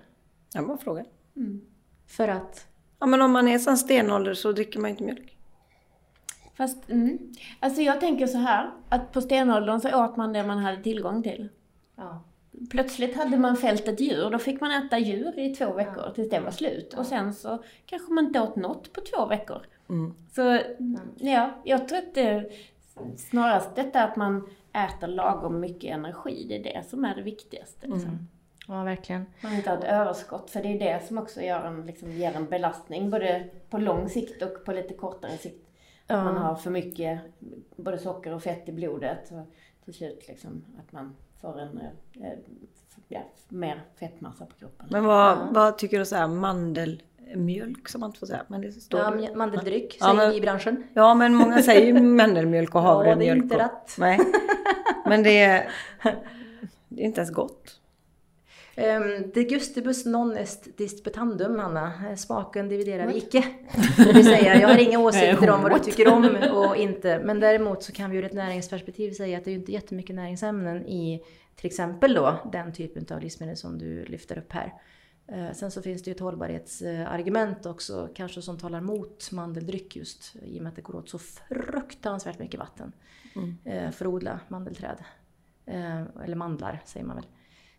Jag 0.54 0.66
bara 0.66 0.78
frågar. 0.78 1.04
Mm. 1.36 1.60
För 2.06 2.28
att? 2.28 2.66
Ja, 2.98 3.06
men 3.06 3.22
om 3.22 3.32
man 3.32 3.48
är 3.48 3.58
sån 3.58 3.76
stenålder 3.76 4.34
så 4.34 4.52
dricker 4.52 4.80
man 4.80 4.90
inte 4.90 5.04
mjölk. 5.04 5.36
Fast, 6.56 6.90
mm. 6.90 7.18
Alltså 7.60 7.82
jag 7.82 8.00
tänker 8.00 8.26
så 8.26 8.38
här, 8.38 8.70
att 8.88 9.12
på 9.12 9.20
stenåldern 9.20 9.80
så 9.80 10.04
åt 10.04 10.16
man 10.16 10.32
det 10.32 10.42
man 10.46 10.58
hade 10.58 10.82
tillgång 10.82 11.22
till. 11.22 11.48
Ja 11.96 12.24
plötsligt 12.70 13.16
hade 13.16 13.38
man 13.38 13.56
fällt 13.56 13.88
ett 13.88 14.00
djur, 14.00 14.30
då 14.30 14.38
fick 14.38 14.60
man 14.60 14.70
äta 14.70 14.98
djur 14.98 15.38
i 15.38 15.54
två 15.54 15.72
veckor 15.72 16.10
tills 16.14 16.30
det 16.30 16.40
var 16.40 16.50
slut. 16.50 16.94
Och 16.94 17.06
sen 17.06 17.34
så 17.34 17.62
kanske 17.86 18.12
man 18.12 18.26
inte 18.26 18.40
åt 18.40 18.56
något 18.56 18.92
på 18.92 19.00
två 19.00 19.26
veckor. 19.26 19.62
Mm. 19.88 20.14
Så 20.32 20.60
ja, 21.16 21.50
jag 21.64 21.88
tror 21.88 21.98
att 21.98 22.14
det 22.14 22.50
snarast 23.16 23.76
detta 23.76 24.04
att 24.04 24.16
man 24.16 24.48
äter 24.72 25.06
lagom 25.06 25.60
mycket 25.60 25.94
energi, 25.94 26.46
det 26.48 26.56
är 26.58 26.74
det 26.74 26.88
som 26.88 27.04
är 27.04 27.14
det 27.14 27.22
viktigaste. 27.22 27.86
Liksom. 27.86 28.10
Mm. 28.10 28.28
Ja, 28.68 28.84
verkligen. 28.84 29.26
Man 29.42 29.54
inte 29.54 29.70
har 29.70 29.76
ett 29.76 29.84
överskott, 29.84 30.50
för 30.50 30.62
det 30.62 30.68
är 30.68 30.78
det 30.78 31.06
som 31.06 31.18
också 31.18 31.40
gör 31.40 31.64
en, 31.64 31.86
liksom, 31.86 32.12
ger 32.12 32.36
en 32.36 32.46
belastning, 32.46 33.10
både 33.10 33.48
på 33.70 33.78
lång 33.78 34.08
sikt 34.08 34.42
och 34.42 34.64
på 34.64 34.72
lite 34.72 34.94
kortare 34.94 35.38
sikt. 35.38 35.68
Ja. 36.06 36.24
Man 36.24 36.36
har 36.36 36.54
för 36.54 36.70
mycket 36.70 37.20
både 37.76 37.98
socker 37.98 38.34
och 38.34 38.42
fett 38.42 38.68
i 38.68 38.72
blodet. 38.72 39.32
Och 39.32 39.54
till 39.84 39.94
slut 39.94 40.28
liksom, 40.28 40.64
att 40.78 40.92
man 40.92 41.16
får 41.44 41.60
en 41.60 41.78
eh, 41.78 42.32
ja, 43.08 43.20
mer 43.48 43.82
fettmassa 44.00 44.46
på 44.46 44.54
kroppen. 44.54 44.86
Men 44.90 45.04
vad, 45.04 45.30
ja. 45.30 45.48
vad 45.50 45.78
tycker 45.78 45.98
du 45.98 46.04
så 46.04 46.16
här 46.16 46.28
mandelmjölk 46.28 47.88
som 47.88 48.00
man 48.00 48.10
inte 48.10 48.18
får 48.18 48.26
säga? 48.26 48.44
Men 48.48 48.60
det 48.60 48.72
står 48.72 49.00
ja, 49.00 49.34
mandeldryck 49.34 49.92
säger 49.92 50.22
ja, 50.22 50.30
vi 50.30 50.36
i 50.36 50.40
branschen. 50.40 50.86
Ja 50.94 51.14
men 51.14 51.34
många 51.34 51.62
säger 51.62 51.86
ju 51.86 52.00
mandelmjölk 52.16 52.74
och 52.74 52.82
havremjölk. 52.82 53.44
Ja 53.44 53.48
det 53.48 53.54
är 53.54 53.64
inte 53.64 53.74
rätt. 53.74 53.98
Nej. 53.98 54.20
Men 55.06 55.22
det 55.22 55.40
är, 55.40 55.70
det 56.88 57.02
är 57.02 57.06
inte 57.06 57.20
ens 57.20 57.34
gott. 57.34 57.80
Um, 58.76 59.30
de 59.34 59.44
gustibus 59.44 60.04
non 60.04 60.36
est 60.36 60.78
disputandum, 60.78 61.60
Anna. 61.60 62.16
Smaken 62.16 62.68
dividerar 62.68 63.06
vi 63.06 63.16
icke. 63.16 63.44
Det 63.96 64.12
vill 64.12 64.24
säga, 64.24 64.60
jag 64.60 64.68
har 64.68 64.78
inga 64.78 64.98
åsikter 65.00 65.50
om 65.50 65.62
vad 65.62 65.72
du 65.72 65.78
tycker 65.78 66.08
om 66.08 66.36
och 66.52 66.76
inte. 66.76 67.18
Men 67.24 67.40
däremot 67.40 67.82
så 67.82 67.92
kan 67.92 68.10
vi 68.10 68.16
ur 68.18 68.24
ett 68.24 68.32
näringsperspektiv 68.32 69.12
säga 69.12 69.38
att 69.38 69.44
det 69.44 69.50
är 69.50 69.52
ju 69.52 69.58
inte 69.58 69.72
jättemycket 69.72 70.16
näringsämnen 70.16 70.86
i 70.86 71.22
till 71.56 71.66
exempel 71.66 72.14
då 72.14 72.38
den 72.52 72.72
typen 72.72 73.16
av 73.16 73.20
livsmedel 73.20 73.56
som 73.56 73.78
du 73.78 74.04
lyfter 74.04 74.38
upp 74.38 74.52
här. 74.52 74.72
Uh, 75.32 75.52
sen 75.52 75.70
så 75.70 75.82
finns 75.82 76.02
det 76.02 76.10
ju 76.10 76.14
ett 76.14 76.20
hållbarhetsargument 76.20 77.66
också, 77.66 78.08
kanske 78.14 78.42
som 78.42 78.58
talar 78.58 78.80
mot 78.80 79.32
mandeldryck 79.32 79.96
just 79.96 80.36
i 80.42 80.58
och 80.58 80.62
med 80.62 80.70
att 80.70 80.76
det 80.76 80.82
går 80.82 80.96
åt 80.96 81.08
så 81.08 81.18
fruktansvärt 81.18 82.38
mycket 82.38 82.60
vatten 82.60 82.92
mm. 83.36 83.56
uh, 83.66 83.90
för 83.90 84.04
att 84.04 84.12
odla 84.12 84.40
mandelträd. 84.48 84.96
Uh, 85.68 86.02
eller 86.24 86.34
mandlar 86.34 86.82
säger 86.84 87.06
man 87.06 87.16
väl. 87.16 87.26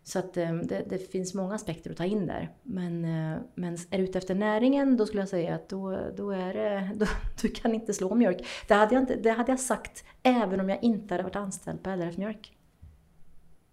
Så 0.08 0.20
att 0.20 0.38
eh, 0.38 0.54
det, 0.54 0.86
det, 0.90 0.98
finns 0.98 1.34
många 1.34 1.56
aspekter 1.56 1.92
att 1.92 1.98
ta 1.98 2.06
in 2.06 2.28
där. 2.28 2.50
Men, 2.64 3.06
eh, 3.06 3.40
men 3.56 3.78
är 3.90 3.98
du 3.98 4.04
ute 4.04 4.18
efter 4.18 4.36
näringen, 4.36 4.98
då 4.98 5.06
skulle 5.06 5.22
jag 5.22 5.30
säga 5.30 5.56
att 5.56 5.70
då, 5.70 5.98
då 6.18 6.32
är 6.32 6.54
det, 6.54 6.92
då, 6.96 7.06
du 7.42 7.50
kan 7.50 7.74
inte 7.74 7.94
slå 7.94 8.16
mjölk. 8.16 8.46
Det 8.68 8.74
hade, 8.74 8.96
jag 8.96 9.04
inte, 9.04 9.16
det 9.16 9.30
hade 9.30 9.52
jag 9.52 9.60
sagt 9.60 10.06
även 10.24 10.60
om 10.60 10.70
jag 10.70 10.84
inte 10.84 11.14
hade 11.14 11.24
varit 11.24 11.36
anställd 11.36 11.84
på 11.84 11.90
LRF 11.90 12.18
Mjölk. 12.18 12.58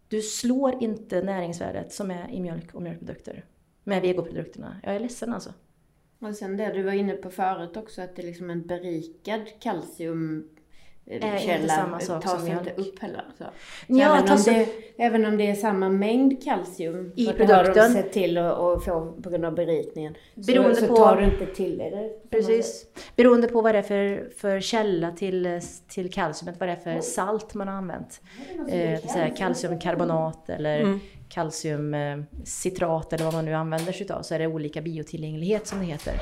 Du 0.09 0.23
slår 0.23 0.83
inte 0.83 1.23
näringsvärdet 1.23 1.93
som 1.93 2.11
är 2.11 2.31
i 2.31 2.41
mjölk 2.41 2.75
och 2.75 2.83
mjölkprodukter 2.83 3.45
med 3.85 4.03
vegoprodukterna. 4.03 4.77
Jag 4.83 4.95
är 4.95 5.01
ledsen 5.01 5.33
alltså. 5.33 5.53
Och 6.19 6.35
sen 6.35 6.57
det 6.57 6.73
du 6.73 6.83
var 6.83 6.93
inne 6.93 7.13
på 7.13 7.31
förut 7.31 7.77
också, 7.77 8.03
att 8.03 8.17
det 8.17 8.23
är 8.23 8.27
liksom 8.27 8.51
en 8.51 8.67
berikad 8.67 9.61
kalcium 9.61 10.49
källa 11.11 11.57
inte 11.57 11.69
samma 11.69 12.01
sak 12.01 12.25
tas 12.25 12.41
som 12.41 12.53
inte 12.53 12.73
upp 12.77 12.99
heller. 12.99 13.25
Så. 13.39 13.45
ja, 13.87 14.19
även, 14.19 14.33
om 14.33 14.43
det, 14.45 14.69
även 14.97 15.25
om 15.25 15.37
det 15.37 15.51
är 15.51 15.55
samma 15.55 15.89
mängd 15.89 16.45
kalcium 16.45 17.13
i 17.17 17.27
produkten. 17.27 17.57
har 17.57 17.75
de 17.75 17.89
sett 17.89 18.13
till 18.13 18.39
att 18.39 18.85
få 18.85 19.13
på 19.23 19.31
grund 19.31 19.45
av 19.45 19.55
berikningen. 19.55 20.15
Beroende 20.35 20.77
så, 20.77 20.87
på, 20.87 20.97
tar 20.97 21.17
du 21.17 21.25
inte 21.25 21.47
till 21.47 21.79
det. 21.79 22.11
Precis. 22.31 22.87
Beroende 23.17 23.49
på 23.49 23.63
vad 23.63 23.75
det 23.75 23.79
är 23.79 23.83
för, 23.83 24.31
för 24.37 24.61
källa 24.61 25.13
till, 25.13 25.61
till 25.89 26.13
kalciumet, 26.13 26.61
vad 26.61 26.69
det 26.69 26.73
är 26.73 26.77
för 26.77 27.01
salt 27.01 27.55
man 27.55 27.69
har 27.69 27.75
använt. 27.75 28.21
Eh, 28.69 29.35
kalciumkarbonat 29.35 30.51
eller 30.51 30.81
mm. 30.81 31.01
kalciumcitrat 31.29 33.13
eller 33.13 33.25
vad 33.25 33.35
man 33.35 33.45
nu 33.45 33.55
använder 33.55 33.93
sig 33.93 34.11
av 34.11 34.23
så 34.23 34.35
är 34.35 34.39
det 34.39 34.47
olika 34.47 34.83
biotillgänglighet 34.83 35.67
som 35.67 35.79
det 35.79 35.85
heter. 35.85 36.15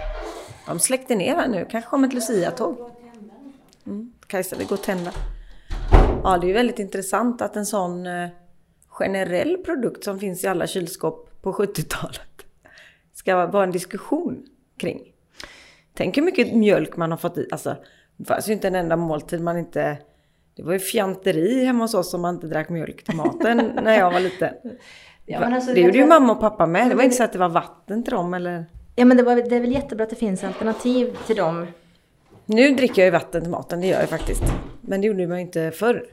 De 0.66 0.78
släckte 0.78 1.14
ner 1.14 1.35
här 1.35 1.49
nu, 1.49 1.66
kanske 1.70 1.91
kommer 1.91 2.09
ett 2.09 2.14
Lucia-tåg. 2.14 2.76
Mm. 3.87 4.12
Kajsa, 4.31 4.57
det 4.57 4.64
går 4.64 4.76
att 4.76 4.83
tända. 4.83 5.12
Ja, 6.24 6.39
det 6.41 6.51
är 6.51 6.55
väldigt 6.55 6.78
intressant 6.78 7.43
att 7.43 7.57
en 7.57 7.66
sån 7.66 8.07
eh, 8.07 8.28
generell 8.87 9.57
produkt 9.57 10.05
som 10.05 10.18
finns 10.18 10.45
i 10.45 10.47
alla 10.47 10.66
kylskåp 10.66 11.43
på 11.43 11.53
70-talet 11.53 12.47
ska 13.12 13.47
vara 13.47 13.64
en 13.64 13.70
diskussion 13.70 14.47
kring. 14.76 15.01
Tänk 15.95 16.16
hur 16.16 16.22
mycket 16.22 16.55
mjölk 16.55 16.97
man 16.97 17.11
har 17.11 17.18
fått 17.18 17.39
i. 17.39 17.49
Alltså, 17.51 17.76
det 18.16 18.24
fanns 18.24 18.49
ju 18.49 18.53
inte 18.53 18.68
en 18.68 18.74
enda 18.74 18.97
måltid 18.97 19.41
man 19.41 19.59
inte... 19.59 19.99
Det 20.57 20.62
var 20.62 20.72
ju 20.72 20.78
fjanteri 20.78 21.64
hemma 21.64 21.85
hos 21.85 21.95
oss 21.95 22.14
om 22.14 22.20
man 22.20 22.35
inte 22.35 22.47
drack 22.47 22.68
mjölk 22.68 23.05
till 23.05 23.16
maten 23.16 23.57
när 23.83 23.99
jag 23.99 24.11
var 24.11 24.20
liten. 24.20 24.55
Ja, 25.26 25.39
alltså, 25.39 25.74
det 25.74 25.81
gjorde 25.81 25.99
ju 25.99 26.07
mamma 26.07 26.33
och 26.33 26.41
pappa 26.41 26.66
med. 26.66 26.89
Det 26.89 26.95
var 26.95 27.03
inte 27.03 27.16
så 27.16 27.24
att 27.24 27.33
det 27.33 27.39
var 27.39 27.49
vatten 27.49 28.05
till 28.05 28.12
dem 28.12 28.35
eller... 28.35 28.64
Ja 28.97 29.05
men 29.05 29.16
det, 29.16 29.22
var, 29.22 29.37
det 29.37 29.57
är 29.57 29.61
väl 29.61 29.72
jättebra 29.72 30.05
att 30.05 30.11
det 30.11 30.16
finns 30.16 30.45
alternativ 30.45 31.16
till 31.26 31.37
dem 31.37 31.66
nu 32.51 32.74
dricker 32.74 33.03
jag 33.03 33.07
ju 33.07 33.11
vatten 33.11 33.42
till 33.42 33.51
maten, 33.51 33.80
det 33.80 33.86
gör 33.86 34.01
jag 34.01 34.09
faktiskt. 34.09 34.42
Men 34.80 35.01
det 35.01 35.07
gjorde 35.07 35.26
man 35.26 35.36
ju 35.36 35.42
inte 35.42 35.70
förr. 35.70 36.05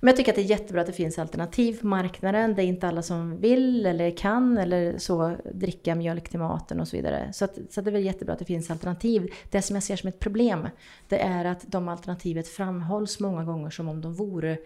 Men 0.00 0.08
jag 0.08 0.16
tycker 0.16 0.32
att 0.32 0.36
det 0.36 0.42
är 0.42 0.50
jättebra 0.50 0.80
att 0.80 0.86
det 0.86 0.92
finns 0.92 1.18
alternativ 1.18 1.80
på 1.80 1.86
marknaden. 1.86 2.54
Det 2.54 2.62
är 2.62 2.66
inte 2.66 2.88
alla 2.88 3.02
som 3.02 3.40
vill 3.40 3.86
eller 3.86 4.10
kan 4.10 4.58
eller 4.58 4.98
så 4.98 5.36
dricka 5.54 5.94
mjölk 5.94 6.28
till 6.28 6.38
maten 6.38 6.80
och 6.80 6.88
så 6.88 6.96
vidare. 6.96 7.32
Så, 7.32 7.44
att, 7.44 7.58
så 7.70 7.80
att 7.80 7.84
det 7.84 7.90
är 7.90 7.92
väl 7.92 8.04
jättebra 8.04 8.32
att 8.32 8.38
det 8.38 8.44
finns 8.44 8.70
alternativ. 8.70 9.32
Det 9.50 9.62
som 9.62 9.76
jag 9.76 9.82
ser 9.82 9.96
som 9.96 10.08
ett 10.08 10.18
problem, 10.18 10.68
det 11.08 11.18
är 11.18 11.44
att 11.44 11.64
de 11.66 11.88
alternativet 11.88 12.48
framhålls 12.48 13.20
många 13.20 13.44
gånger 13.44 13.70
som 13.70 13.88
om 13.88 14.00
de 14.00 14.14
vore 14.14 14.58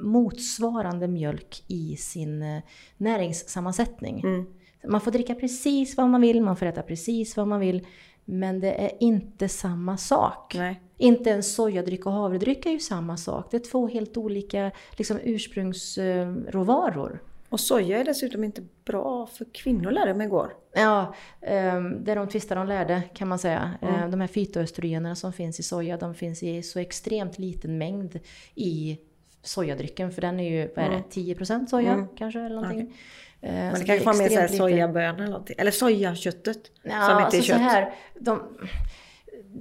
motsvarande 0.00 1.08
mjölk 1.08 1.64
i 1.66 1.96
sin 1.96 2.42
eh, 2.42 2.62
näringssammansättning. 2.96 4.20
Mm. 4.20 4.46
Man 4.88 5.00
får 5.00 5.10
dricka 5.10 5.34
precis 5.34 5.96
vad 5.96 6.08
man 6.08 6.20
vill, 6.20 6.42
man 6.42 6.56
får 6.56 6.66
äta 6.66 6.82
precis 6.82 7.36
vad 7.36 7.48
man 7.48 7.60
vill. 7.60 7.86
Men 8.24 8.60
det 8.60 8.84
är 8.84 8.90
inte 9.00 9.48
samma 9.48 9.96
sak. 9.96 10.54
Nej. 10.54 10.80
Inte 10.96 11.30
ens 11.30 11.54
sojadryck 11.54 12.06
och 12.06 12.12
havredryck 12.12 12.66
är 12.66 12.70
ju 12.70 12.80
samma 12.80 13.16
sak. 13.16 13.50
Det 13.50 13.56
är 13.56 13.70
två 13.70 13.88
helt 13.88 14.16
olika 14.16 14.70
liksom, 14.96 15.18
ursprungsråvaror. 15.22 17.22
Och 17.48 17.60
soja 17.60 18.00
är 18.00 18.04
dessutom 18.04 18.44
inte 18.44 18.62
bra 18.84 19.26
för 19.26 19.46
kvinnor 19.52 19.90
lärde 19.90 20.14
mig 20.14 20.26
igår. 20.26 20.52
Ja, 20.74 21.14
ehm, 21.40 22.04
det 22.04 22.12
är 22.12 22.16
de 22.16 22.28
tvistar 22.28 22.56
de 22.56 22.66
lärde 22.66 23.02
kan 23.14 23.28
man 23.28 23.38
säga. 23.38 23.70
Mm. 23.82 23.94
Ehm, 23.94 24.10
de 24.10 24.20
här 24.20 24.28
fytoöstrogenerna 24.28 25.14
som 25.14 25.32
finns 25.32 25.60
i 25.60 25.62
soja, 25.62 25.96
de 25.96 26.14
finns 26.14 26.42
i 26.42 26.62
så 26.62 26.78
extremt 26.78 27.38
liten 27.38 27.78
mängd 27.78 28.20
i 28.54 28.98
sojadrycken. 29.42 30.10
För 30.10 30.22
den 30.22 30.40
är 30.40 30.50
ju, 30.50 30.72
vad 30.76 30.84
är 30.84 30.90
det, 30.90 31.02
10% 31.10 31.54
mm. 31.54 31.66
soja 31.66 31.92
mm. 31.92 32.06
kanske 32.16 32.40
eller 32.40 32.56
någonting. 32.56 32.82
Okay. 32.82 32.96
Eh, 33.44 33.52
Men 33.52 33.74
det 33.74 33.84
kanske 33.84 34.06
var 34.06 34.14
mer 34.14 34.48
sojabönor 34.48 35.20
eller 35.20 35.30
någonting. 35.30 35.56
Eller 35.58 35.70
sojaköttet. 35.70 36.58
Ja, 36.82 36.90
som 36.90 37.12
inte 37.12 37.24
alltså 37.24 37.36
är 37.36 37.42
kött. 37.42 37.56
Så 37.56 37.62
här, 37.62 37.94
de, 38.20 38.42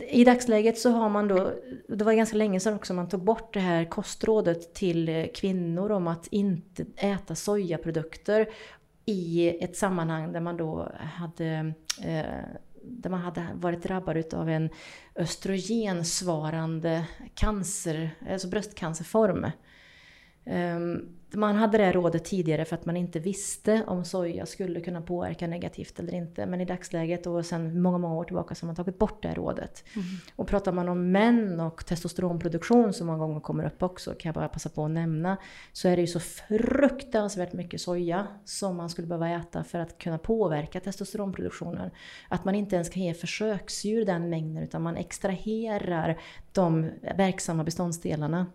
I 0.10 0.24
dagsläget 0.24 0.78
så 0.78 0.92
har 0.92 1.10
man 1.10 1.28
då, 1.28 1.52
det 1.88 2.04
var 2.04 2.14
ganska 2.14 2.38
länge 2.38 2.60
sedan 2.60 2.74
också 2.74 2.94
man 2.94 3.10
tog 3.10 3.24
bort 3.24 3.54
det 3.54 3.60
här 3.60 3.86
kostrådet 3.86 4.74
till 4.74 5.30
kvinnor 5.36 5.92
om 5.92 6.08
att 6.08 6.28
inte 6.28 6.86
äta 6.96 7.36
sojaprodukter 7.36 8.50
i 9.06 9.50
ett 9.64 9.78
sammanhang 9.78 10.32
där 10.32 10.40
man 10.40 10.58
då 10.58 10.92
hade 11.00 11.74
eh, 12.04 12.26
där 12.84 13.10
man 13.10 13.20
hade 13.20 13.48
varit 13.54 13.84
drabbad 13.84 14.34
av 14.34 14.50
en 14.50 14.70
östrogensvarande 15.16 17.06
cancer, 17.34 18.10
alltså 18.30 18.48
bröstcancerform. 18.48 19.52
Um, 20.46 21.16
man 21.36 21.56
hade 21.56 21.78
det 21.78 21.92
rådet 21.92 22.26
tidigare 22.26 22.66
för 22.66 22.76
att 22.76 22.86
man 22.86 22.98
inte 22.98 23.20
visste 23.20 23.84
om 23.88 24.06
soja 24.06 24.46
skulle 24.46 24.82
kunna 24.82 25.02
påverka 25.02 25.48
negativt 25.48 26.00
eller 26.00 26.14
inte. 26.14 26.46
Men 26.46 26.62
i 26.62 26.66
dagsläget 26.66 27.28
och 27.28 27.46
sedan 27.46 27.82
många, 27.82 27.98
många 27.98 28.16
år 28.16 28.24
tillbaka 28.24 28.56
så 28.56 28.66
har 28.66 28.68
man 28.68 28.76
tagit 28.76 29.00
bort 29.00 29.24
det 29.24 29.34
rådet. 29.34 29.84
Mm. 29.96 30.06
Och 30.36 30.48
pratar 30.48 30.72
man 30.72 30.90
om 30.90 31.12
män 31.12 31.60
och 31.60 31.86
testosteronproduktion 31.86 32.94
som 32.94 33.08
många 33.08 33.20
gånger 33.20 33.40
kommer 33.40 33.66
upp 33.66 33.84
också, 33.84 34.12
kan 34.12 34.30
jag 34.30 34.36
bara 34.36 34.48
passa 34.48 34.70
på 34.70 34.86
att 34.86 34.92
nämna, 34.92 35.38
så 35.72 35.88
är 35.88 35.96
det 35.96 36.02
ju 36.02 36.08
så 36.08 36.20
fruktansvärt 36.20 37.54
mycket 37.54 37.82
soja 37.82 38.28
som 38.46 38.76
man 38.78 38.90
skulle 38.90 39.08
behöva 39.08 39.30
äta 39.30 39.64
för 39.64 39.80
att 39.80 39.98
kunna 39.98 40.18
påverka 40.18 40.80
testosteronproduktionen. 40.80 41.92
Att 42.30 42.46
man 42.46 42.56
inte 42.56 42.76
ens 42.76 42.90
kan 42.90 43.04
ge 43.04 43.14
försöksdjur 43.14 44.06
den 44.06 44.30
mängden 44.30 44.64
utan 44.64 44.82
man 44.82 44.98
extraherar 44.98 46.20
de 46.52 46.90
verksamma 47.18 47.64
beståndsdelarna 47.64 48.46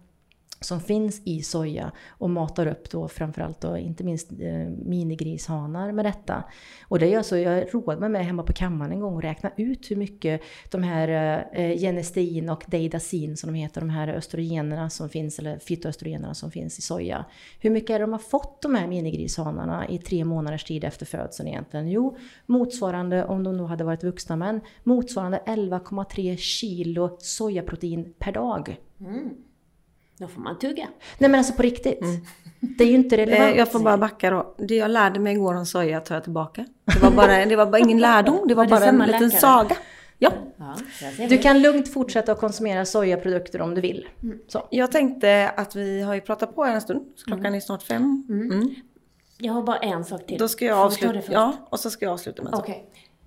som 0.61 0.81
finns 0.81 1.23
i 1.25 1.43
soja 1.43 1.93
och 2.09 2.31
matar 2.31 2.67
upp 2.67 2.91
då 2.91 3.09
framförallt 3.09 3.61
då 3.61 3.77
inte 3.77 4.05
minst 4.05 4.33
eh, 4.33 4.69
minigrishanar 4.85 5.93
med 5.93 6.05
detta. 6.05 6.45
Och 6.89 6.99
det 6.99 7.07
är 7.07 7.11
så, 7.11 7.19
alltså, 7.19 7.39
jag 7.39 7.75
roade 7.75 8.09
mig 8.09 8.23
hemma 8.23 8.43
på 8.43 8.53
kammaren 8.53 8.93
en 8.93 9.01
gång 9.01 9.15
och 9.15 9.23
räkna 9.23 9.51
ut 9.57 9.91
hur 9.91 9.97
mycket 9.97 10.41
de 10.71 10.83
här 10.83 11.09
eh, 11.09 11.65
eh 11.65 11.79
genestin 11.79 12.49
och 12.49 12.65
deidacin 12.67 13.37
som 13.37 13.53
de 13.53 13.59
heter, 13.59 13.81
de 13.81 13.91
här 13.91 14.09
östrogenerna 14.09 14.91
som 14.91 15.09
finns, 15.09 15.39
eller 15.39 15.59
fytoöstrogenerna 15.59 16.35
som 16.35 16.51
finns 16.51 16.79
i 16.79 16.83
soja. 16.83 17.25
Hur 17.61 17.71
mycket 17.71 17.91
är 17.91 17.99
det 17.99 18.05
de 18.05 18.13
har 18.13 18.19
fått 18.19 18.63
de 18.63 18.75
här 18.75 18.87
minigrishanarna 18.87 19.89
i 19.89 19.99
tre 19.99 20.25
månaders 20.25 20.65
tid 20.65 20.85
efter 20.85 21.07
födseln 21.07 21.49
egentligen? 21.49 21.89
Jo, 21.89 22.17
motsvarande, 22.47 23.25
om 23.25 23.43
de 23.45 23.59
då 23.59 23.65
hade 23.65 23.85
varit 23.85 24.05
vuxna 24.05 24.37
män, 24.37 24.61
motsvarande 24.85 25.43
11,3 25.47 26.37
kilo 26.37 27.17
sojaprotein 27.19 28.15
per 28.19 28.33
dag. 28.33 28.77
Mm. 29.01 29.31
Då 30.19 30.29
får 30.29 30.41
man 30.41 30.59
tugga. 30.59 30.89
Nej 31.19 31.31
men 31.31 31.39
alltså 31.39 31.53
på 31.53 31.63
riktigt. 31.63 32.01
Mm. 32.01 32.17
Det 32.61 32.85
är 32.85 32.89
ju 32.89 32.95
inte 32.95 33.17
relevant. 33.17 33.57
Jag 33.57 33.73
får 33.73 33.81
bara 33.81 33.99
backa 33.99 34.31
då. 34.31 34.55
Det 34.59 34.77
jag 34.77 34.91
lärde 34.91 35.21
mig 35.21 35.33
igår 35.33 35.55
om 35.55 35.67
soja 35.67 36.01
tar 36.01 36.15
jag 36.15 36.25
tillbaka. 36.25 36.67
Det 36.85 37.03
var 37.03 37.11
bara, 37.11 37.47
det 37.47 37.57
var 37.57 37.67
bara 37.67 37.79
ingen 37.79 37.99
lärdom, 37.99 38.49
det 38.49 38.55
var, 38.55 38.67
var 38.69 38.81
det 38.81 38.93
bara 38.93 39.05
en 39.05 39.13
liten 39.13 39.31
saga. 39.31 39.77
Ja. 40.19 40.33
ja 40.57 40.77
du 41.29 41.39
kan 41.39 41.63
lugnt 41.63 41.93
fortsätta 41.93 42.33
att 42.33 42.41
konsumera 42.41 42.85
sojaprodukter 42.85 43.61
om 43.61 43.75
du 43.75 43.81
vill. 43.81 44.09
Mm. 44.23 44.39
Så. 44.49 44.69
Jag 44.71 44.93
tänkte 44.93 45.53
att 45.57 45.77
vi 45.77 46.03
har 46.03 46.15
ju 46.15 46.21
pratat 46.21 46.55
på 46.55 46.65
en 46.65 46.81
stund. 46.81 47.01
Klockan 47.25 47.47
mm. 47.47 47.55
är 47.55 47.61
snart 47.61 47.83
fem. 47.83 48.27
Mm. 48.29 48.53
mm. 48.53 48.75
Jag 49.39 49.53
har 49.53 49.63
bara 49.63 49.77
en 49.77 50.05
sak 50.05 50.27
till. 50.27 50.39
Då 50.39 50.49
ska 50.49 50.65
jag 50.65 50.79
avsluta. 50.79 51.33
Ja, 51.33 51.53
och 51.71 51.81
så 51.81 51.91
ska 51.91 52.05
jag 52.05 52.13
avsluta 52.13 52.43
med 52.43 52.53
en 52.53 52.57
sak. 52.57 52.69
Okay. 52.69 52.81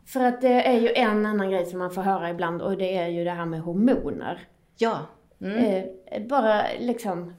För 0.06 0.20
att 0.20 0.42
det 0.42 0.68
är 0.68 0.80
ju 0.80 0.89
en 0.89 1.26
annan 1.26 1.50
grej 1.50 1.66
som 1.66 1.80
man 1.80 1.92
får 1.92 2.02
höra 2.02 2.30
ibland 2.30 2.62
och 2.62 2.78
det 2.78 2.98
är 2.98 3.08
ju 3.08 3.24
det 3.24 3.32
här 3.32 3.46
med 3.46 3.62
hormoner. 3.62 4.48
Ja. 4.78 5.00
Mm. 5.42 5.86
Eh, 6.06 6.28
bara 6.28 6.64
liksom, 6.80 7.34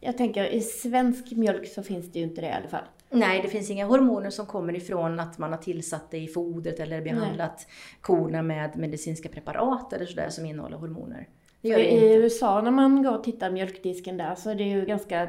jag 0.00 0.18
tänker 0.18 0.44
i 0.44 0.60
svensk 0.60 1.32
mjölk 1.32 1.68
så 1.68 1.82
finns 1.82 2.12
det 2.12 2.18
ju 2.18 2.24
inte 2.24 2.40
det 2.40 2.46
i 2.46 2.52
alla 2.52 2.68
fall. 2.68 2.84
Nej, 3.10 3.42
det 3.42 3.48
finns 3.48 3.70
inga 3.70 3.86
hormoner 3.86 4.30
som 4.30 4.46
kommer 4.46 4.76
ifrån 4.76 5.20
att 5.20 5.38
man 5.38 5.52
har 5.52 5.58
tillsatt 5.58 6.10
det 6.10 6.18
i 6.18 6.28
fodret 6.28 6.80
eller 6.80 7.02
behandlat 7.02 7.66
Nej. 7.66 7.98
korna 8.00 8.42
med 8.42 8.76
medicinska 8.76 9.28
preparat 9.28 9.92
eller 9.92 10.06
sådär 10.06 10.28
som 10.28 10.46
innehåller 10.46 10.76
hormoner. 10.76 11.28
Det 11.60 11.68
gör 11.68 11.78
I, 11.78 11.82
I 11.82 12.14
USA 12.14 12.62
när 12.62 12.70
man 12.70 13.02
går 13.02 13.18
och 13.18 13.24
tittar 13.24 13.50
mjölkdisken 13.50 14.16
där 14.16 14.34
så 14.34 14.50
är 14.50 14.54
det 14.54 14.64
ju 14.64 14.84
ganska 14.84 15.28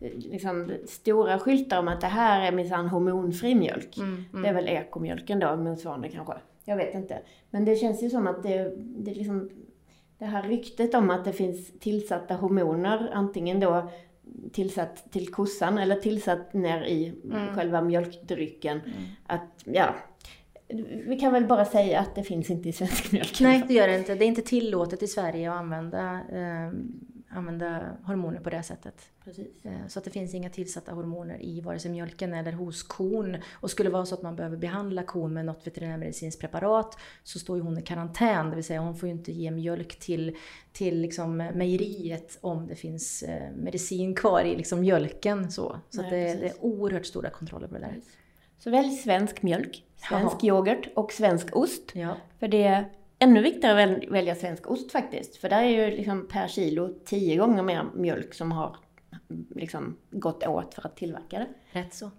liksom, 0.00 0.72
stora 0.86 1.38
skyltar 1.38 1.78
om 1.78 1.88
att 1.88 2.00
det 2.00 2.06
här 2.06 2.46
är 2.46 2.52
minsann 2.52 2.88
hormonfri 2.88 3.54
mjölk. 3.54 3.96
Mm, 3.96 4.24
mm. 4.32 4.42
Det 4.42 4.48
är 4.48 4.54
väl 4.54 4.68
ekomjölken 4.68 5.38
då, 5.38 5.56
motsvarande 5.56 6.08
kanske. 6.08 6.34
Jag 6.64 6.76
vet 6.76 6.94
inte. 6.94 7.18
Men 7.50 7.64
det 7.64 7.76
känns 7.76 8.02
ju 8.02 8.10
som 8.10 8.26
att 8.26 8.42
det, 8.42 8.72
det 8.76 9.14
liksom 9.14 9.50
det 10.20 10.26
här 10.26 10.42
ryktet 10.42 10.94
om 10.94 11.10
att 11.10 11.24
det 11.24 11.32
finns 11.32 11.78
tillsatta 11.80 12.34
hormoner, 12.34 13.10
antingen 13.12 13.60
då 13.60 13.90
tillsatt 14.52 15.12
till 15.12 15.28
kossan 15.28 15.78
eller 15.78 15.96
tillsatt 15.96 16.52
ner 16.52 16.82
i 16.82 17.12
mm. 17.24 17.54
själva 17.54 17.80
mjölkdrycken. 17.80 18.80
Mm. 18.80 18.92
Att, 19.26 19.64
ja, 19.64 19.94
vi 21.06 21.18
kan 21.20 21.32
väl 21.32 21.46
bara 21.46 21.64
säga 21.64 22.00
att 22.00 22.14
det 22.14 22.22
finns 22.22 22.50
inte 22.50 22.68
i 22.68 22.72
svensk 22.72 23.12
mjölk. 23.12 23.40
Nej, 23.40 23.64
det 23.68 23.74
gör 23.74 23.88
det 23.88 23.98
inte. 23.98 24.14
Det 24.14 24.24
är 24.24 24.28
inte 24.28 24.42
tillåtet 24.42 25.02
i 25.02 25.06
Sverige 25.06 25.52
att 25.52 25.58
använda 25.58 26.20
eh, 26.32 26.72
använda 27.30 27.96
hormoner 28.04 28.40
på 28.40 28.50
det 28.50 28.62
sättet. 28.62 28.94
Precis. 29.24 29.64
Eh, 29.64 29.86
Så 29.88 29.98
att 29.98 30.04
det 30.04 30.10
finns 30.10 30.34
inga 30.34 30.50
tillsatta 30.50 30.92
hormoner 30.92 31.42
i 31.44 31.60
vare 31.60 31.78
sig 31.78 31.90
mjölken 31.90 32.34
eller 32.34 32.52
hos 32.52 32.82
kon. 32.82 33.36
Och 33.52 33.70
skulle 33.70 33.88
det 33.88 33.92
vara 33.92 34.06
så 34.06 34.14
att 34.14 34.22
man 34.22 34.36
behöver 34.36 34.56
behandla 34.56 35.02
kon 35.02 35.32
med 35.32 35.44
något 35.44 35.66
veterinärmedicinskt 35.66 36.40
preparat 36.40 36.98
så 37.22 37.38
står 37.38 37.56
ju 37.56 37.62
hon 37.62 37.78
i 37.78 37.82
karantän, 37.82 38.50
det 38.50 38.54
vill 38.54 38.64
säga 38.64 38.80
hon 38.80 38.96
får 38.96 39.08
ju 39.08 39.14
inte 39.14 39.32
ge 39.32 39.50
mjölk 39.50 39.98
till, 39.98 40.36
till 40.72 41.00
liksom 41.00 41.36
mejeriet 41.36 42.38
om 42.40 42.66
det 42.66 42.74
finns 42.74 43.22
eh, 43.22 43.52
medicin 43.52 44.14
kvar 44.14 44.42
i 44.44 44.56
liksom 44.56 44.80
mjölken. 44.80 45.50
Så, 45.50 45.76
så 45.90 46.02
Nej, 46.02 46.10
det, 46.10 46.40
det 46.40 46.48
är 46.48 46.64
oerhört 46.64 47.06
stora 47.06 47.30
kontroller 47.30 47.68
på 47.68 47.74
det 47.74 47.80
där. 47.80 48.00
Så 48.58 48.70
välj 48.70 48.90
svensk 48.96 49.42
mjölk, 49.42 49.84
svensk 49.96 50.36
Jaha. 50.42 50.48
yoghurt 50.56 50.88
och 50.96 51.12
svensk 51.12 51.56
ost. 51.56 51.90
Ja. 51.94 52.16
För 52.38 52.48
det 52.48 52.84
ännu 53.20 53.42
viktigare 53.42 53.82
att 53.82 53.90
väl- 53.90 54.10
välja 54.10 54.34
svensk 54.34 54.70
ost 54.70 54.92
faktiskt. 54.92 55.36
För 55.36 55.48
där 55.48 55.62
är 55.62 55.68
ju 55.68 55.96
liksom 55.96 56.28
per 56.28 56.48
kilo 56.48 56.88
tio 57.04 57.36
gånger 57.36 57.62
mer 57.62 57.84
mjölk 57.94 58.34
som 58.34 58.52
har 58.52 58.76
liksom 59.54 59.96
gått 60.10 60.46
åt 60.46 60.74
för 60.74 60.86
att 60.86 60.96
tillverka 60.96 61.38
det. 61.38 61.48
Rätt 61.80 61.94
så. 61.94 62.10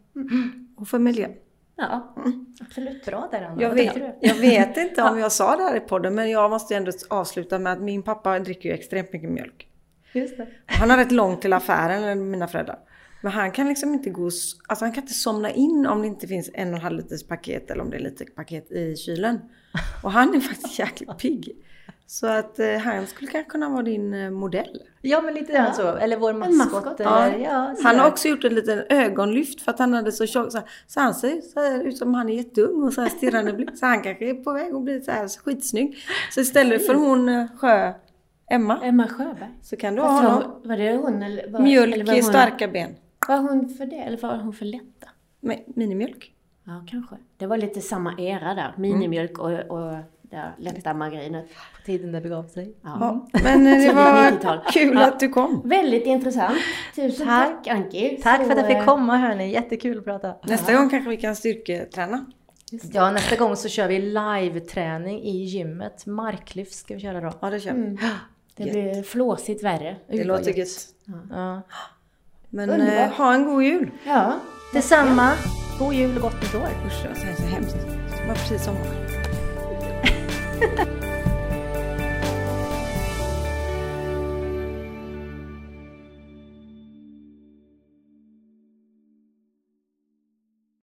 Och 0.78 0.88
för 0.88 0.99
miljön. 0.99 1.34
Ja, 1.76 2.16
absolut. 2.62 3.06
Bra 3.06 3.28
där 3.32 3.41
Anna. 3.41 3.62
Jag 3.62 3.74
vet, 3.74 3.97
jag 4.22 4.36
vet 4.36 4.78
inte 4.89 5.04
om 5.04 5.20
jag 5.20 5.32
sa 5.32 5.56
det 5.56 5.64
här 5.64 5.76
i 5.78 5.80
podden, 5.80 6.16
men 6.16 6.30
jag 6.30 6.49
måste 6.49 6.76
ändå 6.76 6.91
avsluta 7.10 7.60
med 7.60 7.74
att 7.74 7.82
min 7.82 8.04
pappa 8.04 8.39
dricker 8.39 8.70
ju 8.70 8.76
extremt 8.76 9.14
mycket 9.14 9.30
mjölk. 9.30 9.68
Just 10.14 10.38
det. 10.38 10.47
Han 10.66 10.89
har 10.89 10.97
rätt 10.97 11.12
långt 11.12 11.41
till 11.41 11.54
affären, 11.54 12.04
eller 12.04 12.16
mina 12.16 12.47
föräldrar. 12.47 12.80
Men 13.22 13.32
han 13.32 13.51
kan 13.51 13.67
liksom 13.67 13.93
inte 13.93 14.09
gå, 14.09 14.24
alltså 14.26 14.86
han 14.86 14.91
kan 14.91 15.03
inte 15.03 15.13
somna 15.13 15.51
in 15.51 15.86
om 15.86 16.01
det 16.01 16.07
inte 16.07 16.28
finns 16.28 16.49
en 16.53 16.69
och 16.69 16.76
en 16.76 16.82
halv 16.82 16.97
liters 16.97 17.24
paket 17.24 17.72
eller 17.72 17.82
om 17.84 17.89
det 17.89 17.97
är 17.97 18.01
lite 18.01 18.26
paket 18.26 18.72
i 18.72 18.95
kylen. 18.95 19.39
Och 20.03 20.11
han 20.11 20.36
är 20.36 20.39
faktiskt 20.39 20.80
jäkligt 20.80 21.17
pigg. 21.17 21.55
Så 22.07 22.28
att 22.28 22.59
eh, 22.59 22.78
han 22.78 23.07
skulle 23.07 23.32
kanske 23.32 23.49
kunna 23.51 23.69
vara 23.69 23.84
din 23.84 24.13
eh, 24.13 24.30
modell. 24.32 24.82
Ja 25.01 25.22
men 25.22 25.34
lite 25.34 25.53
grann 25.53 25.74
så. 25.74 25.88
Eller 25.95 26.17
vår 26.17 26.34
maskot. 26.34 26.57
maskot. 26.74 26.99
Eller, 26.99 27.38
Ja. 27.38 27.39
ja, 27.39 27.76
Han 27.84 27.99
har 27.99 28.07
också 28.07 28.28
gjort 28.28 28.43
en 28.43 28.55
liten 28.55 28.84
ögonlyft 28.89 29.61
för 29.61 29.72
att 29.72 29.80
han 29.80 29.93
hade 29.93 30.11
så 30.11 30.26
tjock, 30.28 30.51
så, 30.51 30.61
så 30.88 30.99
han 30.99 31.13
ser 31.13 31.41
så 31.41 31.59
här 31.59 31.84
ut 31.84 31.97
som 31.97 32.13
han 32.13 32.30
är 32.30 32.34
jätteung 32.34 32.84
och 32.84 32.93
så 32.93 33.01
här 33.01 33.09
stirrande 33.09 33.53
blick. 33.53 33.78
Så 33.78 33.86
han 33.86 34.01
kanske 34.01 34.30
är 34.30 34.34
på 34.34 34.53
väg 34.53 34.74
att 34.76 34.84
bli 34.84 35.01
så 35.01 35.11
här 35.11 35.28
skitsnygg. 35.28 35.97
Så 36.32 36.41
istället 36.41 36.86
för 36.86 36.93
hon 36.93 37.30
eh, 37.30 37.45
Sjö, 37.57 37.93
Emma, 38.51 38.80
Emma 38.84 39.07
Sjöberg. 39.07 39.49
så 39.61 39.78
kan 39.78 39.95
du 39.95 40.01
ha 40.01 40.09
honom. 40.11 40.61
var, 40.63 40.78
det 40.78 40.95
hon 40.95 41.24
eller? 41.24 41.51
Var, 41.51 41.59
Mjölk 41.59 41.95
eller 41.95 42.05
var 42.05 42.13
i 42.13 42.24
starka 42.24 42.67
ben. 42.67 42.95
Var 43.28 43.38
hon 43.38 43.69
för 43.69 43.86
det 43.86 43.95
eller 43.95 44.17
var 44.17 44.38
hon 44.38 44.53
för 44.53 44.65
lätta? 44.65 45.07
Med 45.39 45.63
minimjölk. 45.67 46.34
Ja, 46.63 46.86
kanske. 46.88 47.15
Det 47.38 47.47
var 47.47 47.57
lite 47.57 47.82
samma 47.82 48.15
era 48.19 48.53
där. 48.53 48.74
Minimjölk 48.78 49.39
och, 49.39 49.51
och 49.51 49.97
det 50.22 50.51
lätta 50.57 50.93
margarinet. 50.93 51.45
På 51.49 51.82
tiden 51.86 52.11
det 52.11 52.22
begav 52.22 52.43
sig. 52.47 52.74
Ja. 52.82 52.97
Ja, 52.99 53.39
men 53.43 53.67
eh, 53.67 53.78
det 53.88 53.93
var 53.93 54.32
90-tal. 54.32 54.59
kul 54.74 54.93
Ja. 54.95 55.07
att 55.07 55.19
du 55.19 55.30
kom. 55.30 55.61
Väldigt 55.65 56.05
intressant. 56.05 56.57
Tusen 56.95 57.28
Tack. 57.28 57.63
tack, 57.63 57.67
Anki. 57.67 58.19
Tack 58.24 58.38
för 58.43 58.51
att 58.51 58.57
jag 58.57 58.69
Så, 58.72 58.76
fick 58.76 58.86
komma 58.86 59.17
hörni. 59.17 59.51
Jättekul 59.51 59.97
att 59.97 60.03
prata. 60.05 60.36
Nästa 60.43 60.74
gång 60.74 60.89
kanske 60.89 61.09
vi 61.09 61.17
kan 61.17 61.36
styrketräna. 61.36 62.26
Ja, 62.93 63.11
nästa 63.11 63.36
gång 63.36 63.55
så 63.55 63.69
kör 63.69 63.88
vi 63.88 63.99
live-träning 64.01 65.19
i 65.24 65.43
gymmet. 65.43 66.05
Marklyft 66.05 66.74
ska 66.74 66.93
vi 66.93 66.99
köra 66.99 67.22
då. 67.22 67.34
Ja, 67.41 67.49
det 67.49 67.59
kör 67.59 67.74
vi. 67.74 67.80
Mm. 67.80 67.97
Det 68.55 68.63
blir 68.63 69.03
flåsigt 69.03 69.63
värre. 69.63 69.95
Det 70.07 70.24
låter 70.24 70.51
gött. 70.57 70.67
Ja. 71.30 71.61
Men 72.54 72.82
eh, 72.82 73.10
ha 73.10 73.34
en 73.34 73.45
god 73.45 73.64
jul. 73.64 73.91
Ja. 74.04 74.39
Detsamma. 74.74 75.32
God 75.80 75.93
jul 75.93 76.16
och 76.16 76.22
gott 76.22 76.41
nytt 76.41 76.56
år. 76.56 76.70
Usch, 76.88 77.04
det 77.04 77.10
var 77.10 77.36
så 77.36 77.43
hemskt. 77.43 77.78
Det 78.22 78.28
var 78.28 78.36
precis 78.36 78.64
sommar. 78.66 78.88